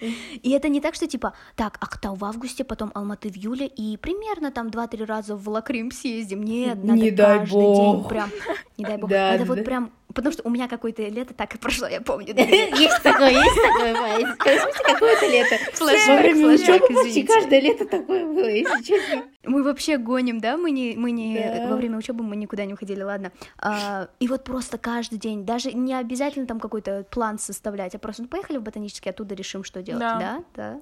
И 0.42 0.50
это 0.50 0.68
не 0.68 0.80
так, 0.80 0.94
что 0.94 1.06
типа, 1.06 1.32
так, 1.54 1.78
Актау 1.80 2.14
в 2.14 2.24
августе, 2.24 2.64
потом 2.64 2.90
Алматы 2.94 3.28
в 3.30 3.36
июле, 3.36 3.66
и 3.66 3.96
примерно 3.96 4.50
там 4.50 4.68
2-3 4.68 5.04
раза 5.04 5.36
в 5.36 5.44
Волокрим 5.44 5.90
съездим. 5.90 6.42
Нет, 6.42 6.82
надо 6.84 7.00
Не 7.00 7.10
дай 7.10 7.38
каждый 7.38 7.52
бог. 7.54 8.00
день 8.00 8.08
прям, 8.08 8.30
не 8.78 8.84
дай 8.84 8.96
бог, 8.98 9.10
Да, 9.10 9.32
надо 9.32 9.44
да. 9.44 9.54
вот 9.54 9.64
прям, 9.64 9.90
потому 10.16 10.32
что 10.32 10.42
у 10.44 10.50
меня 10.50 10.66
какое-то 10.66 11.02
лето 11.02 11.34
так 11.34 11.54
и 11.54 11.58
прошло, 11.58 11.86
я 11.86 12.00
помню. 12.00 12.28
Есть 12.36 13.02
такое, 13.02 13.30
есть 13.30 13.54
такое. 13.54 14.34
Скажите, 14.34 14.82
какое-то 14.84 15.26
лето. 15.26 15.56
Флэшбэк, 15.74 16.86
флэшбэк, 16.86 17.26
каждое 17.28 17.60
лето 17.60 17.84
такое 17.86 18.24
было, 18.24 18.48
если 18.48 18.82
честно. 18.82 19.24
Мы 19.44 19.62
вообще 19.62 19.98
гоним, 19.98 20.40
да? 20.40 20.56
Мы 20.56 20.70
не, 20.70 20.94
мы 20.96 21.10
не 21.10 21.38
Да. 21.38 21.68
во 21.68 21.76
время 21.76 21.98
учебы 21.98 22.24
мы 22.24 22.34
никуда 22.34 22.64
не 22.64 22.72
уходили, 22.72 23.02
ладно. 23.02 23.30
А, 23.58 24.08
и 24.18 24.26
вот 24.26 24.42
просто 24.42 24.78
каждый 24.78 25.18
день, 25.18 25.44
даже 25.44 25.72
не 25.72 25.94
обязательно 25.94 26.46
там 26.46 26.58
какой-то 26.58 27.04
план 27.10 27.38
составлять, 27.38 27.94
а 27.94 27.98
просто 27.98 28.22
ну, 28.22 28.28
поехали 28.28 28.56
в 28.56 28.62
ботанический, 28.62 29.10
оттуда 29.10 29.34
решим, 29.34 29.62
что 29.62 29.82
делать. 29.82 30.00
Да. 30.00 30.18
Да, 30.18 30.44
да. 30.56 30.80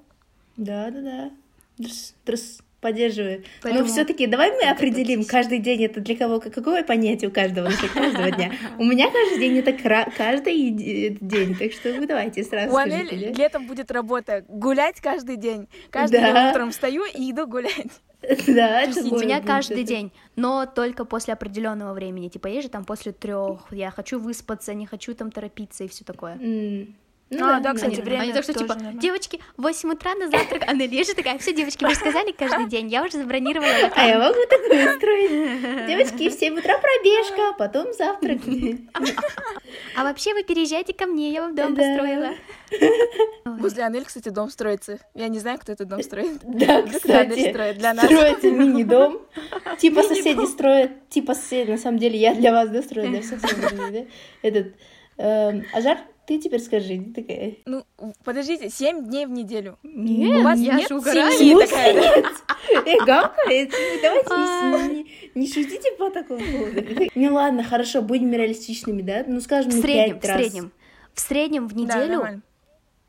Да, 0.56 0.90
да, 0.90 1.00
да. 1.00 1.30
Дрс, 1.78 2.14
дрс, 2.24 2.58
поддерживаю. 2.84 3.42
Поэтому 3.62 3.84
Но 3.86 3.90
все-таки 3.90 4.26
давай 4.26 4.50
мы 4.52 4.68
определим, 4.70 5.24
каждый 5.24 5.58
день 5.58 5.84
это 5.84 6.00
для 6.00 6.16
кого, 6.16 6.38
какое 6.38 6.84
понятие 6.84 7.30
у 7.30 7.32
каждого 7.32 7.68
насчет 7.68 7.90
каждого 8.02 8.30
дня. 8.30 8.52
У 8.78 8.84
меня 8.84 9.10
каждый 9.10 9.38
день 9.38 9.58
это 9.58 9.72
кра- 9.72 10.08
каждый 10.16 10.68
день, 10.70 11.56
так 11.56 11.72
что 11.72 11.92
вы 11.94 12.06
давайте 12.06 12.44
сразу 12.44 12.68
У 12.74 12.78
скажите, 12.78 12.96
Анель 13.16 13.32
да? 13.34 13.42
летом 13.42 13.66
будет 13.66 13.90
работа. 13.90 14.44
Гулять 14.48 15.00
каждый 15.00 15.36
день. 15.36 15.66
Каждый 15.90 16.20
Да. 16.20 16.32
день 16.32 16.50
утром 16.50 16.70
встаю 16.70 17.04
и 17.04 17.30
иду 17.30 17.46
гулять. 17.46 17.74
Да, 18.46 18.80
это 18.80 19.00
У 19.14 19.18
меня 19.18 19.42
каждый 19.42 19.80
это. 19.82 19.86
день, 19.86 20.10
но 20.34 20.64
только 20.64 21.04
после 21.04 21.34
определенного 21.34 21.92
времени. 21.92 22.28
Типа, 22.28 22.46
есть 22.46 22.62
же 22.64 22.68
там 22.70 22.84
после 22.86 23.12
трех, 23.12 23.66
я 23.70 23.90
хочу 23.90 24.18
выспаться, 24.18 24.72
не 24.72 24.86
хочу 24.86 25.12
там 25.14 25.30
торопиться 25.30 25.84
и 25.84 25.88
все 25.88 26.04
такое. 26.04 26.38
М, 26.40 26.94
Ну 27.38 27.46
А, 27.46 27.60
да, 27.60 27.74
кстати, 27.74 27.90
наверное. 27.96 28.04
время 28.04 28.22
Они 28.22 28.32
так 28.32 28.42
что, 28.44 28.52
типа, 28.54 28.74
нормально. 28.74 29.00
девочки, 29.00 29.40
в 29.56 29.62
8 29.62 29.90
утра 29.92 30.14
на 30.14 30.28
завтрак, 30.30 30.62
а 30.66 30.74
на 30.74 30.86
лежит 30.86 31.16
такая, 31.16 31.38
все, 31.38 31.52
девочки, 31.52 31.84
вы 31.84 31.90
же 31.90 31.96
сказали 31.96 32.32
каждый 32.32 32.66
день, 32.68 32.88
я 32.88 33.02
уже 33.04 33.18
забронировала. 33.18 33.70
А 33.94 34.06
я 34.06 34.18
могу 34.18 34.40
такое 34.48 34.94
устроить. 34.94 35.86
Девочки, 35.86 36.28
в 36.28 36.32
7 36.32 36.58
утра 36.58 36.78
пробежка, 36.78 37.52
потом 37.58 37.92
завтрак. 37.92 38.38
А 39.96 40.04
вообще 40.04 40.34
вы 40.34 40.42
переезжайте 40.44 40.92
ко 40.92 41.06
мне, 41.06 41.30
я 41.32 41.42
вам 41.42 41.54
дом 41.54 41.74
Да. 41.74 41.82
построила. 41.82 42.30
Возле 43.44 43.84
Анель, 43.84 44.04
кстати, 44.04 44.28
дом 44.30 44.50
строится. 44.50 44.98
Я 45.14 45.28
не 45.28 45.38
знаю, 45.38 45.58
кто 45.58 45.72
этот 45.72 45.88
дом 45.88 46.02
строит. 46.02 46.40
Да, 46.42 46.82
кстати, 46.82 47.50
строит 47.50 47.78
для 47.78 47.94
нас. 47.94 48.06
строится 48.06 48.50
мини-дом. 48.50 49.20
Типа 49.78 50.02
соседи 50.02 50.44
строят, 50.46 51.08
типа 51.08 51.34
соседи, 51.34 51.70
на 51.70 51.78
самом 51.78 51.98
деле, 51.98 52.18
я 52.18 52.34
для 52.34 52.52
вас, 52.52 52.68
да, 52.70 52.80
да, 52.80 53.22
совсем 53.22 53.60
другие, 53.60 53.90
да? 54.42 54.48
Этот, 54.48 54.74
эм, 55.18 55.64
Ажар, 55.72 55.98
ты 56.26 56.38
теперь 56.38 56.60
скажи, 56.60 56.98
ты 56.98 57.22
такая... 57.22 57.54
Ну, 57.66 57.84
подождите, 58.24 58.70
7 58.70 59.04
дней 59.06 59.26
в 59.26 59.30
неделю. 59.30 59.78
Нет, 59.82 60.40
У 60.40 60.42
вас 60.42 60.58
я 60.58 60.74
нет 60.76 60.88
же 60.88 61.00
семьи 61.00 61.54
В 61.54 61.58
такая, 61.60 61.94
да? 61.94 62.00
нет? 62.16 62.26
Э, 62.86 63.04
гавкает. 63.04 63.70
Давайте 64.02 64.28
А. 64.30 64.88
не, 64.88 64.94
не- 64.94 65.06
не 65.34 65.46
шутите 65.46 65.92
по 65.98 66.10
такому 66.10 66.40
поводу. 66.40 66.82
Ну 67.14 67.34
ладно, 67.34 67.62
хорошо, 67.62 68.02
будем 68.02 68.32
реалистичными, 68.32 69.02
да? 69.02 69.24
Ну 69.26 69.40
скажем, 69.40 69.70
В 69.70 69.76
ну, 69.76 69.82
среднем, 69.82 70.18
пять 70.20 70.24
в 70.24 70.28
раз. 70.32 70.40
среднем. 70.40 70.72
В 71.12 71.20
среднем 71.20 71.68
в 71.68 71.72
Да, 71.74 71.80
неделю, 71.80 72.12
нормально. 72.14 72.42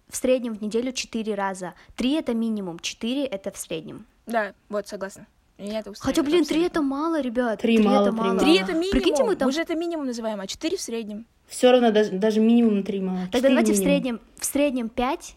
в 0.09 0.15
среднем 0.15 0.53
в 0.55 0.61
неделю 0.61 0.91
4 0.91 1.35
раза. 1.35 1.73
3 1.95 2.13
это 2.13 2.33
минимум, 2.33 2.79
4 2.79 3.25
это 3.25 3.51
в 3.51 3.57
среднем. 3.57 4.05
Да, 4.27 4.53
вот, 4.69 4.87
согласна. 4.87 5.27
Это 5.57 5.93
Хотя, 5.99 6.21
блин, 6.21 6.43
3 6.43 6.57
абсолютно. 6.57 6.65
это 6.65 6.81
мало, 6.81 7.21
ребят. 7.21 7.61
Три 7.61 7.77
Три 7.77 7.85
мало, 7.85 8.01
это 8.01 8.11
три 8.11 8.17
мало. 8.19 8.27
мало. 8.33 8.39
Три 8.39 8.55
это 8.57 8.73
минимум. 8.73 8.91
Прикиньте, 8.91 9.23
мы 9.23 9.35
там... 9.37 9.51
же 9.53 9.61
это 9.61 9.73
минимум 9.75 10.05
называем, 10.05 10.41
а 10.41 10.47
четыре 10.47 10.75
в 10.75 10.81
среднем. 10.81 11.25
Все 11.47 11.71
равно 11.71 11.91
даже, 11.91 12.11
даже 12.11 12.39
минимум 12.39 12.83
три 12.83 12.99
мало. 12.99 13.27
Тогда 13.31 13.49
давайте 13.49 13.73
в 13.73 13.79
минимум. 13.79 13.91
среднем, 13.93 14.21
в 14.39 14.45
среднем 14.45 14.89
5. 14.89 15.35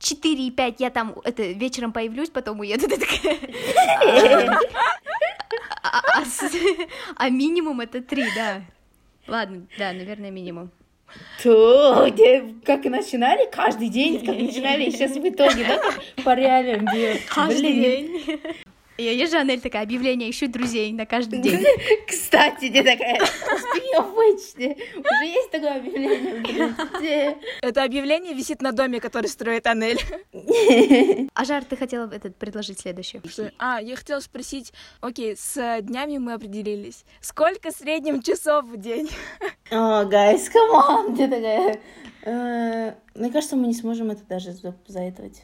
4 0.00 0.46
и 0.46 0.50
5 0.50 0.80
я 0.80 0.90
там 0.90 1.14
это 1.24 1.42
вечером 1.42 1.92
появлюсь, 1.92 2.28
потом 2.28 2.60
уеду. 2.60 2.86
А- 5.82 5.98
а- 5.98 6.22
а 6.22 6.24
А 7.16 7.28
минимум 7.30 7.80
это 7.80 8.02
3, 8.02 8.24
да. 8.34 8.62
Ладно, 9.28 9.66
да, 9.78 9.92
наверное, 9.92 10.30
минимум. 10.30 10.70
То, 11.42 12.08
где, 12.10 12.54
как 12.64 12.84
и 12.86 12.88
начинали, 12.88 13.48
каждый 13.50 13.88
день, 13.88 14.24
как 14.24 14.36
начинали, 14.36 14.84
и 14.84 14.90
сейчас 14.90 15.12
в 15.12 15.28
итоге, 15.28 15.64
да, 15.64 15.80
по 16.24 16.34
реалиям 16.34 16.86
делать. 16.86 17.22
Блин, 17.48 17.82
день. 17.82 18.40
Я 18.96 19.10
езжу, 19.12 19.38
Анель 19.38 19.60
такая, 19.60 19.82
объявление, 19.82 20.30
ищу 20.30 20.46
друзей 20.48 20.92
на 20.92 21.04
каждый 21.04 21.40
день. 21.40 21.64
Кстати, 22.06 22.70
ты 22.70 22.82
такая, 22.84 23.18
which, 23.18 24.54
уже 24.56 25.24
есть 25.26 25.50
такое 25.50 25.76
объявление? 25.78 27.36
Это 27.60 27.82
объявление 27.82 28.34
висит 28.34 28.62
на 28.62 28.70
доме, 28.70 29.00
который 29.00 29.26
строит 29.26 29.66
Анель. 29.66 29.98
Ажар, 31.34 31.64
ты 31.64 31.76
хотела 31.76 32.08
этот 32.12 32.36
предложить 32.36 32.80
следующее? 32.80 33.20
А, 33.58 33.80
я 33.80 33.96
хотела 33.96 34.20
спросить, 34.20 34.72
окей, 35.00 35.36
с 35.36 35.80
днями 35.82 36.18
мы 36.18 36.34
определились. 36.34 37.04
Сколько 37.20 37.70
в 37.72 37.74
среднем 37.74 38.22
часов 38.22 38.66
в 38.66 38.76
день? 38.76 39.08
О, 39.72 40.04
guys, 40.04 40.42
come 40.52 40.70
on, 40.72 41.16
ты 41.16 41.26
такая. 41.28 41.80
Э, 42.22 42.94
Мне 43.14 43.30
кажется, 43.30 43.56
мы 43.56 43.66
не 43.66 43.74
сможем 43.74 44.10
это 44.10 44.22
даже 44.24 44.52
за- 44.52 44.76
заэтовать. 44.86 45.42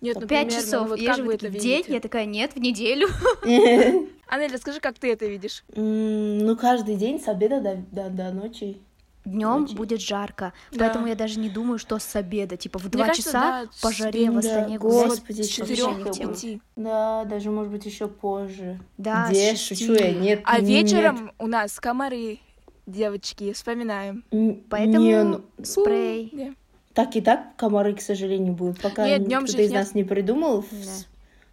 Нет, 0.00 0.16
ну, 0.20 0.26
Пять 0.26 0.52
часов. 0.52 0.82
ну, 0.84 0.88
вот 0.90 0.98
Я 1.00 1.14
же 1.14 1.22
вы 1.22 1.34
это 1.34 1.48
в 1.48 1.52
день, 1.52 1.78
видите? 1.78 1.92
я 1.94 2.00
такая, 2.00 2.24
нет, 2.24 2.54
в 2.54 2.58
неделю. 2.60 3.08
Анель, 4.28 4.52
расскажи, 4.52 4.80
как 4.80 4.98
ты 4.98 5.12
это 5.12 5.26
видишь? 5.26 5.64
Ну, 5.74 6.56
каждый 6.56 6.96
день 6.96 7.20
с 7.20 7.28
обеда 7.28 7.60
до, 7.60 7.76
до, 7.90 8.10
до 8.10 8.30
ночи. 8.32 8.78
Днем 9.26 9.66
будет 9.66 10.00
жарко, 10.00 10.54
Да. 10.72 10.78
поэтому 10.78 11.06
я 11.06 11.14
даже 11.14 11.38
не 11.38 11.50
думаю, 11.50 11.78
что 11.78 11.98
с 11.98 12.16
обеда, 12.16 12.56
типа 12.56 12.78
в 12.78 12.88
два 12.88 13.10
часа 13.12 13.32
да, 13.32 13.68
по 13.82 13.90
с- 13.90 13.96
жаре 13.96 14.30
в 14.30 14.38
Астане 14.38 14.78
господи, 14.78 15.42
С 15.42 15.48
четырех 15.48 16.02
до 16.04 16.10
пяти. 16.10 16.62
Да, 16.74 17.24
даже, 17.26 17.50
может 17.50 17.70
быть, 17.70 17.84
еще 17.84 18.08
позже. 18.08 18.80
Да, 18.96 19.28
Где? 19.28 19.56
Шучу 19.56 19.92
я, 19.92 20.12
нет. 20.12 20.40
А 20.44 20.60
вечером 20.60 21.32
у 21.38 21.46
нас 21.48 21.78
комары, 21.78 22.38
девочки, 22.86 23.52
вспоминаем. 23.52 24.24
Поэтому 24.70 25.24
ну, 25.24 25.64
спрей. 25.64 26.54
Так 27.00 27.16
и 27.16 27.22
так 27.22 27.56
комары, 27.56 27.94
к 27.94 28.02
сожалению, 28.02 28.52
будут, 28.52 28.78
пока 28.82 29.06
Нет, 29.06 29.24
днём 29.24 29.46
же 29.46 29.54
кто-то 29.54 29.62
из 29.62 29.70
нет. 29.70 29.78
нас 29.80 29.94
не 29.94 30.04
придумал. 30.04 30.66
Да. 30.70 30.90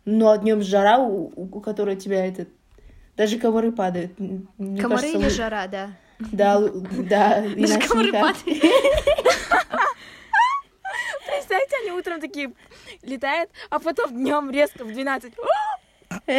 Ну, 0.03 0.27
а 0.29 0.37
днем 0.37 0.61
жара, 0.61 0.97
у, 0.99 1.31
у- 1.37 1.57
у 1.57 1.61
которой 1.61 1.95
тебя 1.95 2.25
этот... 2.25 2.49
Даже 3.15 3.39
комары 3.39 3.71
падают. 3.71 4.11
Мне 4.19 4.81
Комары 4.81 5.03
кажется, 5.03 5.17
или 5.19 5.27
лу- 5.27 5.29
жара, 5.29 5.67
да. 5.67 5.91
Да, 6.19 6.59
да, 6.59 7.45
Даже 7.57 7.79
комары 7.79 8.11
падают. 8.11 8.43
Представьте, 11.25 11.77
они 11.81 11.91
утром 11.93 12.19
такие 12.19 12.51
летают, 13.03 13.49
а 13.69 13.79
потом 13.79 14.11
днем 14.11 14.51
резко 14.51 14.83
в 14.83 14.91
12. 14.91 15.31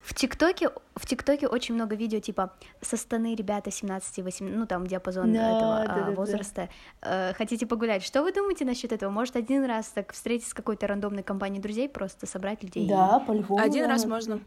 В 0.00 0.14
ТикТоке, 0.14 0.70
в 1.06 1.08
ТикТоке 1.08 1.46
очень 1.46 1.76
много 1.76 1.94
видео, 1.94 2.18
типа, 2.18 2.52
со 2.80 2.96
стороны 2.96 3.36
ребята 3.36 3.70
17-18, 3.70 4.42
ну, 4.42 4.66
там, 4.66 4.88
диапазон 4.88 5.32
Да, 5.32 5.38
этого 5.56 5.80
а, 5.82 5.86
да-да-да. 5.86 6.10
возраста. 6.10 6.68
Э, 7.00 7.32
хотите 7.34 7.64
погулять? 7.64 8.02
Что 8.02 8.24
вы 8.24 8.32
думаете 8.32 8.64
насчет 8.64 8.90
этого? 8.90 9.10
Может, 9.12 9.36
один 9.36 9.64
раз 9.66 9.86
так 9.86 10.12
встретиться 10.12 10.50
с 10.50 10.54
какой-то 10.54 10.88
рандомной 10.88 11.22
компанией 11.22 11.62
друзей, 11.62 11.88
просто 11.88 12.26
собрать 12.26 12.64
людей? 12.64 12.88
Да, 12.88 13.20
по-любому. 13.20 13.62
Один 13.62 13.84
да. 13.84 13.90
раз 13.90 14.04
можно. 14.04 14.40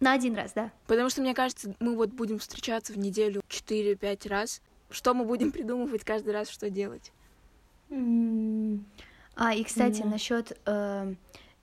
На 0.00 0.14
один 0.14 0.34
раз, 0.34 0.52
да. 0.54 0.72
Потому 0.88 1.08
что, 1.08 1.20
мне 1.20 1.34
кажется, 1.34 1.72
мы 1.78 1.94
вот 1.94 2.10
будем 2.10 2.40
встречаться 2.40 2.92
в 2.92 2.98
неделю 2.98 3.40
4-5 3.48 4.28
раз. 4.28 4.60
Что 4.90 5.14
мы 5.14 5.24
будем 5.24 5.52
придумывать 5.52 6.02
каждый 6.02 6.32
раз, 6.34 6.48
что 6.50 6.68
делать? 6.68 7.12
М, 7.90 8.84
А, 9.36 9.54
и, 9.54 9.62
кстати, 9.62 10.02
Да. 10.02 10.08
насчет... 10.08 10.58
э, 10.66 11.14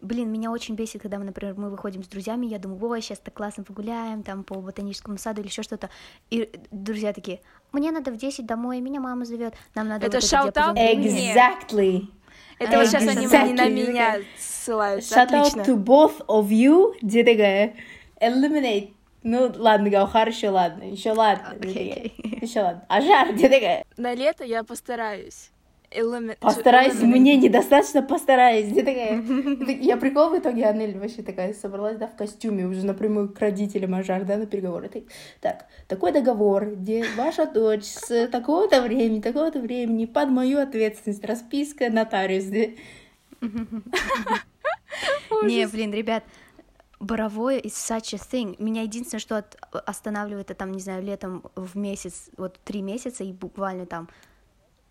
блин, 0.01 0.31
меня 0.31 0.51
очень 0.51 0.75
бесит, 0.75 1.01
когда 1.01 1.17
мы, 1.17 1.25
например, 1.25 1.55
мы 1.57 1.69
выходим 1.69 2.03
с 2.03 2.07
друзьями, 2.07 2.45
я 2.45 2.59
думаю, 2.59 2.83
ой, 2.89 3.01
сейчас 3.01 3.19
так 3.19 3.33
классно 3.33 3.63
погуляем, 3.63 4.23
там, 4.23 4.43
по 4.43 4.55
ботаническому 4.55 5.17
саду 5.17 5.41
или 5.41 5.47
еще 5.47 5.63
что-то. 5.63 5.89
И 6.29 6.49
друзья 6.71 7.13
такие, 7.13 7.41
мне 7.71 7.91
надо 7.91 8.11
в 8.11 8.17
10 8.17 8.45
домой, 8.45 8.79
меня 8.81 8.99
мама 8.99 9.25
зовет, 9.25 9.55
нам 9.75 9.87
надо 9.87 10.07
Это 10.07 10.19
вот 10.19 10.55
времени». 10.73 11.33
Exactly. 11.33 12.07
Это 12.59 12.77
вот 12.77 12.87
сейчас 12.87 13.07
они 13.07 13.25
не 13.25 13.27
на 13.27 13.67
Exactly. 13.67 13.87
меня 13.87 14.17
ссылаются. 14.37 15.15
Shout 15.15 15.33
Отлично. 15.33 15.61
out 15.61 15.65
to 15.65 15.75
both 15.77 16.25
of 16.27 16.49
you. 16.49 16.93
Где 17.01 17.23
такая? 17.23 17.75
Eliminate. 18.21 18.93
Ну, 19.23 19.51
ладно, 19.57 19.89
Гаухар, 19.89 20.27
еще 20.29 20.49
ладно, 20.49 20.83
еще 20.83 21.11
ладно. 21.11 21.55
Окей, 21.59 21.91
окей. 21.91 22.39
Еще 22.41 22.61
ладно. 22.61 22.85
А 22.87 23.01
жар, 23.01 23.33
где 23.33 23.49
такая? 23.49 23.85
На 23.97 24.13
лето 24.13 24.43
я 24.43 24.63
постараюсь. 24.63 25.51
Элеме- 25.91 26.37
Постараюсь, 26.39 26.93
мне 27.01 27.35
недостаточно 27.37 28.03
постараюсь. 28.03 28.67
Где 28.67 28.81
такая? 28.83 29.21
Я 29.81 29.97
прикол 29.97 30.29
в 30.29 30.37
итоге, 30.37 30.65
Анель 30.65 30.97
вообще 30.99 31.23
такая 31.23 31.53
собралась, 31.53 31.97
да, 31.97 32.07
в 32.07 32.15
костюме 32.15 32.65
уже 32.67 32.85
напрямую 32.85 33.29
к 33.33 33.39
родителям 33.39 33.95
Ажар, 33.95 34.23
да, 34.23 34.37
на 34.37 34.45
переговоры. 34.45 34.87
Так, 34.89 35.03
Так, 35.41 35.65
такой 35.87 36.11
договор, 36.11 36.75
где 36.75 37.03
ваша 37.17 37.47
дочь 37.47 37.85
с 37.85 38.27
такого-то 38.27 38.81
времени, 38.83 39.19
такого-то 39.19 39.59
времени 39.59 40.05
под 40.05 40.29
мою 40.29 40.59
ответственность, 40.59 41.25
расписка, 41.25 41.89
нотариус. 41.89 42.45
Не, 45.43 45.67
блин, 45.67 45.93
ребят, 45.93 46.23
Боровое 46.99 47.59
is 47.59 47.71
such 47.71 48.13
a 48.13 48.17
thing. 48.17 48.55
Меня 48.61 48.81
единственное, 48.81 49.21
что 49.21 49.37
от- 49.37 49.57
останавливает, 49.71 50.51
это 50.51 50.59
там, 50.59 50.71
не 50.73 50.81
знаю, 50.81 51.01
летом 51.01 51.43
в 51.55 51.77
месяц, 51.77 52.29
вот 52.37 52.59
три 52.65 52.81
месяца, 52.81 53.23
и 53.23 53.31
буквально 53.31 53.85
там 53.85 54.09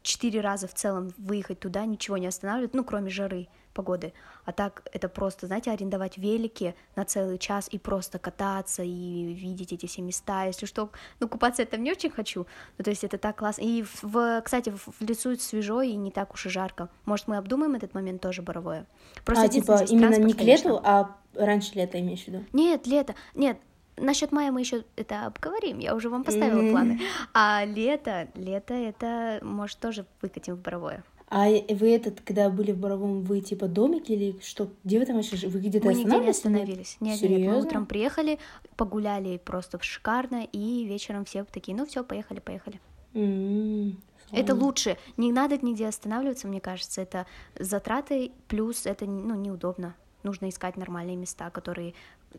четыре 0.09 0.41
раза 0.41 0.67
в 0.67 0.75
целом 0.75 1.13
выехать 1.19 1.61
туда, 1.61 1.85
ничего 1.85 2.17
не 2.17 2.27
останавливает, 2.27 2.75
ну, 2.75 2.83
кроме 2.83 3.11
жары, 3.11 3.49
погоды. 3.75 4.13
А 4.45 4.53
так 4.53 4.83
это 4.93 5.09
просто, 5.09 5.47
знаете, 5.47 5.71
арендовать 5.71 6.17
велики 6.17 6.75
на 6.97 7.05
целый 7.05 7.39
час 7.39 7.69
и 7.71 7.79
просто 7.79 8.19
кататься 8.19 8.83
и 8.83 9.35
видеть 9.35 9.73
эти 9.73 9.87
все 9.87 10.03
места. 10.03 10.47
Если 10.47 10.67
что, 10.67 10.91
ну, 11.21 11.29
купаться 11.29 11.63
я 11.63 11.67
там 11.67 11.83
не 11.83 11.93
очень 11.93 12.11
хочу. 12.11 12.47
Ну, 12.79 12.85
то 12.85 12.91
есть 12.91 13.05
это 13.05 13.19
так 13.19 13.37
классно. 13.37 13.63
И, 13.63 13.85
в, 14.03 14.41
кстати, 14.43 14.71
в, 14.71 15.01
лесу 15.01 15.37
свежо 15.37 15.83
и 15.83 15.95
не 15.95 16.11
так 16.11 16.33
уж 16.33 16.47
и 16.47 16.49
жарко. 16.49 16.89
Может, 17.05 17.29
мы 17.29 17.37
обдумаем 17.37 17.75
этот 17.75 17.95
момент 17.95 18.23
тоже, 18.23 18.43
Боровое? 18.43 18.87
А, 19.27 19.45
единственное, 19.45 19.87
типа, 19.87 19.93
именно 19.93 20.17
не 20.17 20.33
к 20.33 20.41
лету, 20.41 20.63
конечно. 20.63 20.81
а 20.85 21.17
раньше 21.35 21.75
лета 21.75 22.01
имеешь 22.01 22.25
в 22.25 22.29
виду? 22.29 22.45
Нет, 22.53 22.87
лето. 22.87 23.15
Нет, 23.35 23.59
насчет 24.01 24.33
мая 24.33 24.51
мы 24.53 24.61
еще 24.61 24.85
это 24.97 25.27
обговорим. 25.27 25.79
Я 25.79 25.95
уже 25.95 26.09
вам 26.09 26.25
поставила 26.25 26.63
Мгм. 26.63 26.71
планы. 26.71 27.01
А 27.35 27.65
лето, 27.65 28.29
лето 28.35 28.75
это, 28.75 29.39
может, 29.43 29.79
тоже 29.79 30.07
выкатим 30.23 30.55
в 30.57 30.61
Боровое. 30.61 31.05
А 31.31 31.47
вы 31.51 31.95
этот, 31.95 32.23
когда 32.23 32.49
были 32.49 32.73
в 32.73 32.79
Боровом, 32.79 33.23
вы 33.23 33.41
типа 33.43 33.67
домик 33.69 34.09
или 34.09 34.39
что? 34.43 34.71
Где 34.83 34.99
вы 34.99 35.05
там 35.05 35.17
вообще 35.17 35.47
Вы 35.47 35.61
где-то 35.61 35.87
Мы 35.87 35.95
нигде 35.95 36.19
не 36.19 36.31
остановились. 36.31 36.97
Нет, 37.01 37.21
нет, 37.21 37.31
мы 37.31 37.37
Серьезно? 37.37 37.59
утром 37.59 37.87
приехали, 37.87 38.39
погуляли 38.77 39.37
просто 39.37 39.79
шикарно, 39.83 40.45
и 40.51 40.85
вечером 40.87 41.27
все 41.27 41.45
такие, 41.45 41.77
ну 41.77 41.85
все, 41.85 42.03
поехали, 42.03 42.41
поехали. 42.41 42.81
М, 43.13 43.99
Это 44.33 44.55
лучше. 44.55 44.97
Не 45.19 45.33
надо 45.33 45.59
нигде 45.59 45.87
останавливаться, 45.89 46.49
мне 46.49 46.61
кажется. 46.61 47.01
Это 47.03 47.27
затраты, 47.59 48.33
плюс 48.49 48.87
это 48.87 49.05
ну, 49.05 49.35
неудобно. 49.35 49.95
Нужно 50.23 50.49
искать 50.49 50.77
нормальные 50.77 51.17
места, 51.17 51.51
которые 51.51 51.95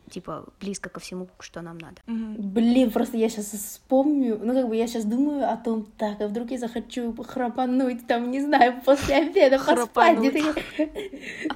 типа, 0.10 0.46
близко 0.60 0.90
ко 0.90 1.00
всему, 1.00 1.30
что 1.40 1.62
нам 1.62 1.78
надо. 1.78 1.98
Блин, 2.08 2.92
просто 2.92 3.18
я 3.18 3.30
сейчас 3.30 3.48
вспомню, 3.48 4.40
ну, 4.42 4.54
как 4.54 4.68
бы 4.68 4.76
я 4.76 4.88
сейчас 4.88 5.06
думаю 5.06 5.50
о 5.52 5.58
том, 5.58 5.86
так, 5.98 6.22
а 6.22 6.28
вдруг 6.28 6.52
я 6.52 6.58
захочу 6.58 7.16
храпануть, 7.24 8.08
там, 8.08 8.32
не 8.32 8.42
знаю, 8.42 8.82
после 8.86 9.16
обеда 9.18 9.60
поспать, 9.60 10.20
где-то 10.20 10.56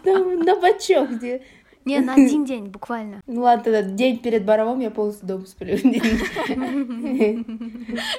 там 0.04 0.40
на 0.40 0.56
бочок, 0.60 1.10
где 1.12 1.44
не, 1.86 2.00
на 2.00 2.14
один 2.14 2.46
день, 2.46 2.66
буквально. 2.66 3.22
Ну 3.28 3.42
ладно, 3.42 3.64
тогда 3.64 3.82
день 3.82 4.20
перед 4.20 4.46
Боровом 4.46 4.80
я 4.80 4.92
полностью 4.92 5.28
дома 5.28 5.46
сплю. 5.46 5.74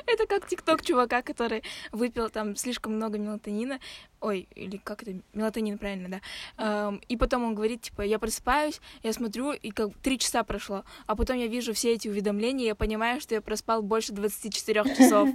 Это 0.07 0.27
как 0.27 0.46
тикток 0.48 0.83
чувака, 0.83 1.22
который 1.22 1.62
выпил 1.92 2.29
там 2.31 2.57
слишком 2.57 2.94
много 2.96 3.18
мелатонина. 3.18 3.79
Ой, 4.20 4.48
или 4.55 4.79
как 4.83 5.03
это? 5.03 5.14
Мелатонин, 5.33 5.79
правильно, 5.79 6.20
да. 6.57 6.92
И 7.09 7.16
потом 7.16 7.44
он 7.44 7.55
говорит, 7.55 7.83
типа, 7.83 8.03
я 8.03 8.18
просыпаюсь, 8.18 8.81
я 9.03 9.12
смотрю, 9.12 9.53
и 9.53 9.70
как 9.70 9.94
три 10.03 10.18
часа 10.18 10.44
прошло. 10.44 10.85
А 11.07 11.14
потом 11.14 11.37
я 11.37 11.46
вижу 11.46 11.72
все 11.74 11.92
эти 11.92 12.09
уведомления, 12.09 12.64
и 12.64 12.68
я 12.68 12.74
понимаю, 12.74 13.20
что 13.20 13.35
я 13.35 13.40
проспал 13.40 13.83
больше 13.83 14.12
24 14.12 14.85
часов. 14.96 15.29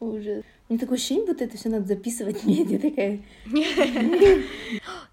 Ужас. 0.00 0.44
Мне 0.72 0.78
такое 0.78 0.96
ощущение, 0.96 1.26
будто 1.26 1.44
это 1.44 1.58
все 1.58 1.68
надо 1.68 1.84
записывать 1.84 2.44
медиа 2.46 2.78
такая. 2.78 3.20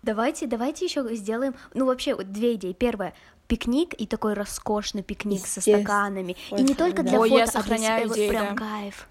Давайте, 0.01 0.47
давайте 0.47 0.85
еще 0.85 1.13
сделаем, 1.13 1.53
ну 1.73 1.85
вообще 1.85 2.15
две 2.15 2.55
идеи. 2.55 2.71
Первая, 2.71 3.13
пикник 3.47 3.93
и 3.99 4.07
такой 4.07 4.33
роскошный 4.33 5.03
пикник 5.03 5.45
со 5.45 5.59
стаканами. 5.59 6.37
И 6.57 6.61
не 6.63 6.73
только 6.73 7.03
для 7.03 7.17
фото, 7.17 7.59
а 7.59 7.63
для 7.63 8.07
вот 8.07 8.15
прям 8.15 8.55
кайф. 8.55 9.09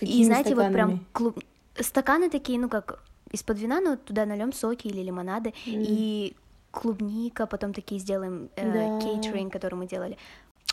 И 0.00 0.24
знаете, 0.24 0.56
вот 0.56 0.72
прям 0.72 1.06
клуб... 1.12 1.38
стаканы 1.78 2.28
такие, 2.30 2.58
ну 2.58 2.68
как 2.68 3.00
из-под 3.30 3.60
вина, 3.60 3.80
но 3.80 3.94
туда 3.96 4.26
нальем 4.26 4.52
соки 4.52 4.88
или 4.88 5.02
лимонады 5.02 5.54
и 5.64 6.34
клубника, 6.72 7.46
потом 7.46 7.72
такие 7.72 8.00
сделаем 8.00 8.50
э, 8.56 8.98
кейтеринг, 9.00 9.52
который 9.52 9.76
мы 9.76 9.86
делали. 9.86 10.18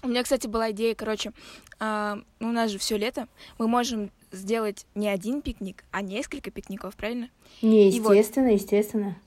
У 0.02 0.08
меня, 0.08 0.23
кстати, 0.23 0.47
была 0.47 0.71
идея, 0.71 0.95
короче, 0.95 1.32
э, 1.80 2.15
у 2.39 2.47
нас 2.47 2.71
же 2.71 2.80
все 2.80 2.97
лето, 2.97 3.28
мы 3.60 3.67
можем 3.67 4.10
сделать 4.34 4.86
не 4.96 5.08
один 5.08 5.41
пикник, 5.41 5.86
а 5.91 6.02
несколько 6.02 6.52
пикников, 6.52 6.96
правильно? 6.96 7.30
Не, 7.62 7.88
естественно, 7.88 8.48
вот, 8.48 8.54
естественно. 8.54 9.17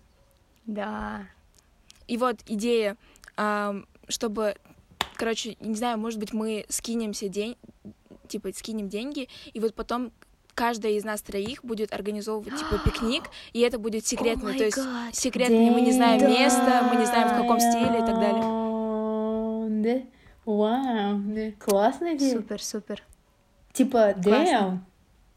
Да. 0.66 1.26
И 2.08 2.18
вот 2.18 2.40
идея, 2.46 2.96
чтобы, 4.08 4.56
короче, 5.14 5.56
не 5.60 5.74
знаю, 5.74 5.98
может 5.98 6.20
быть, 6.20 6.32
мы 6.32 6.66
скинемся 6.68 7.28
день, 7.28 7.56
типа 8.28 8.52
скинем 8.52 8.88
деньги, 8.88 9.28
и 9.52 9.60
вот 9.60 9.74
потом 9.74 10.12
каждая 10.54 10.92
из 10.92 11.04
нас 11.04 11.22
троих 11.22 11.64
будет 11.64 11.92
организовывать 11.92 12.58
типа 12.58 12.78
пикник, 12.84 13.24
и 13.52 13.60
это 13.60 13.78
будет 13.78 14.06
секретно, 14.06 14.50
oh 14.50 14.58
то 14.58 14.64
есть 14.64 14.78
God. 14.78 15.12
секретно, 15.12 15.56
мы 15.56 15.80
не 15.80 15.92
знаем 15.92 16.20
да. 16.20 16.28
места, 16.28 16.88
мы 16.92 16.98
не 16.98 17.06
знаем 17.06 17.28
в 17.28 17.40
каком 17.40 17.60
стиле 17.60 17.98
и 17.98 18.06
так 18.06 18.16
далее. 18.16 18.66
Вау, 20.44 21.20
да. 21.26 21.52
классная 21.58 22.16
идея. 22.16 22.36
Супер, 22.36 22.62
супер. 22.62 23.02
Типа, 23.72 24.14
damn. 24.16 24.78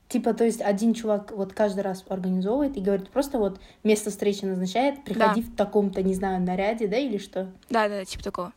Типа, 0.10 0.34
то 0.34 0.43
есть 0.43 0.60
один 0.60 0.95
чувак 0.95 1.32
вот 1.32 1.54
каждый 1.54 1.82
раз 1.82 2.04
организовывает 2.10 2.76
и 2.76 2.82
говорит, 2.82 3.12
просто 3.12 3.38
вот 3.38 3.60
место 3.84 4.10
встречи 4.10 4.43
назначает, 4.43 5.04
приходи 5.04 5.43
да. 5.43 5.48
в 5.48 5.56
таком-то, 5.56 6.02
не 6.02 6.15
знаю, 6.15 6.41
наряде, 6.41 6.88
да, 6.88 6.98
или 6.98 7.19
что? 7.19 7.52
Да, 7.69 7.88
да, 7.88 8.04
типа 8.04 8.24
такого. 8.24 8.54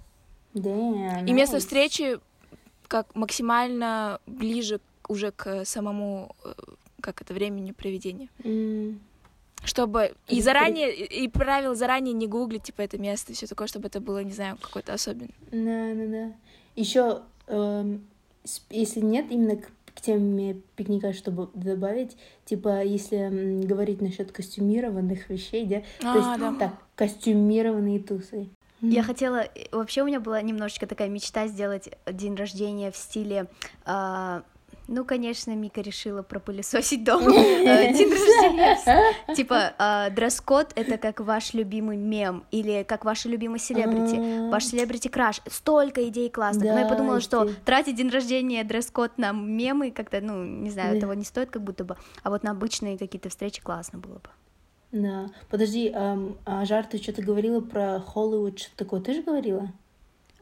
Damn, 0.54 1.28
и 1.28 1.32
место 1.32 1.58
встречи 1.58 2.18
как 2.88 3.14
максимально 3.14 4.18
ближе 4.26 4.80
уже 5.08 5.30
к 5.30 5.64
самому, 5.64 6.34
э, 6.44 6.52
как 7.00 7.20
это, 7.20 7.34
времени 7.34 7.72
проведения. 7.72 8.28
Mm. 8.40 8.98
Чтобы 9.64 10.14
и 10.28 10.40
заранее, 10.40 10.94
и 10.94 11.28
правил 11.28 11.74
заранее 11.74 12.14
не 12.14 12.26
гуглить, 12.26 12.64
типа, 12.64 12.82
это 12.82 12.98
место, 12.98 13.32
все 13.32 13.46
такое, 13.46 13.66
чтобы 13.66 13.88
это 13.88 14.00
было, 14.00 14.22
не 14.24 14.32
знаю, 14.32 14.58
какое-то 14.60 14.92
особенное. 14.92 15.34
Да, 15.50 15.94
да, 15.94 16.06
да. 16.06 16.32
Еще, 16.76 17.22
эм, 17.46 18.06
если 18.70 19.00
нет 19.00 19.26
именно 19.30 19.56
к, 19.56 19.70
к 19.94 20.00
теме 20.00 20.54
пикника, 20.76 21.12
чтобы 21.12 21.48
добавить, 21.54 22.16
типа, 22.44 22.82
если 22.82 23.64
говорить 23.64 24.00
насчет 24.00 24.32
костюмированных 24.32 25.28
вещей, 25.28 25.66
да, 25.66 25.82
а, 26.02 26.12
то 26.12 26.18
есть 26.18 26.40
да. 26.40 26.54
так, 26.58 26.74
костюмированные 26.94 28.00
тусы. 28.00 28.48
Я 28.80 29.04
хотела, 29.04 29.46
вообще 29.70 30.02
у 30.02 30.06
меня 30.06 30.18
была 30.18 30.42
немножечко 30.42 30.86
такая 30.88 31.08
мечта 31.08 31.46
сделать 31.46 31.90
день 32.10 32.34
рождения 32.34 32.90
в 32.90 32.96
стиле 32.96 33.46
э, 33.86 34.42
ну, 34.88 35.04
конечно, 35.04 35.52
Мика 35.52 35.80
решила 35.80 36.22
пропылесосить 36.22 37.04
дом. 37.04 37.22
Э, 37.28 37.92
день 37.92 38.10
рождения. 38.10 39.34
Типа, 39.34 39.72
а, 39.78 40.10
дресс-код— 40.10 40.72
это 40.74 40.98
как 40.98 41.20
ваш 41.20 41.54
любимый 41.54 41.96
мем 41.96 42.44
или 42.50 42.84
как 42.86 43.04
ваш 43.04 43.24
любимый 43.24 43.58
селебрити. 43.58 44.50
Ваш 44.50 44.66
селебрити 44.66 45.08
краш. 45.08 45.40
Столько 45.48 46.06
идей 46.08 46.30
классных. 46.30 46.64
Но 46.64 46.80
я 46.80 46.86
подумала, 46.86 47.20
что 47.20 47.48
тратить 47.64 47.96
день 47.96 48.10
рождения, 48.10 48.64
дресс-код 48.64 49.18
на 49.18 49.32
мемы 49.32 49.90
как-то, 49.90 50.20
ну, 50.20 50.44
не 50.44 50.70
знаю, 50.70 50.96
этого 50.96 51.12
не 51.12 51.24
стоит 51.24 51.50
как 51.50 51.62
будто 51.62 51.84
бы. 51.84 51.96
А 52.22 52.30
вот 52.30 52.42
на 52.42 52.50
обычные 52.50 52.98
какие-то 52.98 53.28
встречи 53.28 53.62
классно 53.62 53.98
было 53.98 54.14
бы. 54.14 54.30
Да. 54.92 55.30
Подожди, 55.48 55.90
а 55.94 56.64
Жар, 56.64 56.84
ты 56.84 56.98
что-то 56.98 57.22
говорила 57.22 57.60
про 57.60 58.00
Холливуд, 58.00 58.58
что 58.58 58.76
такое? 58.76 59.00
Ты 59.00 59.14
же 59.14 59.22
говорила? 59.22 59.72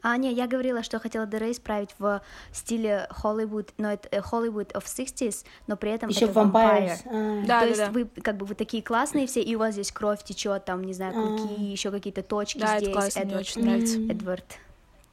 А, 0.01 0.17
не, 0.17 0.33
я 0.33 0.47
говорила, 0.47 0.83
что 0.83 0.99
хотела 0.99 1.25
Дерей 1.25 1.51
исправить 1.51 1.89
в 1.99 2.21
стиле 2.51 3.07
Hollywood, 3.23 3.69
но 3.77 3.91
это 3.91 4.09
Hollywood 4.17 4.71
of 4.73 4.85
60s, 4.85 5.45
но 5.67 5.77
при 5.77 5.91
этом 5.91 6.09
Еще 6.09 6.25
это 6.25 6.39
vampire. 6.39 6.97
А. 7.05 7.45
Да, 7.45 7.59
То 7.61 7.65
да, 7.65 7.65
есть 7.65 7.79
да. 7.79 7.91
вы 7.91 8.05
как 8.05 8.37
бы 8.37 8.45
вы 8.45 8.55
такие 8.55 8.81
классные 8.81 9.27
все, 9.27 9.41
и 9.41 9.55
у 9.55 9.59
вас 9.59 9.73
здесь 9.73 9.91
кровь 9.91 10.23
течет, 10.23 10.65
там, 10.65 10.83
не 10.83 10.93
знаю, 10.93 11.13
клыки, 11.13 11.55
а. 11.57 11.61
еще 11.61 11.91
какие-то 11.91 12.23
точки 12.23 12.59
да, 12.59 12.77
здесь. 12.77 12.89
Это 12.89 12.91
классно, 12.91 13.19
Эдвард, 13.19 13.33
мне 13.33 13.39
очень 13.39 13.63
нравится. 13.63 13.97
Эдвард. 13.99 14.45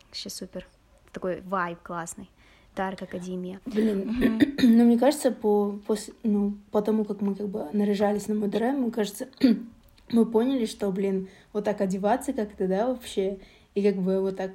Вообще 0.09 0.31
супер. 0.31 0.66
Такой 1.12 1.42
вайб 1.42 1.79
классный. 1.83 2.31
Дарк 2.79 3.03
Академия. 3.03 3.61
Блин, 3.66 4.55
ну 4.62 4.85
мне 4.85 4.98
кажется, 4.98 5.33
по, 5.33 5.79
по, 5.87 5.96
ну, 6.22 6.55
по 6.70 6.81
тому, 6.81 7.05
как 7.05 7.20
мы 7.20 7.35
как 7.35 7.48
бы 7.48 7.66
наряжались 7.72 8.29
на 8.29 8.37
Модере, 8.37 8.72
мне 8.72 8.92
кажется, 8.92 9.29
мы 10.11 10.24
поняли, 10.24 10.64
что, 10.64 10.90
блин, 10.92 11.29
вот 11.53 11.64
так 11.64 11.81
одеваться 11.81 12.33
как-то, 12.33 12.68
да, 12.68 12.87
вообще, 12.87 13.38
и 13.75 13.83
как 13.83 13.97
бы 13.97 14.21
вот 14.21 14.37
так 14.37 14.53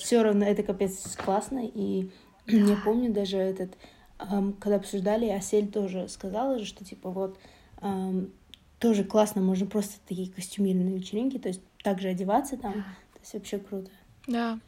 все 0.00 0.22
равно 0.22 0.44
это 0.44 0.62
капец 0.62 1.16
классно. 1.16 1.66
И 1.66 2.10
да. 2.46 2.52
я 2.52 2.76
помню 2.84 3.12
даже 3.12 3.36
этот, 3.38 3.76
эм, 4.18 4.52
когда 4.54 4.76
обсуждали, 4.76 5.28
Асель 5.28 5.68
тоже 5.68 6.08
сказала 6.08 6.58
же, 6.58 6.64
что 6.64 6.84
типа 6.84 7.10
вот 7.10 7.38
эм, 7.80 8.32
тоже 8.78 9.04
классно, 9.04 9.42
можно 9.42 9.66
просто 9.66 9.94
такие 10.06 10.30
костюмированные 10.30 10.98
вечеринки, 10.98 11.38
то 11.38 11.48
есть 11.48 11.60
также 11.82 12.08
одеваться 12.08 12.56
там. 12.56 12.72
Да. 12.72 12.80
То 13.14 13.20
есть 13.20 13.34
вообще 13.34 13.58
круто. 13.58 13.90
Да. 14.26 14.58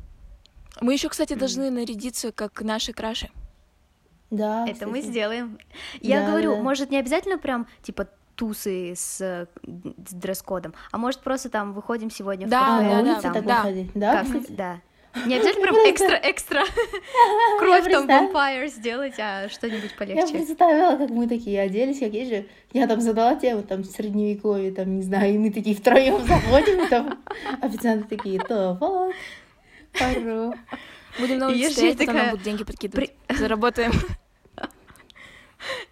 Мы 0.80 0.92
еще, 0.94 1.08
кстати, 1.08 1.34
должны 1.34 1.70
нарядиться 1.70 2.32
как 2.32 2.62
наши 2.62 2.92
краши. 2.92 3.30
Да. 4.30 4.64
Это 4.64 4.72
кстати. 4.74 4.90
мы 4.90 5.00
сделаем. 5.02 5.58
Я 6.00 6.20
да, 6.20 6.30
говорю, 6.30 6.56
да. 6.56 6.62
может, 6.62 6.90
не 6.90 6.98
обязательно 6.98 7.38
прям 7.38 7.66
типа 7.82 8.08
тусы 8.40 8.94
с, 8.96 9.18
с 9.18 9.48
дресс-кодом, 10.14 10.72
а 10.90 10.96
может 10.96 11.20
просто 11.20 11.50
там 11.50 11.74
выходим 11.74 12.10
сегодня 12.10 12.46
да, 12.46 12.60
в 12.60 12.78
кафе, 12.78 13.02
да, 13.04 13.20
там, 13.20 13.44
да, 13.44 13.66
да? 13.94 14.24
Как, 14.24 14.56
да. 14.56 14.80
Не 15.26 15.34
обязательно 15.34 15.62
прям 15.62 15.74
экстра-экстра 15.74 16.64
кровь 17.58 17.84
там 17.90 18.06
вампир 18.06 18.68
сделать, 18.68 19.18
а 19.18 19.50
что-нибудь 19.50 19.94
полегче. 19.94 20.22
Я 20.22 20.26
представила, 20.26 20.96
как 20.96 21.10
мы 21.10 21.28
такие 21.28 21.60
оделись, 21.60 21.98
какие 21.98 22.24
же... 22.24 22.46
Я 22.72 22.86
там 22.86 23.02
задала 23.02 23.34
тему, 23.34 23.62
там, 23.62 23.84
средневековье, 23.84 24.72
там, 24.72 24.96
не 24.96 25.02
знаю, 25.02 25.34
и 25.34 25.38
мы 25.38 25.50
такие 25.50 25.76
втроем 25.76 26.24
заходим, 26.26 26.88
там, 26.88 27.22
официанты 27.60 28.16
такие, 28.16 28.40
то 28.40 28.78
вот, 28.80 29.14
пару. 29.98 30.54
Будем 31.18 31.38
на 31.38 31.48
улице 31.48 31.72
стоять, 31.72 31.98
потом 31.98 32.14
нам 32.14 32.30
будут 32.30 32.44
деньги 32.44 32.64
подкидывать. 32.64 33.12
Заработаем. 33.28 33.92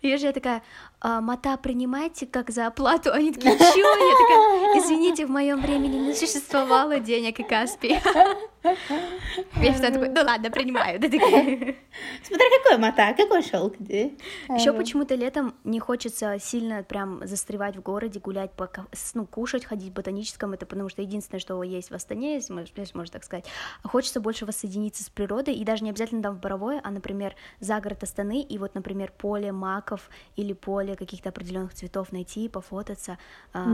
Я 0.01 0.17
же 0.17 0.27
я 0.27 0.33
такая, 0.33 0.63
мата 1.03 1.57
принимайте 1.57 2.27
как 2.27 2.51
за 2.51 2.67
оплату. 2.67 3.13
Они 3.13 3.33
такие, 3.33 3.57
чё? 3.57 3.65
Я 3.67 4.15
такая, 4.19 4.79
извините, 4.79 5.27
в 5.27 5.31
моем 5.31 5.61
времени 5.61 5.99
не 5.99 6.15
существовало 6.15 6.99
денег 6.99 7.41
и 7.41 7.43
Каспи. 7.43 8.01
Я 8.63 9.73
всегда 9.73 9.91
такой, 9.91 10.09
ну 10.09 10.21
ладно, 10.23 10.51
принимаю. 10.51 11.01
Смотри, 11.01 12.47
какой 12.63 12.79
мота, 12.79 13.15
какой 13.17 13.43
шелк. 13.43 13.75
Еще 13.79 14.73
почему-то 14.73 15.15
летом 15.15 15.55
не 15.65 15.81
хочется 15.81 16.39
сильно 16.41 16.83
прям 16.83 17.27
застревать 17.27 17.77
в 17.77 17.83
городе, 17.83 18.21
гулять, 18.21 18.53
по, 18.53 18.71
ну, 19.15 19.27
кушать, 19.27 19.65
ходить 19.65 19.91
в 19.91 19.95
ботаническом, 19.95 20.53
это 20.53 20.67
потому 20.67 20.89
что 20.89 21.03
единственное, 21.03 21.41
что 21.41 21.63
есть 21.63 21.91
в 21.91 21.95
Астане, 21.95 22.35
если 22.35 22.53
можно 22.53 23.13
так 23.13 23.25
сказать. 23.25 23.47
А 23.83 23.89
хочется 23.89 24.21
больше 24.21 24.47
воссоединиться 24.47 25.05
с 25.05 25.11
природой, 25.11 25.55
и 25.55 25.65
даже 25.65 25.85
не 25.85 25.91
обязательно 25.91 26.23
там 26.23 26.37
в 26.37 26.41
Боровое, 26.41 26.81
а, 26.83 26.91
например, 26.91 27.35
за 27.61 27.81
город 27.81 28.03
Астаны, 28.03 28.43
и 28.43 28.59
вот, 28.59 28.75
например, 28.75 29.13
поле 29.17 29.53
маков 29.53 30.11
или 30.37 30.53
поле 30.53 30.97
каких-то 30.97 31.29
определенных 31.31 31.75
цветов 31.75 32.13
найти, 32.13 32.49
пофотаться, 32.49 33.19
а, 33.53 33.65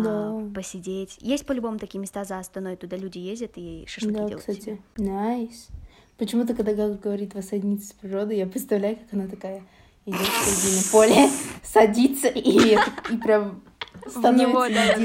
посидеть. 0.54 1.16
Есть 1.20 1.46
по-любому 1.46 1.78
такие 1.78 2.00
места 2.00 2.24
за 2.24 2.38
Астаной, 2.38 2.76
туда 2.76 2.96
люди 2.96 3.18
ездят 3.18 3.52
и 3.56 3.84
шашлыки 3.86 4.14
делают 4.14 4.44
Nice. 4.96 5.68
Почему-то, 6.16 6.54
когда 6.54 6.74
Гага 6.74 6.94
говорит 6.94 7.34
воссоединиться 7.34 7.88
с 7.88 7.92
природой, 7.92 8.36
я 8.36 8.46
представляю, 8.46 8.96
как 8.96 9.06
она 9.12 9.26
такая 9.26 9.62
идет 10.06 10.20
в 10.20 10.44
середине 10.44 10.82
поля, 10.92 11.30
садится 11.62 12.28
и, 12.28 12.76
и 13.10 13.16
прям 13.16 13.62
становится 14.06 14.48
него, 14.48 14.68
да. 14.68 14.96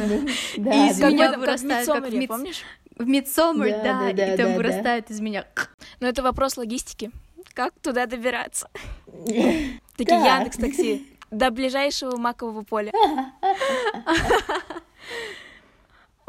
Да, 0.57 0.87
и 0.87 0.93
да, 0.99 1.31
да. 1.31 1.39
просто 1.39 1.67
как 1.85 2.09
в 2.09 2.27
помнишь? 2.27 2.63
В 2.95 3.07
Мидсомер, 3.07 3.71
Да, 3.71 3.83
да, 3.83 3.99
да, 4.07 4.13
да, 4.13 4.33
и 4.33 4.37
там 4.37 4.51
да, 4.51 4.57
вырастает 4.57 5.09
из 5.09 5.21
меня. 5.21 5.45
Но 5.99 6.07
это 6.07 6.21
вопрос 6.21 6.57
логистики. 6.57 7.11
Как 7.53 7.73
туда 7.81 8.05
добираться? 8.05 8.69
Такие 9.25 10.19
Так. 10.19 10.39
Яндекс 10.39 10.57
Такси. 10.57 11.07
До 11.31 11.49
ближайшего 11.49 12.17
макового 12.17 12.61
поля. 12.63 12.91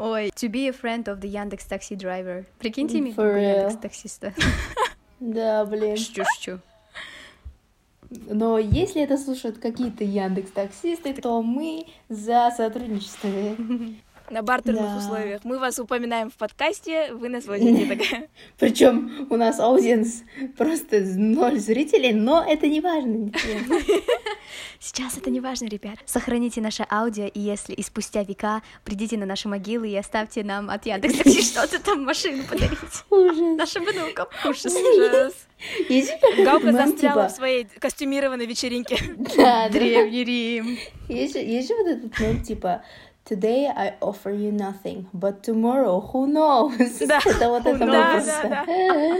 Ой, 0.03 0.31
to 0.35 0.49
be 0.49 0.67
a 0.67 0.71
friend 0.71 1.03
of 1.03 1.19
the 1.19 1.27
Яндекс 1.27 1.65
такси 1.65 1.95
driver. 1.95 2.43
Прикиньте 2.57 2.97
real. 2.97 3.59
Яндекс 3.59 3.75
таксиста. 3.79 4.33
Да, 5.19 5.63
блин. 5.65 5.95
Шчу-шчу. 5.95 6.59
Но 8.09 8.57
если 8.57 9.03
это 9.03 9.19
слушают 9.19 9.59
какие-то 9.59 10.03
Яндекс 10.03 10.49
таксисты, 10.51 11.13
то 11.13 11.43
мы 11.43 11.85
за 12.09 12.51
сотрудничество. 12.57 13.29
На 14.31 14.41
бартерных 14.43 14.81
Да. 14.83 14.97
условиях. 14.97 15.41
Мы 15.43 15.59
вас 15.59 15.77
упоминаем 15.77 16.29
в 16.31 16.35
подкасте, 16.35 17.13
вы 17.13 17.27
нас 17.27 17.45
возите. 17.45 17.85
Такая. 17.85 18.29
Причем 18.57 19.27
у 19.29 19.35
нас 19.35 19.59
аудиенс 19.59 20.23
просто 20.57 21.01
ноль 21.01 21.59
зрителей, 21.59 22.13
но 22.13 22.41
это 22.47 22.67
не 22.67 22.79
важно. 22.79 23.29
Сейчас 24.79 25.17
это 25.17 25.29
не 25.29 25.39
важно, 25.41 25.65
ребят. 25.67 25.99
Сохраните 26.05 26.61
наше 26.61 26.85
аудио, 26.89 27.25
и 27.25 27.39
если 27.39 27.73
и 27.73 27.83
спустя 27.83 28.23
века 28.23 28.61
придите 28.85 29.17
на 29.17 29.25
наши 29.25 29.47
могилы 29.47 29.89
и 29.89 29.95
оставьте 29.97 30.43
нам 30.43 30.69
от 30.69 30.85
Яндекс 30.85 31.17
такси 31.17 31.41
что-то 31.43 31.79
там 31.83 32.03
машину 32.03 32.43
подарить. 32.43 32.79
Ужас. 33.09 33.57
Нашим 33.57 33.83
внукам. 33.83 34.27
Ужас. 34.45 34.73
Ужас. 34.73 35.33
Галка 36.43 36.71
застряла 36.71 37.23
типа, 37.23 37.27
в 37.27 37.31
своей 37.31 37.67
костюмированной 37.79 38.45
вечеринке. 38.45 38.97
Да. 39.37 39.69
Древний 39.69 40.23
Рим. 40.23 40.77
Есть 41.09 41.33
же, 41.67 41.75
вот 41.75 41.87
этот 41.87 42.19
мем, 42.19 42.41
типа 42.41 42.83
Today 43.31 43.71
I 43.73 43.93
offer 44.01 44.31
you 44.31 44.51
nothing, 44.51 45.07
but 45.13 45.41
tomorrow 45.41 46.01
who 46.01 46.27
knows? 46.27 46.99
Да. 47.07 47.21
Это 47.25 47.47
вот 47.47 47.65
это 47.65 47.79
Да, 47.79 48.21
да, 48.25 48.65
да. 48.65 49.17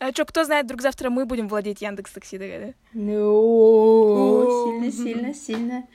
А 0.00 0.10
что, 0.10 0.24
кто 0.24 0.42
знает, 0.42 0.64
вдруг 0.64 0.82
завтра 0.82 1.10
мы 1.10 1.26
будем 1.26 1.46
владеть 1.46 1.80
Яндекс 1.80 2.10
Такси, 2.10 2.38
да? 2.38 2.74
Ну, 2.92 4.66
сильно, 4.66 4.90
сильно, 4.90 5.32
сильно. 5.32 5.86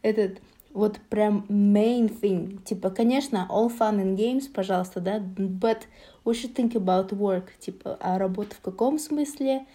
Этот, 0.00 0.40
вот 0.72 0.98
прям 1.10 1.44
main 1.50 2.08
thing. 2.08 2.64
Типа, 2.64 2.88
конечно, 2.88 3.46
all 3.50 3.68
fun 3.68 4.02
and 4.02 4.16
games, 4.16 4.50
пожалуйста, 4.50 5.00
да, 5.00 5.18
but 5.18 5.80
we 6.24 6.32
should 6.32 6.54
think 6.54 6.72
about 6.72 7.10
work. 7.10 7.48
Типа, 7.58 7.98
а 8.00 8.18
работа 8.18 8.54
в 8.54 8.60
каком 8.60 8.98
смысле? 8.98 9.66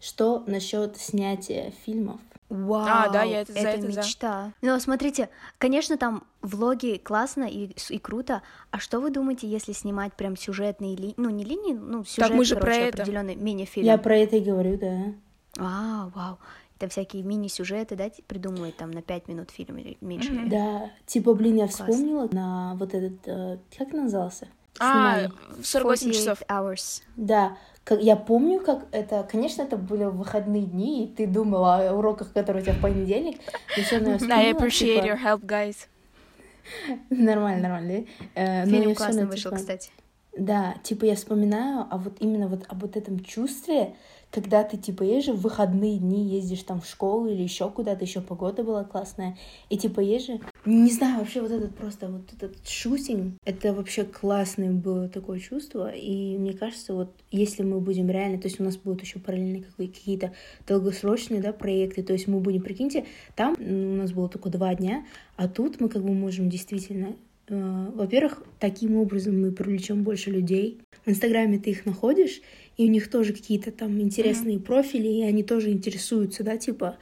Что 0.00 0.44
насчет 0.46 0.96
снятия 0.96 1.74
фильмов? 1.84 2.20
Вау, 2.48 2.86
А, 2.88 3.08
да, 3.10 3.22
я 3.24 3.42
это- 3.42 3.52
за 3.52 3.58
это 3.58 3.92
за. 3.92 4.00
мечта. 4.00 4.52
Но 4.62 4.78
смотрите, 4.80 5.28
конечно, 5.58 5.98
там 5.98 6.24
влоги 6.40 6.96
классно 6.96 7.44
и, 7.44 7.74
и 7.90 7.98
круто. 7.98 8.42
А 8.70 8.78
что 8.78 9.00
вы 9.00 9.10
думаете, 9.10 9.46
если 9.46 9.72
снимать 9.72 10.14
прям 10.14 10.34
сюжетные 10.36 10.96
линии, 10.96 11.14
ну 11.18 11.28
не 11.28 11.44
линии, 11.44 11.74
ну 11.74 12.04
сюжет, 12.04 12.32
мы 12.32 12.44
же 12.46 12.54
про 12.54 12.62
короче, 12.64 12.80
это. 12.88 13.02
определенный 13.02 13.34
мини-фильм. 13.34 13.86
Я 13.86 13.98
про 13.98 14.16
это 14.16 14.36
и 14.36 14.40
говорю, 14.40 14.78
да. 14.78 15.12
А, 15.58 16.10
вау. 16.14 16.38
Это 16.80 16.88
всякие 16.88 17.22
мини-сюжеты, 17.24 17.96
да, 17.96 18.08
придумывают 18.28 18.76
там 18.76 18.92
на 18.92 19.02
5 19.02 19.28
минут 19.28 19.50
фильм 19.50 19.76
или 19.78 19.98
меньше. 20.00 20.32
Мгм. 20.32 20.48
Да, 20.48 20.90
типа, 21.06 21.34
блин, 21.34 21.56
я 21.56 21.66
Класс. 21.66 21.74
вспомнила 21.80 22.28
на 22.32 22.76
вот 22.76 22.94
этот, 22.94 23.18
э, 23.26 23.58
как 23.76 23.92
назывался? 23.92 24.46
А, 24.78 24.92
Снимали. 25.18 25.32
в 25.60 25.66
48 25.66 26.12
часов. 26.12 26.38
48 26.38 26.46
hours. 26.48 27.02
Да, 27.16 27.56
как, 27.88 28.02
я 28.02 28.16
помню, 28.16 28.60
как 28.60 28.86
это, 28.92 29.26
конечно, 29.30 29.62
это 29.62 29.78
были 29.78 30.04
выходные 30.04 30.64
дни, 30.64 31.04
и 31.04 31.08
ты 31.08 31.26
думала 31.26 31.88
о 31.88 31.94
уроках, 31.94 32.34
которые 32.34 32.60
у 32.60 32.64
тебя 32.66 32.74
в 32.74 32.82
понедельник, 32.82 33.40
но 33.74 33.82
я 33.82 34.12
I 34.12 34.18
вспомнила, 34.18 34.50
appreciate 34.52 35.02
типа, 35.02 35.06
your 35.06 35.18
help, 35.18 35.40
guys. 35.46 35.76
Нормально, 37.08 37.62
нормально. 37.62 38.04
Э, 38.34 38.66
но 38.66 38.70
Фильм 38.72 38.94
классно 38.94 39.24
вышел, 39.24 39.52
типа, 39.52 39.56
кстати. 39.56 39.90
Да, 40.36 40.74
типа 40.82 41.06
я 41.06 41.16
вспоминаю, 41.16 41.86
а 41.90 41.96
вот 41.96 42.18
именно 42.20 42.46
вот 42.46 42.66
об 42.68 42.82
вот 42.82 42.98
этом 42.98 43.20
чувстве, 43.20 43.94
когда 44.30 44.64
ты 44.64 44.76
типа 44.76 45.02
езжи 45.02 45.32
в 45.32 45.40
выходные 45.40 45.96
дни 45.96 46.28
ездишь 46.28 46.64
там 46.64 46.82
в 46.82 46.86
школу 46.86 47.26
или 47.26 47.42
еще 47.42 47.70
куда-то, 47.70 48.04
еще 48.04 48.20
погода 48.20 48.64
была 48.64 48.84
классная, 48.84 49.38
и 49.70 49.78
типа 49.78 50.00
езжи, 50.00 50.40
не 50.68 50.90
знаю, 50.90 51.18
вообще 51.18 51.40
вот 51.40 51.50
этот 51.50 51.74
просто 51.74 52.08
вот 52.08 52.32
этот 52.36 52.66
шутинг, 52.68 53.34
это 53.44 53.72
вообще 53.72 54.04
классное 54.04 54.70
было 54.70 55.08
такое 55.08 55.38
чувство, 55.40 55.90
и 55.90 56.36
мне 56.38 56.52
кажется, 56.52 56.94
вот 56.94 57.14
если 57.30 57.62
мы 57.62 57.80
будем 57.80 58.10
реально, 58.10 58.38
то 58.38 58.48
есть 58.48 58.60
у 58.60 58.64
нас 58.64 58.76
будут 58.76 59.02
еще 59.02 59.18
параллельно 59.18 59.64
какие- 59.64 59.86
какие-то 59.88 60.34
долгосрочные, 60.66 61.40
да, 61.40 61.52
проекты, 61.52 62.02
то 62.02 62.12
есть 62.12 62.28
мы 62.28 62.40
будем, 62.40 62.62
прикиньте, 62.62 63.06
там 63.34 63.54
м, 63.58 63.92
у 63.92 63.96
нас 63.96 64.12
было 64.12 64.28
только 64.28 64.50
два 64.50 64.74
дня, 64.74 65.06
а 65.36 65.48
тут 65.48 65.80
мы 65.80 65.88
как 65.88 66.02
бы 66.02 66.12
можем 66.12 66.48
действительно 66.48 67.16
Э, 67.50 67.90
Во-первых, 67.94 68.42
таким 68.58 68.96
образом 68.96 69.40
мы 69.40 69.52
привлечем 69.52 70.02
больше 70.02 70.30
людей. 70.30 70.80
В 71.06 71.08
Инстаграме 71.10 71.58
ты 71.58 71.70
их 71.70 71.86
находишь, 71.86 72.42
и 72.76 72.84
у 72.84 72.88
них 72.90 73.08
тоже 73.10 73.32
какие-то 73.32 73.72
там 73.72 73.98
интересные 74.02 74.58
профили, 74.60 75.08
и 75.08 75.22
они 75.22 75.42
тоже 75.42 75.70
интересуются, 75.72 76.44
да, 76.44 76.58
типа 76.58 76.98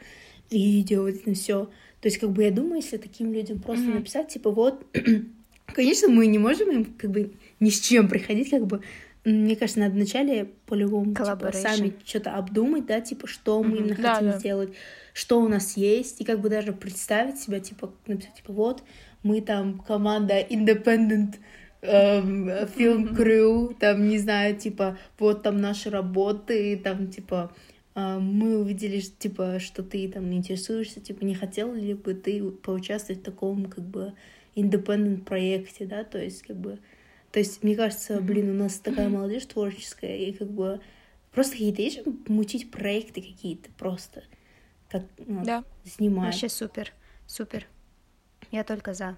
видео, 0.50 1.02
вот 1.02 1.14
это 1.16 1.34
все. 1.34 1.68
То 2.00 2.08
есть, 2.08 2.18
как 2.18 2.30
бы 2.30 2.44
я 2.44 2.50
думаю, 2.50 2.76
если 2.76 2.96
таким 2.98 3.32
людям 3.32 3.58
просто 3.58 3.86
Мгм. 3.86 3.94
написать, 3.98 4.28
типа, 4.28 4.50
вот, 4.50 4.86
конечно, 5.66 6.08
мы 6.08 6.26
не 6.26 6.38
можем 6.38 6.70
им 6.70 6.84
как 6.84 7.10
бы 7.10 7.32
ни 7.60 7.70
с 7.70 7.80
чем 7.80 8.08
приходить, 8.08 8.50
как 8.50 8.66
бы. 8.66 8.82
Мне 9.24 9.56
кажется, 9.56 9.80
надо 9.80 9.94
вначале 9.94 10.50
по-любому 10.66 11.12
типа, 11.12 11.50
сами 11.52 11.94
что-то 12.04 12.36
обдумать, 12.36 12.86
да, 12.86 13.00
типа, 13.00 13.26
что 13.26 13.60
мы 13.64 13.78
именно 13.78 13.96
Да, 13.96 14.14
хотим 14.14 14.30
да. 14.30 14.38
сделать, 14.38 14.70
что 15.14 15.40
у 15.40 15.48
нас 15.48 15.76
есть, 15.76 16.20
и 16.20 16.24
как 16.24 16.40
бы 16.40 16.48
даже 16.48 16.72
представить 16.72 17.38
себя, 17.40 17.58
типа, 17.58 17.92
написать, 18.06 18.34
типа, 18.34 18.52
вот, 18.52 18.84
мы 19.24 19.40
там 19.40 19.80
команда 19.80 20.40
independent 20.40 21.38
эм, 21.82 22.48
film 22.48 23.16
crew, 23.16 23.74
там, 23.80 24.06
не 24.06 24.18
знаю, 24.18 24.56
типа, 24.56 24.96
вот 25.18 25.42
там 25.42 25.56
наши 25.56 25.90
работы, 25.90 26.76
там, 26.76 27.08
типа, 27.08 27.52
мы 27.96 28.58
увидели, 28.58 29.00
что, 29.00 29.16
типа, 29.18 29.58
что 29.58 29.82
ты 29.82 30.06
там 30.08 30.30
интересуешься, 30.32 31.00
типа, 31.00 31.24
не 31.24 31.34
хотел 31.34 31.72
ли 31.72 31.94
бы 31.94 32.12
ты 32.12 32.42
поучаствовать 32.50 33.22
в 33.22 33.24
таком, 33.24 33.66
как 33.66 33.84
бы, 33.84 34.12
independent 34.54 35.24
проекте, 35.24 35.86
да, 35.86 36.04
то 36.04 36.18
есть, 36.22 36.42
как 36.42 36.56
бы, 36.56 36.78
то 37.32 37.38
есть, 37.38 37.62
мне 37.62 37.74
кажется, 37.74 38.20
блин, 38.20 38.50
у 38.50 38.54
нас 38.54 38.78
такая 38.78 39.08
молодежь 39.08 39.46
творческая, 39.46 40.16
и 40.16 40.32
как 40.32 40.50
бы 40.50 40.80
просто 41.32 41.52
какие-то 41.52 41.82
есть 41.82 42.00
мутить 42.28 42.70
проекты 42.70 43.22
какие-то 43.22 43.70
просто, 43.78 44.24
как 44.90 45.04
ну, 45.18 45.42
Да, 45.42 45.64
снимать. 45.84 46.26
Вообще 46.26 46.50
супер, 46.50 46.92
супер. 47.26 47.66
Я 48.50 48.62
только 48.62 48.92
за. 48.92 49.16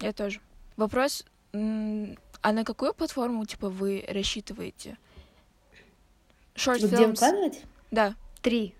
я 0.00 0.12
тоже. 0.12 0.40
Вопрос, 0.76 1.24
а 1.52 2.52
на 2.52 2.64
какую 2.64 2.92
платформу, 2.92 3.44
типа, 3.46 3.70
вы 3.70 4.04
рассчитываете? 4.06 4.98
Short 6.54 6.80
Вот 6.80 6.90
где 6.90 6.96
Ну, 6.98 7.04
films? 7.04 7.10
выкладывать? 7.10 7.62
Да, 7.90 8.14
Три. 8.42 8.74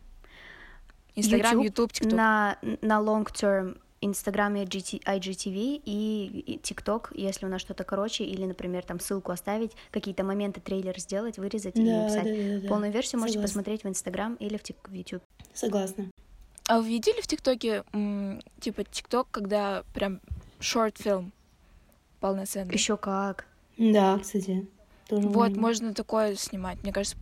Инстаграм, 1.14 1.60
Ютуб, 1.60 1.92
ТикТок. 1.92 2.12
На, 2.12 2.58
на 2.80 3.00
long 3.00 3.26
term 3.26 3.78
Инстаграм 4.00 4.54
и 4.54 4.64
GT 4.64 5.02
IGTV 5.02 5.82
и, 5.84 6.44
и 6.46 6.58
TikTok, 6.58 7.08
если 7.14 7.46
у 7.46 7.48
нас 7.48 7.60
что-то 7.60 7.82
короче, 7.82 8.22
или, 8.24 8.44
например, 8.44 8.84
там 8.84 9.00
ссылку 9.00 9.32
оставить, 9.32 9.72
какие-то 9.90 10.22
моменты 10.22 10.60
трейлер 10.60 10.96
сделать, 11.00 11.38
вырезать 11.38 11.76
и 11.76 11.84
Да, 11.84 12.02
написать. 12.02 12.24
да, 12.24 12.30
да, 12.54 12.60
да. 12.60 12.68
Полную 12.68 12.92
версию 12.92 13.18
можете 13.20 13.38
Согласна. 13.38 13.48
посмотреть 13.60 13.82
в 13.84 13.88
Инстаграм 13.88 14.34
или 14.36 14.56
в, 14.56 14.62
тик- 14.62 14.88
в 14.88 14.92
YouTube. 14.92 15.22
Согласна. 15.52 16.06
А 16.68 16.80
вы 16.80 16.88
видели 16.88 17.20
в 17.20 17.26
ТикТоке, 17.26 17.82
типа, 18.60 18.84
ТикТок, 18.84 19.26
когда 19.32 19.82
прям 19.94 20.20
short 20.60 20.94
film 20.94 21.32
полноценный? 22.20 22.72
Еще 22.74 22.96
как. 22.96 23.46
Да, 23.78 24.18
кстати. 24.20 24.68
Тоже 25.08 25.26
Вот, 25.26 25.56
можно. 25.56 25.92
такое 25.94 26.36
снимать. 26.36 26.80
Мне 26.84 26.92
кажется, 26.92 27.16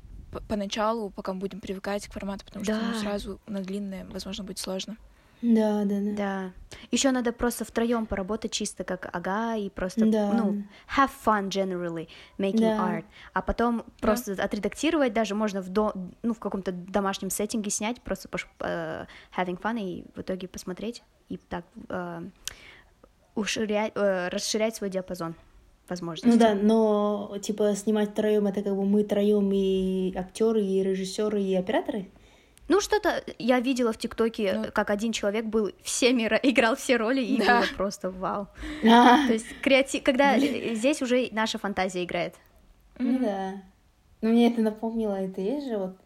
поначалу, 0.48 1.10
пока 1.10 1.32
мы 1.32 1.40
будем 1.40 1.60
привыкать 1.60 2.06
к 2.08 2.12
формату, 2.12 2.44
потому 2.44 2.64
что 2.64 2.74
ну, 2.74 2.92
Да. 2.92 2.98
сразу 3.00 3.40
на 3.46 3.60
длинное, 3.60 4.04
возможно, 4.06 4.44
будет 4.44 4.58
сложно. 4.58 4.96
Да, 5.42 5.84
да, 5.84 6.00
да. 6.00 6.12
Да. 6.16 6.52
Еще 6.90 7.10
надо 7.10 7.30
просто 7.30 7.66
втроем 7.66 8.06
поработать 8.06 8.52
чисто 8.52 8.84
как 8.84 9.10
ага 9.14 9.54
и 9.56 9.68
просто, 9.68 10.06
Да. 10.06 10.32
ну, 10.32 10.64
have 10.96 11.10
fun 11.24 11.48
generally 11.50 12.08
making 12.38 12.60
Да. 12.60 12.78
art. 13.00 13.04
А 13.34 13.42
потом 13.42 13.84
просто 14.00 14.32
отредактировать 14.32 15.12
даже 15.12 15.34
можно 15.34 15.60
в, 15.60 15.68
до, 15.68 15.92
ну, 16.22 16.32
в 16.32 16.38
каком-то 16.38 16.72
домашнем 16.72 17.28
сеттинге 17.28 17.70
снять, 17.70 18.00
просто 18.00 18.28
пош- 18.28 18.46
э, 18.60 19.04
having 19.36 19.60
fun 19.60 19.78
и 19.78 20.04
в 20.14 20.22
итоге 20.22 20.48
посмотреть 20.48 21.02
и 21.28 21.36
так 21.36 21.66
э, 21.90 22.22
уширять, 23.34 23.92
э, 23.94 24.28
расширять 24.28 24.74
свой 24.76 24.88
диапазон 24.90 25.34
возможностей. 25.88 26.28
Ну 26.28 26.36
да, 26.38 26.54
но 26.54 27.36
типа 27.40 27.74
снимать 27.76 28.10
втроем 28.10 28.46
это 28.46 28.62
как 28.62 28.74
бы 28.76 28.84
мы 28.84 29.04
троем 29.04 29.50
и 29.52 30.12
актеры, 30.16 30.62
и 30.62 30.82
режиссеры, 30.82 31.40
и 31.42 31.54
операторы. 31.54 32.08
Ну, 32.68 32.80
что-то 32.80 33.22
я 33.38 33.60
видела 33.60 33.92
в 33.92 33.96
ТикТоке, 33.98 34.52
Ну. 34.54 34.64
как 34.74 34.90
один 34.90 35.12
человек 35.12 35.44
был 35.44 35.70
всеми, 35.82 36.22
ро- 36.24 36.40
играл 36.42 36.74
все 36.74 36.96
роли, 36.96 37.22
и 37.22 37.36
Да. 37.38 37.60
было 37.60 37.66
просто 37.76 38.10
вау. 38.10 38.48
А, 38.84 39.24
То 39.28 39.32
есть 39.34 39.46
креатив, 39.62 40.02
когда 40.02 40.36
здесь 40.38 41.00
уже 41.00 41.28
наша 41.30 41.58
фантазия 41.58 42.02
играет. 42.02 42.34
ну 42.98 43.18
да. 43.20 43.52
Ну 44.22 44.30
мне 44.30 44.50
это 44.50 44.62
напомнило, 44.62 45.14
это 45.14 45.40
есть 45.40 45.68
же 45.68 45.76
вот 45.78 45.96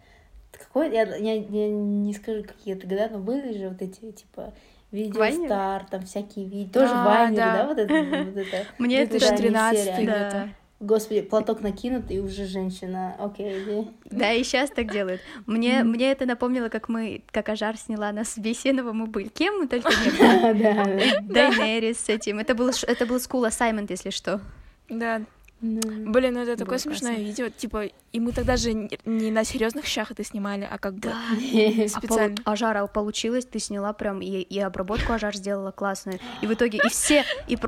какой 0.53 0.93
я, 0.93 1.05
я, 1.17 1.35
я 1.35 1.69
не 1.71 2.13
скажу 2.13 2.43
какие 2.43 2.75
это 2.75 2.87
года, 2.87 3.09
но 3.13 3.19
были 3.21 3.57
же 3.57 3.69
вот 3.71 3.81
эти 3.81 4.13
типа 4.13 4.53
видео 4.93 5.21
Вайнеры? 5.21 5.47
стар, 5.47 5.87
там 5.91 6.03
всякие 6.05 6.47
видео, 6.47 6.73
тоже 6.81 6.93
А, 6.95 7.05
вайнеры, 7.05 7.37
да. 7.37 7.57
да, 7.57 7.67
вот 7.67 7.79
это, 7.79 7.95
вот 8.25 8.37
это. 8.37 8.67
Мне 8.79 9.03
это 9.03 9.17
эта 9.17 9.27
2013 9.27 9.79
серия. 9.81 9.97
где-то. 9.97 10.31
Да. 10.33 10.49
Господи, 10.83 11.21
платок 11.21 11.61
накинут, 11.61 12.11
и 12.11 12.21
уже 12.21 12.47
женщина. 12.47 13.15
Окей, 13.19 13.53
okay, 13.53 13.89
Да, 14.07 14.33
и 14.33 14.43
сейчас 14.43 14.71
так 14.71 14.91
делают. 14.91 15.21
Мне, 15.45 15.83
мне 15.85 16.11
это 16.11 16.25
напомнило, 16.25 16.71
как 16.71 16.89
мы, 16.89 17.23
как 17.31 17.51
Ажар 17.51 17.77
сняла 17.77 18.11
нас 18.13 18.31
с 18.31 18.39
Бесенова, 18.39 18.93
мы 18.95 19.07
были. 19.07 19.29
Кем 19.29 19.59
мы 19.59 19.69
только 19.69 19.91
не 19.91 20.11
были. 20.55 21.21
Дайнерис 21.21 22.01
с 22.01 22.09
этим. 22.09 22.39
Это 22.39 22.55
был, 22.55 22.71
это 22.71 23.05
был 23.05 23.17
School 23.17 23.47
Assignment, 23.47 23.89
если 23.91 24.09
что. 24.09 24.41
Да. 24.89 25.21
Блин, 25.61 26.35
ну 26.35 26.41
это 26.41 26.57
такое 26.57 26.79
смешное 26.79 27.17
видео, 27.17 27.51
типа, 27.51 27.91
и 28.13 28.21
мы 28.21 28.33
тогда 28.33 28.57
же 28.57 28.73
не 28.73 29.31
на 29.31 29.45
серьезных 29.45 29.85
щах 29.85 30.11
это 30.11 30.25
снимали, 30.25 30.67
а 30.71 30.79
как 30.79 30.95
бы 30.95 31.13
специально. 31.89 32.37
А, 32.45 32.53
Ажара 32.53 32.87
получилось, 32.87 33.45
ты 33.45 33.59
сняла 33.59 33.93
прям, 33.93 34.23
и, 34.23 34.41
и 34.41 34.59
обработку 34.59 35.13
Ажар 35.13 35.37
сделала 35.37 35.71
классную. 35.71 36.19
И 36.41 36.47
в 36.47 36.55
итоге, 36.55 36.81
и 36.83 36.89
все, 36.89 37.25
и 37.47 37.59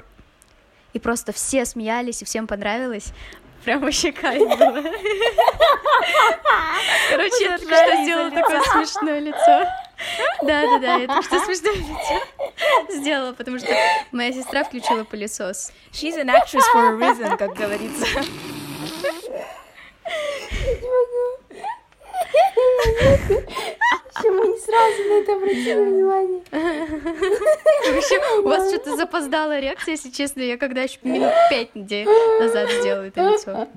и 0.95 0.99
просто 0.99 1.33
все 1.33 1.65
смеялись, 1.65 2.23
и 2.23 2.25
всем 2.25 2.47
понравилось. 2.47 3.13
Прям 3.65 3.81
вообще 3.81 4.13
кайф 4.13 4.41
было. 4.41 4.83
Короче, 7.11 7.45
я 7.45 7.59
только 7.59 7.77
что 7.77 8.03
сделала 8.03 8.31
такое 8.31 8.61
смешное 8.63 9.21
лицо. 9.21 9.69
Да-да-да, 10.43 10.97
я 10.97 11.07
только 11.07 11.23
что 11.23 11.39
смешное 11.41 11.75
лицо 11.75 12.21
сделала, 12.91 13.33
потому 13.33 13.59
что 13.59 13.69
моя 14.11 14.33
сестра 14.33 14.65
включила 14.65 15.05
пылесос. 15.05 15.73
She's 15.93 16.17
an 16.17 16.29
actress 16.29 16.65
for 16.75 16.89
a 16.89 16.93
reason, 16.93 17.37
как 17.37 17.55
говорится. 17.55 18.07
Почему 24.15 24.45
не 24.45 24.59
сразу 24.59 25.03
на 25.09 25.15
это 25.21 25.33
обратили 25.35 25.85
внимание? 25.85 26.43
Вообще, 27.93 28.39
у 28.39 28.43
вас 28.43 28.69
что-то 28.69 28.97
запоздала 28.97 29.59
реакция, 29.59 29.93
если 29.93 30.11
честно. 30.11 30.43
Я 30.43 30.59
когда 30.59 30.83
еще 30.83 30.99
минут 31.03 31.33
пять 31.51 31.75
назад 31.75 32.71
сделала 32.71 33.07
это 33.07 33.21
лицо. 33.21 33.69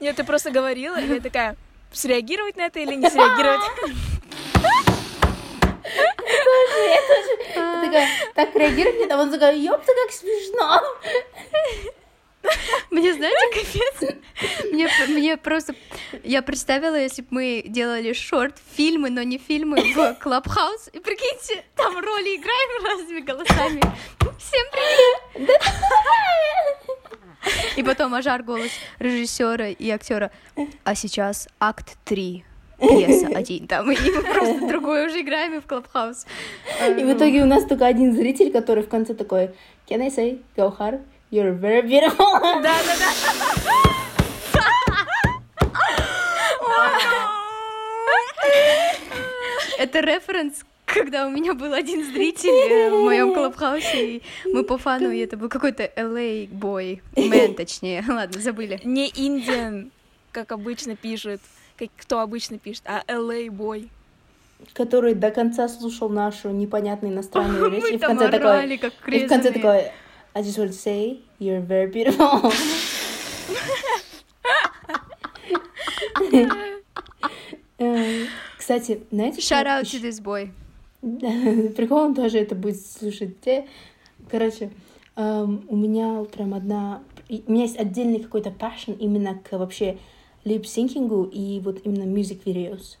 Нет, 0.00 0.16
ты 0.16 0.24
просто 0.24 0.50
говорила, 0.50 0.96
и 0.96 1.06
я 1.06 1.20
такая, 1.20 1.56
среагировать 1.92 2.56
на 2.56 2.66
это 2.66 2.80
или 2.80 2.94
не 2.94 3.08
среагировать? 3.08 3.60
Тоже, 5.86 6.88
я 6.88 7.00
тоже. 7.08 7.86
Такая, 7.86 8.08
так 8.34 8.54
реагировать, 8.54 9.10
а 9.10 9.18
он 9.18 9.30
такой, 9.30 9.60
ёпта, 9.60 9.92
как 10.02 10.12
смешно. 10.12 10.82
Мне, 12.90 13.12
знаете, 13.12 13.36
капец, 13.52 14.16
мне, 14.70 14.88
мне 15.08 15.36
просто... 15.36 15.74
Я 16.22 16.42
представила, 16.42 16.94
если 16.94 17.22
бы 17.22 17.28
мы 17.30 17.64
делали 17.66 18.12
short-фильмы, 18.12 19.10
но 19.10 19.22
не 19.22 19.38
фильмы 19.38 19.92
в 19.92 20.14
Clubhouse, 20.14 20.88
и 20.92 21.00
прикиньте, 21.00 21.64
там 21.74 21.98
роли 21.98 22.36
играем 22.36 22.84
разными 22.84 23.20
голосами. 23.20 23.80
Всем 24.38 24.66
привет! 24.70 25.60
И 27.76 27.82
потом 27.82 28.14
Ажар 28.14 28.42
голос 28.42 28.70
режиссера 28.98 29.68
и 29.68 29.90
актера. 29.90 30.30
А 30.84 30.94
сейчас 30.94 31.48
акт 31.60 31.96
3 32.04 32.44
пьеса 32.78 33.28
один 33.34 33.66
там, 33.66 33.90
и 33.90 33.96
мы 33.96 34.22
просто 34.22 34.68
другое 34.68 35.06
уже 35.06 35.20
играем 35.20 35.54
и 35.54 35.60
в 35.60 35.66
Clubhouse. 35.66 36.26
И 36.88 37.04
в 37.04 37.12
итоге 37.12 37.42
у 37.42 37.46
нас 37.46 37.64
только 37.64 37.86
один 37.86 38.14
зритель, 38.14 38.50
который 38.50 38.82
в 38.82 38.88
конце 38.88 39.14
такой, 39.14 39.50
can 39.88 40.02
I 40.02 40.08
say, 40.08 40.40
go 40.56 40.76
hard? 40.76 41.00
You're 41.30 41.58
very 41.58 41.82
beautiful. 41.82 42.40
Да, 42.42 42.60
да, 42.62 42.96
да. 42.98 43.46
Это 49.78 50.00
референс 50.00 50.64
когда 50.86 51.26
у 51.26 51.30
меня 51.30 51.52
был 51.52 51.74
один 51.74 52.04
зритель 52.04 52.48
э, 52.48 52.90
в 52.90 53.04
моем 53.04 53.34
клабхаусе, 53.34 54.16
и 54.16 54.22
мы 54.46 54.62
по 54.62 54.78
фану, 54.78 55.10
и 55.10 55.18
это 55.18 55.36
был 55.36 55.48
какой-то 55.48 55.82
LA 55.96 56.48
бой, 56.48 57.02
мэн, 57.16 57.54
точнее, 57.54 58.04
ладно, 58.08 58.40
забыли. 58.40 58.80
Не 58.84 59.12
Индиан, 59.14 59.90
как 60.30 60.52
обычно 60.52 60.96
пишут, 60.96 61.40
как 61.76 61.88
кто 61.96 62.20
обычно 62.20 62.58
пишет, 62.58 62.84
а 62.86 63.02
LA 63.06 63.50
бой. 63.50 63.90
Который 64.72 65.14
до 65.14 65.30
конца 65.30 65.68
слушал 65.68 66.08
нашу 66.08 66.50
непонятную 66.50 67.12
иностранную 67.12 67.70
речь, 67.70 67.84
и 67.92 67.98
в 67.98 68.00
конце 68.00 68.30
такой... 68.30 68.74
И 68.74 69.26
в 69.26 69.28
конце 69.28 69.52
такой, 69.52 69.90
I 70.34 70.42
just 70.42 70.58
want 70.58 70.68
to 70.68 70.72
say 70.72 71.20
you're 71.38 71.66
very 71.66 71.90
beautiful. 71.90 72.52
Кстати, 78.58 79.00
знаете, 79.10 79.40
Shout 79.40 79.66
out 79.66 79.84
to 79.84 80.00
this 80.00 80.20
boy. 80.20 80.50
Прикол, 81.76 81.98
он 81.98 82.14
тоже 82.14 82.38
это 82.38 82.54
будет 82.54 82.84
слушать. 82.84 83.36
Короче, 84.30 84.70
у 85.16 85.76
меня 85.76 86.24
прям 86.24 86.54
одна... 86.54 87.02
У 87.28 87.52
меня 87.52 87.62
есть 87.62 87.78
отдельный 87.78 88.20
какой-то 88.20 88.50
passion 88.50 88.96
именно 88.98 89.38
к 89.38 89.56
вообще 89.56 89.98
лип-синкингу 90.46 91.24
и 91.24 91.60
вот 91.60 91.80
именно 91.84 92.04
music 92.04 92.44
videos. 92.44 92.96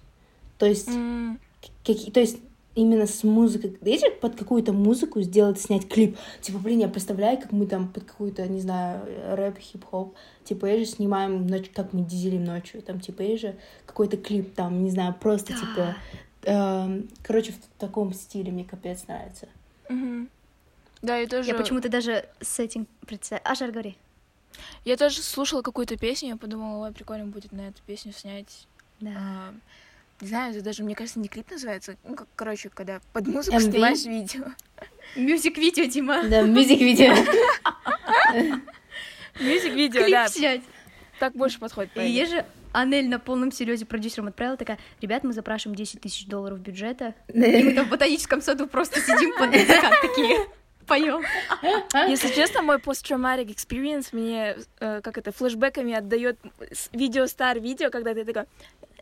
То 0.58 0.66
есть, 0.66 0.88
mm. 0.88 1.38
как, 1.84 2.12
то 2.12 2.20
есть 2.20 2.38
именно 2.74 3.06
с 3.06 3.24
музыкой. 3.24 3.78
Если 3.82 4.10
под 4.10 4.36
какую-то 4.36 4.72
музыку 4.72 5.22
сделать, 5.22 5.58
снять 5.58 5.88
клип, 5.88 6.16
типа, 6.42 6.58
блин, 6.58 6.80
я 6.80 6.88
представляю, 6.88 7.40
как 7.40 7.52
мы 7.52 7.66
там 7.66 7.88
под 7.88 8.04
какую-то, 8.04 8.46
не 8.46 8.60
знаю, 8.60 9.00
рэп, 9.34 9.58
хип-хоп, 9.58 10.14
типа, 10.44 10.66
я 10.66 10.78
же 10.78 10.84
снимаем, 10.84 11.46
ночь, 11.46 11.70
как 11.74 11.92
мы 11.92 12.02
дизелим 12.02 12.44
ночью, 12.44 12.82
там, 12.82 13.00
типа, 13.00 13.22
я 13.22 13.38
же 13.38 13.56
какой-то 13.86 14.16
клип, 14.16 14.54
там, 14.54 14.84
не 14.84 14.90
знаю, 14.90 15.14
просто, 15.18 15.54
да. 15.54 15.58
типа, 15.58 15.96
э, 16.42 17.02
короче, 17.22 17.52
в 17.52 17.80
таком 17.80 18.12
стиле 18.12 18.52
мне 18.52 18.64
капец 18.64 19.06
нравится. 19.06 19.48
Угу. 19.88 20.26
Да, 21.02 21.16
я 21.16 21.26
тоже... 21.26 21.48
Я 21.48 21.54
почему-то 21.54 21.88
даже 21.88 22.26
с 22.40 22.58
этим 22.58 22.86
представляю. 23.06 23.50
Ашар, 23.50 23.70
говори. 23.70 23.96
Я 24.84 24.96
тоже 24.96 25.22
слушала 25.22 25.62
какую-то 25.62 25.96
песню, 25.96 26.30
я 26.30 26.36
подумала, 26.36 26.86
ой, 26.86 26.92
прикольно 26.92 27.26
будет 27.26 27.52
на 27.52 27.68
эту 27.68 27.82
песню 27.86 28.12
снять. 28.12 28.66
Да. 29.00 29.10
А, 29.16 29.54
не 30.20 30.28
знаю, 30.28 30.54
это 30.54 30.62
даже, 30.62 30.82
мне 30.82 30.94
кажется, 30.94 31.18
не 31.18 31.28
клип 31.28 31.50
называется. 31.50 31.96
Ну, 32.04 32.16
как, 32.16 32.28
короче, 32.36 32.70
когда 32.70 33.00
под 33.12 33.26
музыку 33.26 33.56
MV? 33.56 33.70
снимаешь 33.70 34.04
видео. 34.04 34.44
Мюзик-видео, 35.16 35.84
Дима. 35.84 36.22
Да, 36.24 36.42
мюзик-видео. 36.42 37.14
Мюзик-видео, 39.38 40.08
да. 40.10 40.28
снять. 40.28 40.62
Так 41.18 41.34
больше 41.34 41.58
подходит. 41.58 41.96
И 41.96 42.08
есть 42.08 42.32
же 42.32 42.46
Анель 42.72 43.08
на 43.08 43.18
полном 43.18 43.52
серьезе 43.52 43.86
продюсерам 43.86 44.28
отправила, 44.28 44.56
такая, 44.56 44.78
ребят, 45.00 45.24
мы 45.24 45.32
запрашиваем 45.32 45.76
10 45.76 46.00
тысяч 46.00 46.26
долларов 46.26 46.60
бюджета, 46.60 47.14
и 47.32 47.62
мы 47.62 47.72
там 47.72 47.86
в 47.86 47.88
ботаническом 47.88 48.42
саду 48.42 48.66
просто 48.66 49.00
сидим 49.00 49.36
под 49.38 49.50
такие 50.02 50.46
поем. 50.86 51.22
Если 52.08 52.28
честно, 52.28 52.62
мой 52.62 52.76
post-traumatic 52.76 53.48
experience 53.48 54.08
мне, 54.12 54.56
э, 54.80 55.00
как 55.02 55.18
это, 55.18 55.32
флешбеками 55.32 55.94
отдает 55.94 56.38
видео 56.92 57.26
стар 57.26 57.60
видео, 57.60 57.90
когда 57.90 58.14
ты 58.14 58.24
такой, 58.24 58.44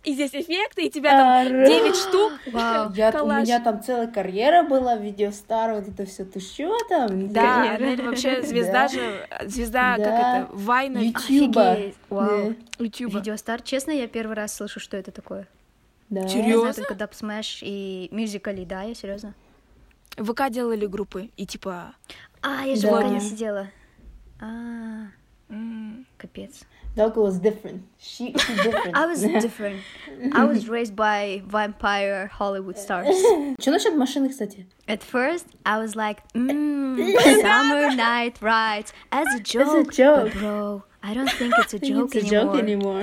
и 0.05 0.12
здесь 0.12 0.35
эффекты, 0.35 0.87
и 0.87 0.91
тебя 0.91 1.11
там 1.11 1.64
9 1.64 1.97
штук. 1.97 2.32
Вау. 2.53 2.93
Я, 2.95 3.11
у 3.22 3.26
меня 3.26 3.59
там 3.61 3.82
целая 3.82 4.07
карьера 4.07 4.62
была, 4.62 4.97
видео 4.97 5.30
стар, 5.30 5.72
вот 5.72 5.89
это 5.89 6.05
все. 6.05 6.24
Ты 6.24 6.41
что 6.41 6.76
там? 6.89 7.32
Да, 7.32 7.76
это 7.76 8.03
вообще 8.03 8.43
звезда 8.47 8.89
же, 8.89 9.26
звезда, 9.47 9.97
как 9.97 10.07
это, 10.07 10.49
Вайна. 10.53 10.99
Ютуба. 10.99 11.78
Вау. 12.11 12.55
Ютуба. 12.78 13.18
Видео 13.18 13.37
стар. 13.37 13.62
Честно, 13.62 13.93
я 13.93 14.07
первый 14.07 14.37
раз 14.37 14.55
слышу, 14.55 14.78
что 14.78 14.97
это 14.97 15.11
такое. 15.11 15.49
Да. 16.11 16.28
Серьезно? 16.28 16.74
только 16.74 16.95
Dub 16.95 17.12
Smash 17.12 17.61
и 17.62 18.09
Musical.ly, 18.12 18.66
да, 18.66 18.82
я 18.82 18.95
серьезно. 18.95 19.35
В 20.16 20.32
ВК 20.32 20.50
делали 20.50 20.86
группы, 20.86 21.30
и 21.36 21.46
типа... 21.46 21.94
А, 22.42 22.64
я 22.66 22.76
же 22.76 22.88
в 22.88 22.90
ВК 22.90 23.04
не 23.10 23.20
сидела. 23.20 23.70
А, 24.40 25.06
капец. 26.16 26.64
Doga 26.96 27.20
was 27.20 27.38
different. 27.40 27.82
She, 27.98 28.32
she 28.38 28.54
different. 28.54 28.96
I 28.96 29.06
was 29.06 29.22
different. 29.22 29.80
I 30.32 30.44
was 30.44 30.68
raised 30.68 30.94
by 30.94 31.42
vampire 31.44 32.28
Hollywood 32.28 32.78
stars. 32.78 33.08
Что 33.58 33.72
насчет 33.72 33.96
машины, 33.96 34.28
кстати? 34.28 34.66
At 34.86 35.02
first, 35.02 35.46
I 35.66 35.78
was 35.80 35.96
like, 35.96 36.22
mm, 36.34 36.96
summer 37.42 37.90
night 37.96 38.40
rides 38.40 38.92
as 39.10 39.26
a 39.34 39.40
joke. 39.40 39.66
As 39.66 39.74
a 39.74 39.90
joke. 39.90 40.32
But 40.34 40.40
bro, 40.40 40.84
I 41.02 41.14
don't 41.14 41.30
think 41.32 41.54
it's 41.58 41.74
a 41.74 41.80
joke 41.80 42.14
it's 42.14 42.32
anymore. 42.32 43.00
A 43.00 43.02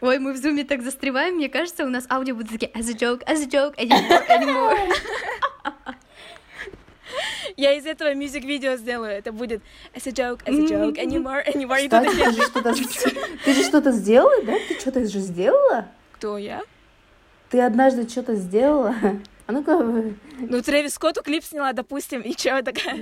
Ой, 0.00 0.18
мы 0.18 0.32
в 0.32 0.36
зуме 0.38 0.64
так 0.64 0.82
застреваем, 0.82 1.34
мне 1.34 1.48
кажется, 1.48 1.84
у 1.84 1.88
нас 1.88 2.06
аудио 2.08 2.34
будет 2.34 2.50
такие 2.50 2.72
as 2.72 2.88
a 2.88 2.94
joke, 2.94 3.22
as 3.26 3.42
a 3.42 3.46
joke, 3.46 3.76
anymore, 3.76 4.26
anymore. 4.28 4.78
Я 7.56 7.74
из 7.74 7.84
этого 7.84 8.14
мюзик-видео 8.14 8.76
сделаю. 8.76 9.12
Это 9.12 9.32
будет 9.32 9.60
as 9.94 10.06
a 10.06 10.12
joke, 10.12 10.42
as 10.46 10.54
a 10.54 10.66
joke, 10.66 10.96
anymore, 10.96 11.44
anymore. 11.46 11.84
Кстати, 11.84 12.16
ты 12.16 12.32
же 12.32 12.42
что-то, 12.48 12.74
ты 13.44 13.52
же 13.52 13.62
что-то 13.62 13.92
сделала, 13.92 14.42
да? 14.44 14.54
Ты 14.68 14.80
что-то 14.80 15.06
же 15.06 15.18
сделала? 15.18 15.88
Кто, 16.12 16.38
я? 16.38 16.62
Ты 17.50 17.60
однажды 17.60 18.08
что-то 18.08 18.36
сделала? 18.36 18.94
А 19.46 19.52
ну-ка... 19.52 19.76
Ну, 20.38 20.62
Трэвис 20.62 20.94
Скотту 20.94 21.24
клип 21.24 21.42
сняла, 21.42 21.72
допустим, 21.72 22.20
и 22.20 22.36
чё 22.36 22.62
такая? 22.62 22.94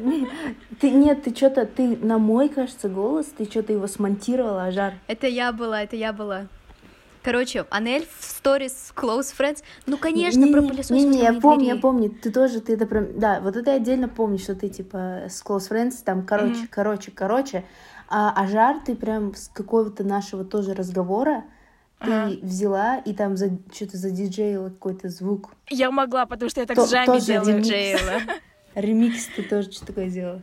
Ты, 0.80 0.90
нет, 0.92 1.22
ты 1.22 1.36
что-то, 1.36 1.66
ты 1.66 1.94
на 1.98 2.16
мой, 2.16 2.48
кажется, 2.48 2.88
голос, 2.88 3.26
ты 3.36 3.44
что-то 3.44 3.74
его 3.74 3.86
смонтировала, 3.86 4.64
Ажар. 4.64 4.94
Это 5.08 5.26
я 5.26 5.52
была, 5.52 5.82
это 5.82 5.96
я 5.96 6.14
была. 6.14 6.46
Короче, 7.28 7.66
Анель 7.68 8.08
в 8.18 8.24
сторис 8.24 8.90
Close 8.96 9.34
Friends. 9.38 9.62
Ну, 9.84 9.98
конечно, 9.98 10.40
не, 10.40 10.50
про 10.50 10.62
пылесос. 10.62 10.88
Не, 10.88 11.04
не, 11.04 11.20
я 11.20 11.34
помню, 11.34 11.58
двери. 11.58 11.74
я 11.74 11.76
помню. 11.76 12.08
Ты 12.08 12.30
тоже, 12.30 12.62
ты 12.62 12.72
это 12.72 12.86
прям... 12.86 13.20
Да, 13.20 13.40
вот 13.40 13.54
это 13.54 13.72
я 13.72 13.76
отдельно 13.76 14.08
помню, 14.08 14.38
что 14.38 14.54
ты, 14.54 14.70
типа, 14.70 15.24
с 15.28 15.44
Close 15.44 15.70
Friends, 15.70 15.96
там, 16.02 16.24
короче, 16.24 16.62
mm-hmm. 16.62 16.68
короче, 16.70 17.10
короче. 17.10 17.64
А, 18.08 18.32
а 18.34 18.46
жар 18.46 18.76
ты 18.82 18.96
прям 18.96 19.34
с 19.34 19.48
какого-то 19.48 20.04
нашего 20.04 20.42
тоже 20.42 20.72
разговора 20.72 21.44
ты 22.00 22.10
Ага. 22.10 22.36
взяла 22.40 22.96
и 22.96 23.12
там 23.12 23.36
за, 23.36 23.50
что-то 23.74 23.98
задиджеила 23.98 24.70
какой-то 24.70 25.10
звук. 25.10 25.50
Я 25.68 25.90
могла, 25.90 26.24
потому 26.24 26.48
что 26.48 26.60
я 26.60 26.66
так 26.66 26.76
То- 26.76 26.86
с 26.86 26.90
Жами 26.90 27.04
тоже 27.04 27.26
делаю. 27.26 27.48
ремикс. 27.48 27.68
Джейла. 27.68 28.20
Ремикс 28.74 29.26
ты 29.36 29.42
тоже 29.42 29.70
что 29.70 29.84
такое 29.84 30.08
сделала. 30.08 30.40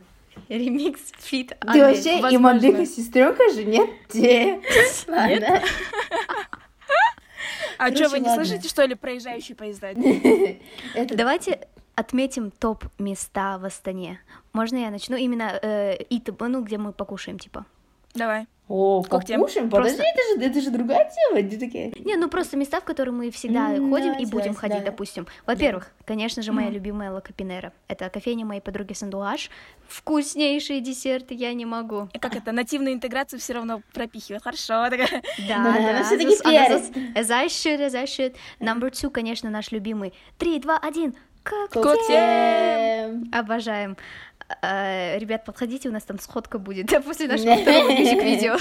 Ремикс 0.48 1.00
фит. 1.18 1.56
Ты 1.60 1.80
вообще 1.80 2.20
возможно. 2.20 2.36
Иманбека 2.36 2.86
сестренка 2.86 3.42
же, 3.52 3.64
нет? 3.64 3.90
Ладно. 5.08 5.62
А 7.78 7.94
что, 7.94 8.08
вы 8.08 8.20
не 8.20 8.28
ладно. 8.28 8.44
слышите, 8.44 8.68
что 8.68 8.84
ли, 8.84 8.94
проезжающие 8.94 9.56
поезда? 9.56 9.92
Давайте 11.14 11.68
отметим 11.94 12.50
топ 12.50 12.84
места 12.98 13.58
в 13.58 13.64
Астане. 13.64 14.20
Можно 14.52 14.76
я 14.76 14.90
начну? 14.90 15.16
Именно 15.16 15.58
э, 15.62 15.96
ну, 16.40 16.62
где 16.62 16.78
мы 16.78 16.92
покушаем, 16.92 17.38
типа. 17.38 17.64
Давай. 18.16 18.46
О, 18.68 19.00
Как 19.04 19.24
покушаем? 19.24 19.70
Подожди, 19.70 19.96
Просто- 19.98 20.02
это 20.02 20.40
же, 20.44 20.50
это 20.50 20.60
же 20.60 20.70
другая 20.70 21.08
тема. 21.14 21.40
Где 21.40 21.56
такие? 21.56 21.92
Не, 22.04 22.16
ну 22.16 22.28
просто 22.28 22.56
места, 22.56 22.80
в 22.80 22.84
которые 22.84 23.14
мы 23.14 23.30
всегда 23.30 23.70
М, 23.70 23.90
ходим 23.90 24.06
давайте, 24.06 24.22
и 24.22 24.26
будем 24.26 24.38
давайте, 24.54 24.58
ходить, 24.58 24.78
да. 24.80 24.84
допустим. 24.86 25.28
Во-первых, 25.46 25.92
конечно 26.04 26.42
же, 26.42 26.50
моя 26.50 26.68
любимая 26.68 27.12
Лакапинера. 27.12 27.72
Это 27.86 28.10
кофейня 28.10 28.44
моей 28.44 28.60
подруги 28.60 28.92
Сандуаш. 28.92 29.50
Вкуснейшие 29.86 30.80
десерты, 30.80 31.34
я 31.34 31.54
не 31.54 31.64
могу. 31.64 32.08
И 32.12 32.18
Как 32.18 32.34
это, 32.34 32.50
нативную 32.50 32.94
интеграцию 32.94 33.38
все 33.38 33.52
равно 33.52 33.82
пропихивает. 33.94 34.42
Хорошо, 34.42 34.84
такая. 34.90 35.22
Да, 35.48 35.62
Да, 35.62 35.72
да, 35.72 35.90
она 36.00 36.10
перец. 36.10 36.44
I 36.44 37.46
should. 37.46 38.34
Number 38.58 38.90
two, 38.90 39.10
конечно, 39.10 39.48
наш 39.48 39.70
любимый. 39.70 40.12
Три, 40.38 40.58
два, 40.58 40.76
один. 40.76 41.14
Коктейль. 41.44 43.28
Обожаем. 43.32 43.96
Э, 44.62 45.18
Ребят, 45.18 45.44
подходите, 45.44 45.88
у 45.88 45.92
нас 45.92 46.04
там 46.04 46.18
сходка 46.18 46.58
будет 46.58 46.88
после 47.04 47.26
нашего 47.28 47.56
второго 47.56 47.90
мюзик-видео. 47.90 48.56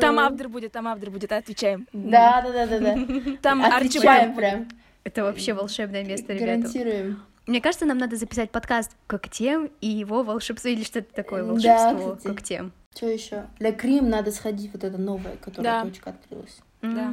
Там 0.00 0.18
Абдер 0.18 0.48
будет, 0.48 0.72
там 0.72 0.88
Абдер 0.88 1.10
будет, 1.10 1.32
отвечаем. 1.32 1.86
Да, 1.92 2.42
да, 2.42 2.52
да, 2.52 2.66
да, 2.66 2.78
да. 2.78 2.96
Там 3.42 3.62
Отвечаем 3.64 4.34
прям. 4.34 4.68
Это 5.04 5.24
вообще 5.24 5.52
волшебное 5.54 6.04
место, 6.04 6.32
ребята. 6.32 6.46
Гарантируем. 6.62 7.22
Мне 7.46 7.60
кажется, 7.60 7.86
нам 7.86 7.98
надо 7.98 8.16
записать 8.16 8.50
подкаст 8.50 8.92
«Коктем» 9.06 9.70
и 9.80 9.88
его 9.88 10.22
волшебство, 10.22 10.70
или 10.70 10.84
что-то 10.84 11.12
такое 11.14 11.42
Да, 11.42 11.48
волшебство 11.48 12.14
кстати. 12.16 12.26
«Коктем». 12.34 12.72
Что 12.94 13.06
еще? 13.08 13.44
Для 13.58 13.72
Крим 13.72 14.08
надо 14.08 14.30
сходить, 14.30 14.70
вот 14.72 14.84
это 14.84 14.98
новое, 14.98 15.36
которое 15.36 15.62
Да. 15.64 15.82
точка 15.84 16.10
открылась. 16.10 16.60
Да. 16.82 17.12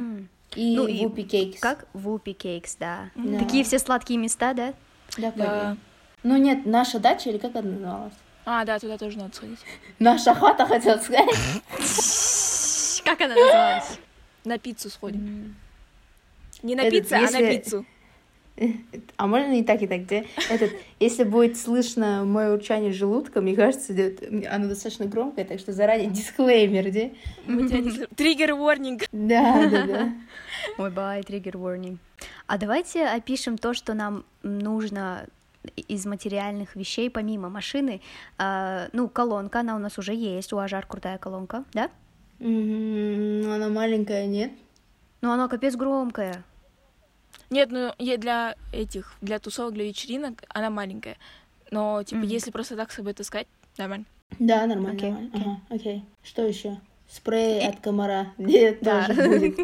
И 0.54 0.76
Ну 0.76 0.86
Вупи 1.02 1.24
Кейкс. 1.24 1.60
Как 1.60 1.86
Вупи 1.92 2.32
Кейкс, 2.34 2.76
да. 2.76 3.10
Да. 3.14 3.38
Такие 3.38 3.64
все 3.64 3.78
сладкие 3.78 4.18
места, 4.18 4.54
да? 4.54 4.74
Да, 5.16 5.32
Да. 5.36 5.76
Ну 6.24 6.36
нет, 6.36 6.66
наша 6.66 6.98
дача, 6.98 7.30
или 7.30 7.38
как 7.38 7.54
она 7.56 7.70
называлась? 7.70 8.12
А, 8.44 8.64
да, 8.64 8.78
туда 8.78 8.98
тоже 8.98 9.18
надо 9.18 9.34
сходить. 9.36 9.58
Наша 9.98 10.34
хата, 10.34 10.66
хотел 10.66 10.98
сказать. 10.98 11.28
Как 13.04 13.20
она 13.20 13.34
называлась? 13.34 13.98
На 14.44 14.58
пиццу 14.58 14.90
сходим. 14.90 15.54
Не 16.62 16.74
на 16.74 16.90
пиццу, 16.90 17.14
а 17.16 17.30
на 17.30 17.38
пиццу. 17.38 17.84
А 19.16 19.26
можно 19.26 19.52
и 19.52 19.62
так, 19.62 19.82
и 19.82 19.86
так, 19.86 20.02
где? 20.02 20.26
Этот, 20.50 20.72
если 20.98 21.22
будет 21.22 21.56
слышно 21.56 22.24
мое 22.24 22.54
урчание 22.54 22.92
желудка, 22.92 23.40
мне 23.40 23.54
кажется, 23.54 23.92
оно 24.50 24.68
достаточно 24.68 25.06
громкое, 25.06 25.44
так 25.44 25.60
что 25.60 25.72
заранее 25.72 26.10
дисклеймер, 26.10 26.88
где? 26.88 27.12
Триггер 28.16 28.54
ворнинг. 28.54 29.02
Да, 29.12 29.68
да, 29.68 29.86
да. 29.86 30.12
Ой, 30.78 30.90
бай, 30.90 31.22
триггер 31.22 31.54
warning. 31.56 31.98
А 32.46 32.58
давайте 32.58 33.06
опишем 33.06 33.58
то, 33.58 33.74
что 33.74 33.94
нам 33.94 34.24
нужно 34.42 35.26
из 35.76 36.06
материальных 36.06 36.76
вещей, 36.76 37.10
помимо 37.10 37.48
машины. 37.48 38.00
А, 38.38 38.88
ну, 38.92 39.08
колонка, 39.08 39.60
она 39.60 39.76
у 39.76 39.78
нас 39.78 39.98
уже 39.98 40.14
есть, 40.14 40.52
у 40.52 40.58
Ажар 40.58 40.86
крутая 40.86 41.18
колонка, 41.18 41.64
да? 41.72 41.90
Ну, 42.38 43.52
Она 43.52 43.68
маленькая, 43.68 44.26
нет? 44.26 44.52
Но 45.20 45.32
она 45.32 45.48
капец 45.48 45.74
громкая. 45.74 46.44
Нет, 47.50 47.70
ну 47.72 47.92
ей 47.98 48.18
для 48.18 48.54
этих, 48.72 49.14
для 49.20 49.38
тусовок, 49.38 49.74
для 49.74 49.84
вечеринок 49.84 50.42
она 50.48 50.70
маленькая. 50.70 51.16
Но, 51.70 52.02
типа, 52.02 52.20
Мгм. 52.20 52.28
если 52.28 52.50
просто 52.50 52.76
так 52.76 52.92
с 52.92 52.96
собой 52.96 53.14
таскать, 53.14 53.46
нормально. 53.76 54.04
Да, 54.38 54.66
нормально. 54.66 54.92
Окей, 54.96 55.10
нормально. 55.10 55.30
окей. 55.34 55.42
Ага, 55.42 55.60
окей. 55.70 56.04
Что 56.22 56.46
еще? 56.46 56.78
Спрей 57.08 57.66
от 57.66 57.80
комара. 57.80 58.28
Нет, 58.36 58.78
Да. 58.82 59.06
тоже 59.06 59.28
будет. 59.28 59.58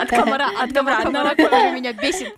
От 0.00 0.08
комара, 0.10 0.48
от 0.60 0.72
комара. 0.72 1.02
Комара, 1.02 1.30
который 1.34 1.72
меня 1.72 1.92
бесит. 1.92 2.32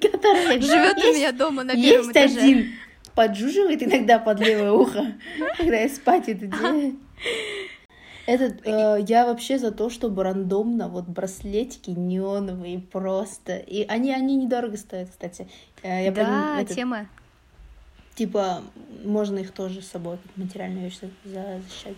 Который 0.00 0.60
Живет 0.60 0.96
у 0.96 1.00
есть- 1.06 1.18
меня 1.18 1.32
дома 1.32 1.62
на 1.62 1.74
первом 1.74 1.82
Есть 2.08 2.10
этаже. 2.10 2.38
один, 2.40 2.72
поджуживает 3.14 3.82
иногда 3.84 4.18
под 4.18 4.40
левое 4.40 4.72
ухо, 4.72 5.12
когда 5.56 5.76
я 5.76 5.88
спать 5.88 6.28
это 6.28 6.46
делаю. 6.46 6.96
Этот, 8.26 8.66
э, 8.66 9.04
я 9.08 9.26
вообще 9.26 9.58
за 9.58 9.70
то, 9.72 9.90
чтобы 9.90 10.22
рандомно 10.24 10.88
вот 10.88 11.04
браслетики 11.06 11.90
неоновые 11.90 12.78
просто. 12.80 13.56
И 13.56 13.84
они, 13.86 14.12
они 14.12 14.36
недорого 14.36 14.76
стоят, 14.76 15.10
кстати. 15.10 15.48
Э, 15.82 16.04
я 16.04 16.12
Да, 16.12 16.60
этот, 16.60 16.76
тема. 16.76 17.06
Типа, 18.14 18.62
можно 19.04 19.38
их 19.38 19.52
тоже 19.52 19.82
с 19.82 19.88
собой, 19.88 20.18
как 20.18 20.36
материальную 20.36 20.84
вещь 20.84 20.98
за- 21.00 21.30
за- 21.30 21.60
защищать. 21.66 21.94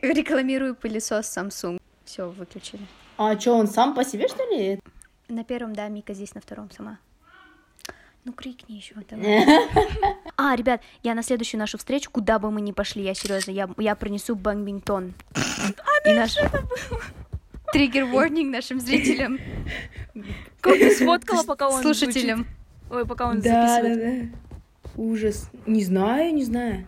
Рекламирую 0.02 0.74
пылесос 0.74 1.36
Samsung. 1.36 1.80
Все, 2.04 2.28
выключили. 2.28 2.86
А 3.16 3.38
что, 3.38 3.54
он 3.54 3.68
сам 3.68 3.94
по 3.94 4.04
себе, 4.04 4.28
что 4.28 4.42
ли? 4.44 4.80
На 5.28 5.44
первом, 5.44 5.74
да, 5.74 5.88
Мика 5.88 6.14
здесь 6.14 6.34
на 6.34 6.40
втором 6.40 6.70
сама. 6.70 6.98
Ну, 8.24 8.32
крикни 8.32 8.74
еще. 8.74 8.94
А, 10.36 10.56
ребят, 10.56 10.80
я 11.02 11.14
на 11.14 11.22
следующую 11.22 11.58
нашу 11.58 11.76
встречу, 11.76 12.10
куда 12.10 12.38
бы 12.38 12.50
мы 12.50 12.62
ни 12.62 12.72
пошли, 12.72 13.02
я 13.02 13.12
серьезно, 13.12 13.50
я, 13.50 13.68
я 13.76 13.94
принесу 13.94 14.34
бангбингтон. 14.34 15.12
И 16.06 16.14
наш... 16.14 16.36
Триггер 17.72 18.06
ворнинг 18.06 18.50
нашим 18.50 18.80
зрителям, 18.80 19.38
Как 20.60 20.78
ты 20.78 20.94
сфоткала, 20.94 21.44
пока 21.44 21.68
он 21.68 21.82
слушателям. 21.82 22.46
Ой, 22.90 23.06
пока 23.06 23.28
он 23.28 23.40
Да, 23.40 23.50
да, 23.50 23.82
записывает. 23.82 24.32
да. 24.32 24.38
Ужас. 24.96 25.50
Не 25.66 25.84
знаю, 25.84 26.34
не 26.34 26.44
знаю. 26.44 26.86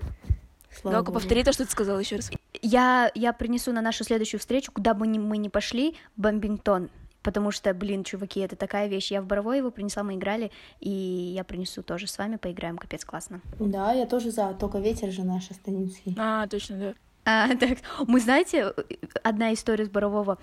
Слава 0.81 0.97
Галка, 0.97 1.13
повтори 1.13 1.45
то, 1.45 1.53
что 1.53 1.65
ты 1.65 1.71
сказала 1.71 1.99
еще 1.99 2.17
раз. 2.17 2.31
Я, 2.63 3.11
я 3.15 3.33
принесу 3.33 3.73
на 3.73 3.83
нашу 3.83 4.05
следующую 4.05 4.41
встречу, 4.41 4.73
куда 4.73 4.95
бы 4.95 5.07
ни, 5.07 5.19
мы 5.19 5.37
ни 5.37 5.49
пошли, 5.49 5.97
бомбингтон. 6.17 6.91
Потому 7.23 7.51
что, 7.53 7.73
блин, 7.75 8.05
чуваки, 8.05 8.41
это 8.41 8.57
такая 8.57 8.89
вещь. 8.89 9.13
Я 9.13 9.23
в 9.23 9.27
Боровой 9.27 9.59
его 9.59 9.71
принесла, 9.71 10.03
мы 10.03 10.15
играли, 10.15 10.51
и 10.81 10.91
я 10.91 11.45
принесу 11.45 11.83
тоже 11.83 12.07
с 12.07 12.19
вами, 12.19 12.37
поиграем, 12.37 12.79
капец, 12.79 13.05
классно. 13.05 13.41
Да, 13.61 13.93
я 13.93 14.07
тоже 14.07 14.31
за. 14.31 14.55
Только 14.55 14.79
ветер 14.79 15.11
же 15.11 15.25
наш 15.25 15.51
астанинский. 15.51 16.17
А, 16.19 16.47
точно, 16.49 16.79
да. 16.79 16.95
А, 17.25 17.55
так, 17.61 17.79
мы 18.07 18.21
знаете, 18.21 18.75
одна 19.23 19.53
история 19.53 19.85
с 19.85 19.89
Борового. 19.89 20.39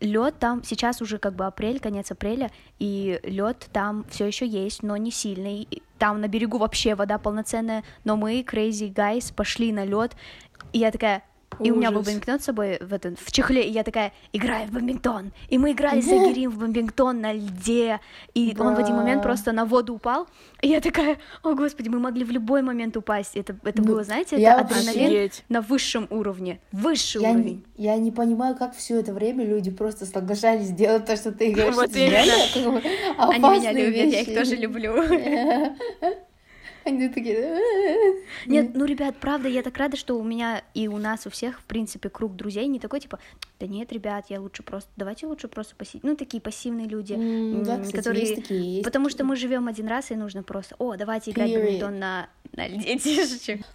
Лед 0.00 0.38
там 0.38 0.64
сейчас 0.64 1.02
уже 1.02 1.18
как 1.18 1.34
бы 1.34 1.46
апрель, 1.46 1.78
конец 1.78 2.10
апреля, 2.10 2.50
и 2.78 3.20
лед 3.22 3.68
там 3.72 4.06
все 4.08 4.26
еще 4.26 4.46
есть, 4.46 4.82
но 4.82 4.96
не 4.96 5.10
сильный. 5.10 5.68
Там 5.98 6.20
на 6.20 6.28
берегу 6.28 6.58
вообще 6.58 6.94
вода 6.94 7.18
полноценная, 7.18 7.84
но 8.04 8.16
мы, 8.16 8.40
Crazy 8.40 8.92
Guys, 8.92 9.34
пошли 9.34 9.72
на 9.72 9.84
лед, 9.84 10.16
и 10.72 10.78
я 10.78 10.90
такая. 10.90 11.22
И 11.62 11.70
у 11.70 11.76
меня 11.76 11.90
был 11.90 12.02
бомбингтон 12.02 12.40
с 12.40 12.44
собой 12.44 12.78
в, 12.80 12.92
этот, 12.92 13.18
в 13.18 13.32
чехле, 13.32 13.62
и 13.62 13.70
я 13.70 13.82
такая, 13.82 14.12
играем 14.32 14.68
в 14.68 14.72
бомбингтон. 14.72 15.32
И 15.48 15.58
мы 15.58 15.72
играли 15.72 16.00
с 16.00 16.08
Агирим 16.08 16.50
в 16.50 16.58
бомбингтон 16.58 17.20
на 17.20 17.32
льде, 17.32 18.00
и 18.34 18.54
он 18.58 18.74
в 18.74 18.78
один 18.78 18.96
момент 18.96 19.22
просто 19.22 19.52
на 19.52 19.64
воду 19.64 19.94
упал, 19.94 20.26
и 20.62 20.68
я 20.68 20.80
такая, 20.80 21.18
о 21.42 21.54
господи, 21.54 21.88
мы 21.88 21.98
могли 21.98 22.24
в 22.24 22.30
любой 22.30 22.62
момент 22.62 22.96
упасть. 22.96 23.36
Это, 23.36 23.56
это 23.64 23.82
Ну, 23.82 23.88
было, 23.88 24.04
знаете, 24.04 24.36
это 24.36 24.60
адреналин 24.60 25.04
Офигеть. 25.06 25.44
на 25.48 25.60
высшем 25.60 26.06
уровне. 26.10 26.60
Высший 26.72 27.22
Я 27.22 27.30
уровень. 27.30 27.64
не, 27.76 27.84
я 27.84 27.96
не 27.96 28.10
понимаю, 28.10 28.56
как 28.56 28.74
все 28.76 29.00
это 29.00 29.12
время 29.12 29.44
люди 29.44 29.70
просто 29.70 30.06
соглашались 30.06 30.66
сделать 30.68 31.04
то, 31.06 31.16
что 31.16 31.32
ты 31.32 31.52
говоришь. 31.52 31.74
Вот 31.74 31.90
бы 31.90 31.98
Они 31.98 32.08
меня 32.10 33.38
опасные 33.38 33.72
любят, 33.72 34.12
я 34.12 34.20
их 34.20 34.34
тоже 34.34 34.56
люблю. 34.56 34.94
Они 36.84 37.08
такие... 37.08 37.60
Нет, 38.46 38.70
ну, 38.74 38.84
ребят, 38.84 39.16
правда, 39.20 39.48
я 39.48 39.62
так 39.62 39.76
рада, 39.76 39.96
что 39.96 40.18
у 40.18 40.22
меня 40.22 40.62
и 40.74 40.88
у 40.88 40.96
нас 40.98 41.26
у 41.26 41.30
всех, 41.30 41.60
в 41.60 41.64
принципе, 41.64 42.08
круг 42.08 42.36
друзей 42.36 42.66
не 42.66 42.78
такой, 42.78 43.00
типа, 43.00 43.18
да 43.58 43.66
нет, 43.66 43.92
ребят, 43.92 44.26
я 44.28 44.40
лучше 44.40 44.62
просто, 44.62 44.90
давайте 44.96 45.26
лучше 45.26 45.48
просто 45.48 45.76
посидеть. 45.76 46.04
Ну, 46.04 46.16
такие 46.16 46.40
пассивные 46.40 46.88
люди, 46.88 47.14
Да, 47.64 47.78
кстати, 47.78 47.96
которые... 47.96 48.22
есть 48.22 48.34
такие, 48.36 48.74
есть 48.76 48.84
Потому 48.84 49.10
что 49.10 49.24
мы 49.24 49.36
живем 49.36 49.68
один 49.68 49.86
раз, 49.86 50.10
и 50.10 50.16
нужно 50.16 50.42
просто, 50.42 50.74
о, 50.78 50.96
давайте 50.96 51.30
играть 51.30 51.50
в 51.50 51.54
Period. 51.54 51.62
бадминтон 51.64 51.98
на, 51.98 52.28
на 52.52 52.68
льде. 52.68 52.98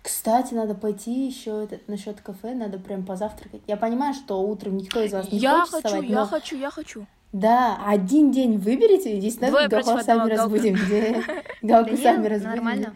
Кстати, 0.02 0.54
надо 0.54 0.74
пойти 0.74 1.28
еще 1.28 1.64
этот 1.64 1.88
насчет 1.88 2.22
кафе, 2.22 2.56
надо 2.56 2.80
прям 2.80 3.06
позавтракать. 3.06 3.62
Я 3.68 3.78
понимаю, 3.78 4.14
что 4.14 4.42
утром 4.42 4.78
никто 4.78 5.02
из 5.04 5.14
вас 5.14 5.32
не 5.32 5.38
Я 5.38 5.60
хочет 5.60 5.72
хочу, 5.72 5.88
вставать, 5.88 6.10
я 6.10 6.16
но 6.16 6.26
хочу, 6.26 6.58
я 6.58 6.72
хочу. 6.72 7.06
Да, 7.40 7.84
один 7.86 8.32
день 8.32 8.58
выберите, 8.58 9.18
и 9.18 9.20
здесь 9.20 9.40
надо 9.42 9.52
Двое 9.52 9.68
Галку 9.68 10.02
сами 10.02 10.20
Галка. 10.20 10.36
разбудим. 10.36 10.76
где 10.76 11.24
Галку 11.62 11.98
сами 11.98 12.28
разбудим. 12.28 12.50
нормально. 12.56 12.96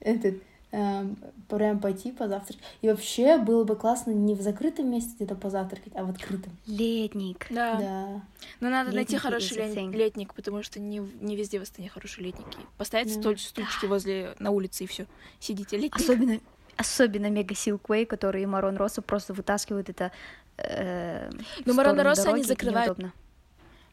Этот, 0.00 0.34
эм, 0.72 1.16
прям 1.48 1.78
пойти 1.80 2.12
позавтракать. 2.12 2.62
И 2.82 2.88
вообще 2.88 3.38
было 3.38 3.64
бы 3.64 3.76
классно 3.76 4.10
не 4.10 4.34
в 4.34 4.42
закрытом 4.42 4.90
месте 4.90 5.12
где-то 5.16 5.34
позавтракать, 5.34 5.92
а 5.96 6.04
в 6.04 6.10
открытом. 6.10 6.52
Летник. 6.66 7.46
Да. 7.50 7.76
Да. 7.76 8.22
Но 8.60 8.68
надо 8.68 8.92
найти 8.92 9.14
Летники 9.14 9.22
хороший 9.22 9.56
thing. 9.56 9.90
летник, 9.96 10.34
потому 10.34 10.62
что 10.62 10.78
не, 10.80 10.98
не 11.20 11.34
везде 11.36 11.58
в 11.58 11.62
Астане 11.62 11.88
хорошие 11.88 12.26
летники. 12.26 12.58
Поставить 12.76 13.12
Да. 13.14 13.20
столь 13.20 13.38
стульчики 13.38 13.86
возле 13.86 14.34
на 14.38 14.50
улице 14.50 14.84
и 14.84 14.86
все. 14.86 15.06
Сидите 15.40 15.76
летник. 15.78 15.96
Особенно, 15.96 16.38
особенно 16.76 17.30
Мега 17.30 17.54
Силквей, 17.54 18.04
которые 18.04 18.46
Марон 18.46 18.76
Росса 18.76 19.00
просто 19.00 19.32
вытаскивают 19.32 19.88
это 19.88 20.12
э, 20.58 21.30
Но 21.64 21.72
сторону 21.72 22.02
Росса 22.02 22.30
они 22.30 22.42
закрывают. 22.44 22.98
неудобно. 22.98 23.12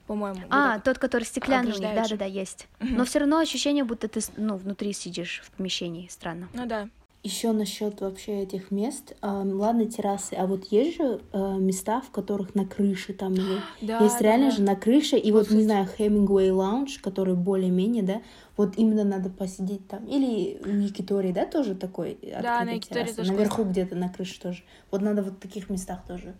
По-моему. 0.07 0.39
вот 0.41 0.47
А, 0.51 0.75
так. 0.75 0.83
тот, 0.83 0.99
который 0.99 1.23
стеклянный 1.23 1.71
да-да-да, 1.79 2.25
есть. 2.25 2.67
Мгм. 2.79 2.97
Но 2.97 3.05
все 3.05 3.19
равно 3.19 3.39
ощущение, 3.39 3.83
будто 3.83 4.07
ты, 4.07 4.21
ну, 4.37 4.55
внутри 4.55 4.93
сидишь 4.93 5.41
в 5.45 5.51
помещении, 5.51 6.07
странно. 6.09 6.47
Ну 6.53 6.65
да. 6.65 6.89
Еще 7.23 7.53
насчет 7.53 8.01
вообще 8.01 8.43
этих 8.43 8.69
мест. 8.69 9.15
эм, 9.23 9.59
ладно, 9.59 9.85
террасы, 9.85 10.35
а 10.35 10.45
вот 10.45 10.65
есть 10.65 10.97
же 10.97 11.21
э, 11.33 11.55
места, 11.57 11.99
в 12.01 12.11
которых 12.11 12.53
на 12.53 12.67
крыше 12.67 13.13
там 13.13 13.33
или 13.33 13.59
Да, 13.81 13.97
есть 14.03 14.19
да, 14.19 14.23
реально 14.23 14.51
да. 14.51 14.55
же 14.57 14.61
на 14.61 14.75
крыше, 14.75 15.17
и 15.17 15.31
вот, 15.31 15.45
не 15.49 15.63
Слушайте. 15.63 15.65
знаю, 15.65 15.87
Хемингуэй 15.97 16.51
лаунж, 16.51 16.99
который 16.99 17.33
более-менее, 17.33 18.03
да, 18.03 18.21
вот 18.57 18.77
именно 18.77 19.03
надо 19.03 19.31
посидеть 19.31 19.87
там. 19.87 20.05
Или 20.05 20.59
в 20.63 20.79
Якитории, 20.79 21.31
да, 21.31 21.47
тоже 21.47 21.73
такой 21.73 22.19
на 22.21 22.37
открытый 22.61 22.75
Якитории 22.75 23.11
тоже 23.11 23.31
Наверху 23.31 23.63
где-то 23.63 23.95
на 23.95 24.09
крыше 24.09 24.39
тоже. 24.39 24.63
Вот 24.91 25.01
надо 25.01 25.23
вот 25.23 25.33
в 25.33 25.39
таких 25.39 25.71
местах 25.71 26.05
тоже. 26.07 26.35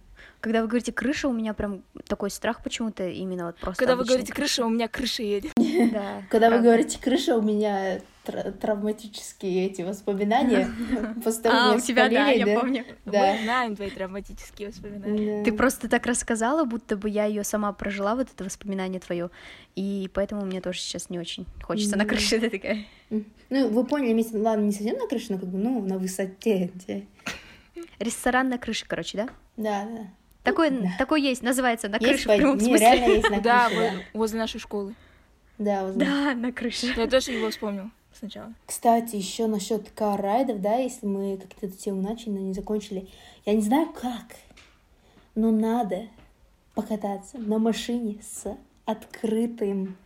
Когда 0.46 0.62
вы 0.62 0.68
говорите 0.68 0.94
крыша, 0.94 1.28
у 1.28 1.34
меня 1.34 1.56
прям 1.56 1.82
такой 2.08 2.30
страх 2.30 2.62
почему-то 2.62 3.08
именно 3.08 3.48
вот 3.48 3.58
просто. 3.58 3.80
Когда 3.80 3.96
вы 3.96 4.06
говорите 4.06 4.32
крыша, 4.32 4.64
у 4.64 4.70
меня 4.70 4.88
крыша 4.88 5.24
едет. 5.24 5.52
Да. 5.92 6.22
Когда 6.30 6.52
вы 6.52 6.60
говорите 6.62 7.00
крыша, 7.02 7.36
у 7.36 7.42
меня 7.42 8.00
тра- 8.24 8.52
травматические 8.52 9.66
эти 9.66 9.82
воспоминания. 9.82 10.70
А, 11.46 11.74
у 11.76 11.80
тебя, 11.80 12.10
да, 12.10 12.28
я 12.30 12.60
помню. 12.60 12.86
Да. 13.06 13.34
Мы 13.34 13.42
знаем 13.42 13.76
твои 13.76 13.90
травматические 13.90 14.68
воспоминания. 14.68 15.44
Ты 15.44 15.52
просто 15.52 15.90
так 15.90 16.06
рассказала, 16.06 16.64
будто 16.64 16.96
бы 16.96 17.10
я 17.10 17.26
ее 17.26 17.44
сама 17.44 17.74
прожила, 17.74 18.14
вот 18.14 18.28
это 18.32 18.44
воспоминание 18.44 19.00
твое. 19.00 19.32
И 19.76 20.12
поэтому 20.14 20.46
мне 20.46 20.62
тоже 20.62 20.78
сейчас 20.78 21.10
не 21.10 21.18
очень 21.18 21.48
хочется 21.64 21.98
на 21.98 22.06
крыше 22.06 22.40
ты 22.40 22.52
такая. 22.52 22.86
Ну, 23.10 23.70
вы 23.70 23.84
поняли, 23.84 24.24
ладно, 24.38 24.66
не 24.66 24.72
совсем 24.74 24.96
на 25.00 25.08
крыше, 25.08 25.34
но 25.34 25.40
как 25.40 25.50
бы, 25.50 25.58
ну, 25.58 25.82
на 25.82 25.98
высоте. 25.98 26.70
Ресторан 27.98 28.50
на 28.50 28.60
крыше, 28.60 28.86
короче, 28.88 29.18
да? 29.18 29.30
Да, 29.58 29.86
да. 29.86 30.08
Такой, 30.46 30.70
Да. 30.70 30.90
такой 30.98 31.22
есть, 31.22 31.42
называется 31.44 31.90
на 31.90 31.96
Есть 31.98 32.06
крыше 32.08 32.24
в 32.24 32.28
по- 32.28 32.36
прямом 32.38 32.58
не, 32.58 32.66
смысле. 32.66 32.86
реально 32.86 33.12
есть 33.14 33.30
на 33.30 33.42
Да, 33.42 33.68
крыше, 33.68 33.82
во- 34.14 34.20
возле 34.20 34.40
нашей 34.40 34.60
школы. 34.60 34.96
да. 35.58 35.66
Да, 35.82 35.84
возможно. 35.84 36.14
Да, 36.14 36.34
на 36.36 36.52
крыше. 36.54 36.94
Я 36.96 37.08
тоже 37.08 37.32
его 37.32 37.50
вспомнил 37.50 37.90
сначала. 38.18 38.54
Кстати, 38.66 39.16
еще 39.18 39.48
насчет 39.48 39.90
кар-райдов, 39.92 40.62
да, 40.62 40.76
если 40.76 41.06
мы 41.06 41.38
как-то 41.38 41.66
эту 41.66 41.76
тему 41.78 42.02
начали, 42.02 42.30
но 42.32 42.40
не 42.40 42.54
закончили. 42.54 43.08
Я 43.46 43.54
не 43.54 43.62
знаю 43.62 43.88
как, 43.92 44.36
но 45.36 45.52
надо 45.52 46.04
покататься 46.76 47.38
на 47.40 47.58
машине 47.60 48.18
с 48.22 48.56
открытым 48.86 49.98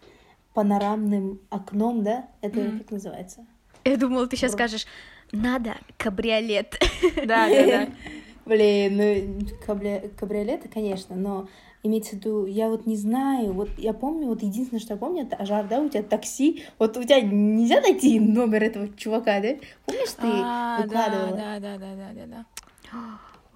панорамным 0.54 1.40
окном, 1.50 2.04
да? 2.04 2.28
Это 2.42 2.60
Мгм. 2.60 2.80
как 2.80 2.92
называется? 2.92 3.46
Я 3.86 3.98
думала, 3.98 4.28
ты 4.28 4.36
сейчас 4.38 4.52
скажешь, 4.54 4.86
надо 5.32 5.76
кабриолет. 5.98 6.80
Да, 7.26 7.48
да, 7.50 7.66
да. 7.66 7.88
Блин, 8.50 8.98
ну, 8.98 9.48
кабри- 9.64 10.10
кабриолеты, 10.18 10.70
конечно, 10.70 11.16
но 11.16 11.48
имеется 11.84 12.12
в 12.12 12.14
виду, 12.16 12.48
я 12.48 12.68
вот 12.70 12.88
не 12.88 12.96
знаю, 12.98 13.54
вот 13.54 13.70
я 13.78 13.94
помню, 13.94 14.26
вот 14.26 14.42
единственное, 14.42 14.80
что 14.80 14.96
я 14.96 14.98
помню, 14.98 15.22
это 15.22 15.36
Ажар, 15.36 15.68
да, 15.68 15.80
у 15.80 15.88
тебя 15.88 16.02
такси, 16.02 16.64
вот 16.80 16.98
у 16.98 17.04
тебя 17.04 17.22
нельзя 17.22 17.80
найти 17.80 18.20
номер 18.20 18.64
этого 18.64 18.90
чувака, 18.98 19.40
да? 19.40 19.50
Помнишь, 19.86 20.10
ты 20.20 20.44
А, 20.48 20.82
выкладывала? 20.82 21.38
да, 21.38 21.60
да, 21.60 21.78
да, 21.78 21.96
да, 21.96 22.10
да, 22.16 22.26
да. 22.26 22.46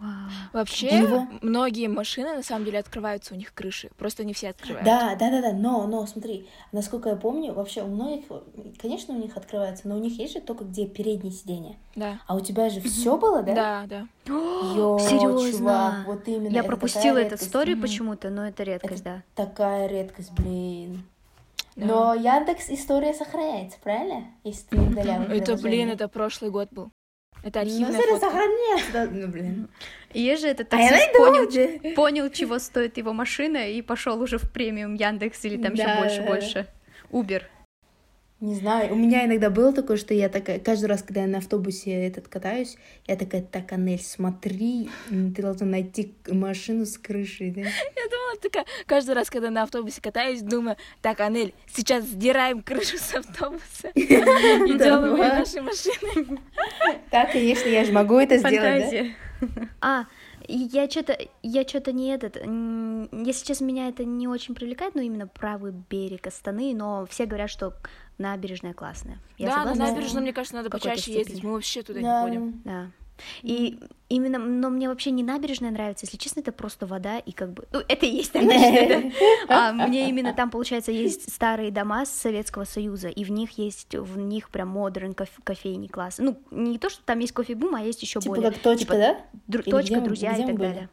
Вау. 0.04 0.30
Вообще, 0.52 0.88
Его- 0.98 1.28
многие 1.42 1.88
машины 1.88 2.34
на 2.34 2.44
самом 2.44 2.66
деле 2.66 2.80
открываются 2.80 3.34
у 3.34 3.38
них 3.38 3.54
крыши. 3.54 3.90
Просто 3.98 4.26
не 4.26 4.34
все 4.34 4.50
открывают. 4.50 4.86
Да, 4.86 5.16
да, 5.16 5.32
да, 5.32 5.42
да, 5.42 5.54
но, 5.54 5.88
но, 5.88 6.06
смотри, 6.06 6.46
насколько 6.74 7.08
я 7.08 7.16
помню, 7.16 7.54
вообще 7.54 7.84
у 7.84 7.88
многих, 7.88 8.26
конечно, 8.82 9.16
у 9.16 9.18
них 9.18 9.38
открывается, 9.38 9.88
но 9.88 9.96
у 9.96 10.00
них 10.00 10.20
есть 10.20 10.34
же 10.34 10.42
только 10.42 10.66
где 10.66 10.88
переднее 10.88 11.32
сиденье. 11.32 11.78
Да. 11.96 12.20
А 12.28 12.36
у 12.36 12.42
тебя 12.42 12.70
же 12.70 12.82
все 12.82 13.16
было, 13.18 13.44
да? 13.44 13.54
Да, 13.56 13.84
да. 13.88 14.08
Йо, 14.26 15.00
Серьезно? 15.10 15.52
чувак, 15.52 15.94
вот 16.06 16.28
именно. 16.28 16.54
Я 16.54 16.60
это 16.60 16.68
пропустила 16.68 17.18
эту 17.18 17.36
историю 17.36 17.80
почему-то, 17.80 18.30
но 18.30 18.46
это 18.46 18.64
редкость, 18.64 19.04
да. 19.06 19.24
Такая 19.36 19.88
редкость, 19.88 20.34
блин. 20.34 21.06
Да. 21.78 21.86
Но 21.86 22.14
Яндекс 22.14 22.70
история 22.70 23.14
сохраняется, 23.14 23.78
правильно? 23.82 24.26
Если 24.44 24.68
ты 24.68 24.78
не 24.78 24.88
удаляла 24.90 25.24
Это, 25.24 25.56
блин, 25.56 25.90
это 25.90 26.10
прошлый 26.10 26.52
год 26.52 26.68
был. 26.72 26.92
Это 27.44 27.60
Ну, 27.60 27.66
архивная 27.66 27.92
смотри, 27.92 28.12
фотка. 28.12 28.26
сохраняется, 28.28 28.92
да, 28.94 29.08
ну, 29.12 29.28
блин. 29.28 29.68
И 30.14 30.36
же 30.38 30.48
этот 30.48 30.68
А 30.74 30.78
таксист 30.78 30.92
найду 30.94 31.18
понял, 31.18 31.48
где. 31.50 31.94
понял, 31.94 32.30
чего 32.30 32.58
стоит 32.60 32.98
его 32.98 33.12
машина, 33.14 33.70
и 33.70 33.82
пошел 33.82 34.22
уже 34.22 34.38
в 34.38 34.50
премиум 34.52 34.94
Яндекс 34.94 35.44
или 35.46 35.62
там 35.62 35.74
еще 35.74 35.84
Да, 35.84 36.00
больше, 36.00 36.18
да, 36.18 36.24
да. 36.24 36.28
больше. 36.30 36.68
Убер. 37.12 37.50
Не 38.44 38.56
знаю, 38.56 38.92
у 38.92 38.98
меня 38.98 39.26
иногда 39.26 39.50
было 39.50 39.72
такое, 39.72 39.96
что 39.96 40.14
я 40.14 40.28
такая, 40.28 40.60
каждый 40.60 40.88
раз, 40.88 41.02
когда 41.02 41.22
я 41.22 41.28
на 41.28 41.38
автобусе 41.38 41.92
этот 41.94 42.28
катаюсь, 42.28 42.76
я 43.08 43.16
такая, 43.16 43.42
так, 43.42 43.72
Анель, 43.72 44.02
смотри, 44.02 44.90
ты 45.08 45.42
должна 45.42 45.66
найти 45.66 46.14
машину 46.28 46.86
с 46.86 46.98
крышей, 46.98 47.52
да? 47.52 47.62
Я 47.62 48.10
думала, 48.12 48.36
такая, 48.42 48.66
каждый 48.86 49.16
раз, 49.16 49.30
когда 49.30 49.50
на 49.50 49.64
автобусе 49.64 50.02
катаюсь, 50.02 50.42
думаю, 50.42 50.76
так, 51.02 51.22
Анель, 51.22 51.54
сейчас 51.74 52.04
сдираем 52.04 52.62
крышу 52.64 52.98
с 52.98 53.16
автобуса 53.16 53.88
и 53.96 54.08
делаем 54.08 55.16
Да. 55.16 55.40
нашей 55.40 55.62
машиной. 55.62 56.38
Так, 57.12 57.32
конечно, 57.32 57.70
я 57.70 57.86
же 57.86 57.94
могу 57.94 58.16
это 58.16 58.40
сделать, 58.40 58.92
да? 58.92 59.58
А, 59.80 60.06
я 60.48 60.90
что-то, 60.90 61.18
я 61.42 61.68
что-то 61.68 61.92
не 61.92 62.10
этот, 62.10 62.36
если 62.38 63.46
честно, 63.46 63.66
меня 63.66 63.90
это 63.90 64.06
не 64.06 64.28
очень 64.28 64.56
привлекает, 64.56 64.96
но 64.96 65.02
именно 65.02 65.28
правый 65.28 65.74
берег 65.90 66.28
Астаны, 66.28 66.74
но 66.76 67.06
все 67.10 67.26
говорят, 67.26 67.50
что 67.50 67.74
набережная 68.18 68.74
классная. 68.74 69.18
Я 69.38 69.48
Да, 69.50 69.56
на 69.56 69.60
согласна 69.62 69.84
этим. 69.84 69.94
набережную, 69.96 70.24
мне 70.24 70.34
кажется, 70.34 70.56
надо 70.56 70.70
почаще 70.70 71.12
ездить. 71.12 71.28
степени. 71.36 71.46
Мы 71.48 71.54
вообще 71.54 71.82
туда 71.82 72.00
не 72.00 72.06
Да, 72.06 72.24
ходим. 72.24 72.62
Да. 72.64 72.92
И 73.42 73.80
именно, 74.10 74.38
но 74.40 74.70
мне 74.70 74.88
вообще 74.90 75.12
не 75.12 75.24
набережная 75.24 75.72
нравится, 75.72 76.06
если 76.06 76.18
честно, 76.18 76.42
это 76.42 76.52
просто 76.52 76.86
вода 76.86 77.18
и 77.20 77.32
как 77.32 77.52
бы, 77.54 77.66
ну, 77.72 77.80
это 77.88 78.06
и 78.06 78.10
есть 78.16 78.34
набережная, 78.34 79.12
да. 79.48 79.70
А 79.70 79.74
мне 79.74 80.10
именно 80.10 80.34
там, 80.34 80.50
получается, 80.50 80.92
есть 80.92 81.34
старые 81.34 81.72
дома 81.72 82.06
с 82.06 82.10
Советского 82.12 82.66
Союза, 82.66 83.10
и 83.10 83.24
в 83.24 83.32
них 83.32 83.58
есть, 83.58 83.96
в 83.96 84.18
них 84.18 84.50
прям 84.50 84.70
модерн 84.70 85.16
кофейни 85.44 85.88
класс. 85.88 86.16
Ну, 86.20 86.38
не 86.52 86.78
то, 86.78 86.90
что 86.90 87.02
там 87.04 87.20
есть 87.20 87.34
кофе-бум, 87.34 87.76
а 87.76 87.82
есть 87.82 88.02
еще 88.02 88.20
Типа 88.20 88.36
более 88.36 88.52
как 88.52 88.62
точка, 88.62 88.80
типа, 88.86 88.94
да? 88.96 89.18
дру- 89.48 89.70
точка, 89.70 89.96
где 89.96 90.02
друзья 90.02 90.34
где 90.34 90.44
и 90.44 90.46
так 90.48 90.56
были? 90.56 90.68
далее. 90.68 90.90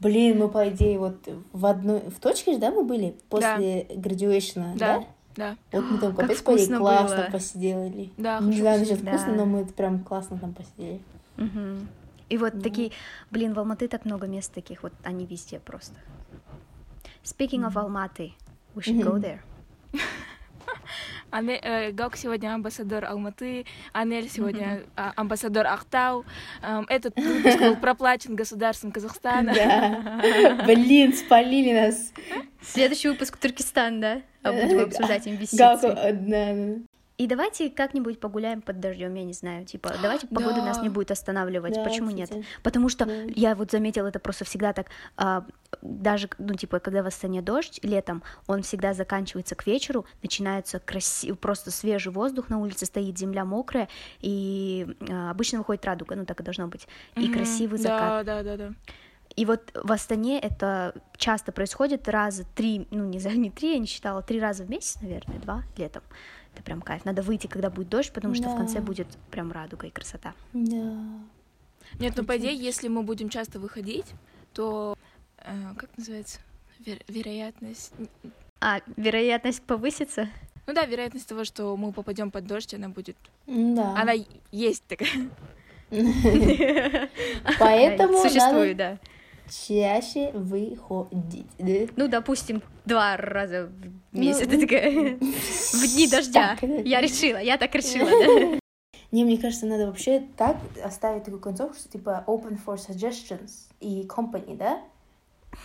Блин, 0.00 0.38
мы, 0.38 0.48
по 0.48 0.68
идее, 0.68 0.98
вот 0.98 1.16
в 1.52 1.66
одной... 1.66 2.00
В 2.00 2.20
точке 2.20 2.52
же, 2.54 2.58
да, 2.58 2.70
мы 2.70 2.84
были? 2.84 3.14
После 3.30 3.82
graduation, 3.90 4.76
Да, 4.76 5.04
да? 5.36 5.56
да. 5.72 5.78
Вот 5.80 5.90
мы 5.90 5.98
там 5.98 6.14
капец, 6.14 6.38
вкусно 6.38 6.78
классно 6.78 7.16
было. 7.16 7.30
посидели. 7.30 8.10
Да, 8.18 8.38
Не 8.40 8.58
знаю 8.58 8.80
насчет 8.80 8.98
вкусно, 8.98 9.28
Да. 9.30 9.34
но 9.36 9.44
мы 9.46 9.64
прям 9.64 10.00
классно 10.00 10.38
там 10.38 10.52
посидели. 10.52 11.00
Мгм. 11.36 11.88
И 12.30 12.38
вот 12.38 12.62
такие, 12.62 12.90
блин, 13.30 13.52
в 13.54 13.58
Алматы 13.58 13.86
так 13.88 14.04
много 14.04 14.26
мест 14.26 14.52
таких, 14.52 14.82
вот 14.82 14.92
они 15.02 15.26
везде 15.26 15.58
просто. 15.60 15.94
Speaking 17.22 17.66
of 17.68 17.74
Almaty, 17.74 18.32
we 18.74 18.82
should 18.82 19.02
go 19.02 19.12
Мгм. 19.14 19.20
there. 19.22 19.38
Ане- 21.30 21.58
э, 21.62 21.90
Гаук 21.90 22.16
сегодня 22.16 22.54
амбассадор 22.54 23.04
Алматы, 23.06 23.66
Анель 23.92 24.28
сегодня 24.28 24.84
а, 24.96 25.12
амбассадор 25.16 25.66
Ахтау. 25.66 26.24
Эм, 26.62 26.86
Этот 26.88 27.16
выпуск 27.16 27.58
был 27.58 27.76
проплачен 27.76 28.36
государством 28.36 28.92
Казахстана. 28.92 29.52
Да. 29.52 30.20
Блин, 30.66 31.12
спалили 31.12 31.72
нас. 31.72 32.12
Следующий 32.62 33.08
выпуск 33.08 33.36
Туркестан, 33.36 34.00
да? 34.00 34.22
А 34.42 34.52
будем 34.52 34.80
обсуждать 34.84 35.24
Галку, 35.24 35.30
инвестиции. 35.30 36.08
э, 36.08 36.12
да, 36.12 36.54
да. 36.54 36.82
И 37.16 37.28
давайте 37.28 37.70
как-нибудь 37.70 38.18
погуляем 38.18 38.60
под 38.60 38.80
дождем, 38.80 39.14
я 39.14 39.22
не 39.22 39.32
знаю, 39.32 39.64
типа, 39.64 39.92
давайте 40.02 40.26
погода 40.26 40.56
Да. 40.56 40.64
нас 40.64 40.82
не 40.82 40.88
будет 40.88 41.12
останавливать. 41.12 41.74
Да, 41.74 41.84
Почему 41.84 42.10
нет? 42.10 42.28
кстати. 42.28 42.44
Потому 42.64 42.88
что 42.88 43.04
Да. 43.06 43.12
я 43.36 43.54
вот 43.54 43.70
заметила 43.70 44.08
это 44.08 44.18
просто 44.18 44.44
всегда 44.44 44.72
так, 44.72 44.88
а, 45.16 45.44
даже, 45.80 46.28
ну, 46.38 46.54
типа, 46.54 46.80
когда 46.80 47.04
в 47.04 47.06
Астане 47.06 47.40
дождь 47.40 47.78
летом, 47.84 48.24
он 48.48 48.62
всегда 48.62 48.94
заканчивается 48.94 49.54
к 49.54 49.64
вечеру, 49.64 50.06
начинается 50.22 50.80
красивый, 50.80 51.36
просто 51.36 51.70
свежий 51.70 52.12
воздух 52.12 52.48
на 52.48 52.58
улице 52.58 52.84
стоит, 52.84 53.16
земля 53.16 53.44
мокрая, 53.44 53.88
и 54.20 54.96
а, 55.08 55.30
обычно 55.30 55.58
выходит 55.58 55.84
радуга, 55.84 56.16
ну, 56.16 56.24
так 56.26 56.40
и 56.40 56.42
должно 56.42 56.66
быть, 56.66 56.88
и 57.16 57.28
красивый 57.32 57.78
закат. 57.78 58.26
Да, 58.26 58.42
да, 58.42 58.56
да, 58.56 58.70
да. 58.70 58.74
И 59.36 59.46
вот 59.46 59.72
в 59.74 59.90
Астане 59.90 60.38
это 60.38 60.94
часто 61.16 61.50
происходит 61.50 62.08
раза 62.08 62.44
три, 62.54 62.86
ну 62.90 63.04
не 63.04 63.18
знаю, 63.18 63.38
не 63.40 63.50
три, 63.50 63.72
я 63.72 63.78
не 63.78 63.86
считала, 63.86 64.22
три 64.22 64.40
раза 64.40 64.64
в 64.64 64.70
месяц, 64.70 65.00
наверное, 65.00 65.38
два 65.40 65.64
летом. 65.76 66.02
Это 66.54 66.62
прям 66.62 66.80
кайф. 66.80 67.04
Надо 67.04 67.22
выйти, 67.22 67.48
когда 67.48 67.68
будет 67.68 67.88
дождь, 67.88 68.12
потому 68.12 68.34
что 68.34 68.48
в 68.48 68.56
конце 68.56 68.76
Да. 68.78 68.82
будет 68.82 69.08
прям 69.30 69.50
радуга 69.52 69.88
и 69.88 69.90
красота. 69.90 70.34
Да. 70.52 70.94
Нет, 71.98 72.14
ну 72.16 72.24
по 72.24 72.36
идее, 72.38 72.54
если 72.54 72.88
мы 72.88 73.02
будем 73.02 73.28
часто 73.28 73.58
выходить, 73.58 74.06
то 74.52 74.96
э, 75.38 75.52
как 75.76 75.90
называется? 75.98 76.38
Вер- 76.78 77.02
вероятность. 77.08 77.92
А, 78.60 78.80
вероятность 78.96 79.62
повысится? 79.62 80.28
Ну 80.66 80.72
да, 80.72 80.86
вероятность 80.86 81.28
того, 81.28 81.44
что 81.44 81.76
мы 81.76 81.92
попадем 81.92 82.30
под 82.30 82.46
дождь, 82.46 82.72
она 82.72 82.88
будет... 82.88 83.16
Да. 83.46 83.94
Она 84.00 84.12
есть 84.50 84.84
такая. 84.86 85.10
Поэтому 87.58 88.18
Существует, 88.22 88.76
да. 88.76 88.98
Чаще 89.48 90.30
выходить. 90.32 91.46
да? 91.58 91.92
Ну, 91.96 92.08
допустим, 92.08 92.62
два 92.84 93.16
раза 93.16 93.66
в 93.66 93.70
Ну, 94.12 94.20
месяц. 94.20 94.46
Ты 94.48 94.60
такая, 94.66 95.16
в 95.16 95.94
дни 95.94 96.08
дождя. 96.08 96.56
Я 96.84 97.00
решила, 97.00 97.38
я 97.38 97.56
так 97.56 97.74
решила, 97.74 98.08
да. 98.54 98.58
Не, 99.12 99.24
мне 99.24 99.38
кажется, 99.38 99.66
надо 99.66 99.86
вообще 99.86 100.24
так 100.36 100.56
оставить 100.82 101.24
такую 101.24 101.40
концовку, 101.40 101.76
что 101.78 101.88
типа 101.88 102.24
open 102.26 102.58
for 102.64 102.76
suggestions 102.76 103.68
и 103.80 104.06
company, 104.08 104.56
да? 104.56 104.80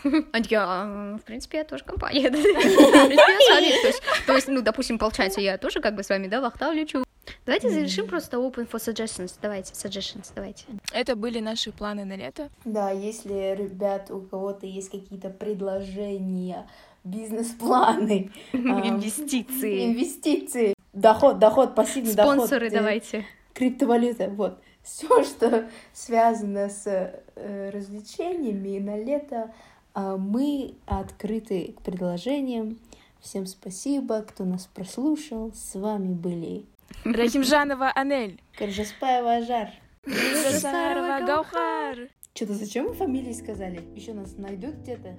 А 0.33 0.37
Я, 0.37 1.17
в 1.19 1.23
принципе, 1.25 1.57
я 1.59 1.63
тоже 1.63 1.83
компания. 1.83 2.29
да. 2.29 2.37
В 2.37 2.43
принципе, 2.43 3.15
я 3.15 3.39
с 3.39 3.49
вами. 3.49 4.25
То 4.27 4.35
есть- 4.35 4.47
ну, 4.47 4.61
допустим, 4.61 4.99
получается, 4.99 5.41
я 5.41 5.57
тоже 5.57 5.79
как 5.81 5.95
бы 5.95 6.03
с 6.03 6.09
вами, 6.09 6.27
да, 6.27 6.41
вахтал 6.41 6.73
лечу. 6.73 7.03
Давайте 7.45 7.69
завершим 7.69 8.07
просто 8.07 8.37
open 8.37 8.69
for 8.69 8.79
suggestions. 8.79 9.37
Давайте, 9.41 9.73
suggestions, 9.73 10.31
давайте. 10.35 10.65
Это 10.93 11.15
были 11.15 11.39
наши 11.39 11.71
планы 11.71 12.05
на 12.05 12.15
лето. 12.15 12.49
Да, 12.65 12.91
если, 12.91 13.55
ребят, 13.55 14.11
у 14.11 14.21
кого-то 14.21 14.65
есть 14.65 14.89
какие-то 14.89 15.29
предложения, 15.29 16.67
бизнес-планы, 17.03 18.31
а, 18.53 18.57
Инвестиции. 18.57 19.85
инвестиции, 19.91 20.73
доход, 20.93 21.39
доход, 21.39 21.75
пассивный 21.75 22.13
доход, 22.13 22.35
Спонсоры 22.35 22.67
э, 22.67 22.71
давайте. 22.71 23.25
криптовалюта, 23.53 24.29
вот. 24.29 24.59
Все, 24.83 25.23
что 25.23 25.69
связано 25.93 26.69
с 26.69 26.87
э, 26.87 27.69
развлечениями 27.71 28.79
на 28.79 28.97
лето, 28.97 29.51
а, 29.93 30.17
мы 30.17 30.73
открыты 30.85 31.73
к 31.77 31.81
предложениям. 31.81 32.79
Всем 33.19 33.45
спасибо, 33.45 34.21
кто 34.21 34.45
нас 34.45 34.67
прослушал. 34.73 35.51
С 35.53 35.75
вами 35.75 36.13
были 36.13 36.65
Рахимжанова 37.03 37.91
Анель. 37.95 38.41
Коржаспаева 38.57 39.35
Ажар. 39.35 39.69
Жасарова 40.05 41.25
Гаухар. 41.25 42.09
Что-то 42.33 42.53
зачем 42.53 42.87
вы 42.87 42.93
фамилии 42.93 43.33
сказали? 43.33 43.81
Еще 43.95 44.13
нас 44.13 44.37
найдут 44.37 44.75
где-то? 44.75 45.17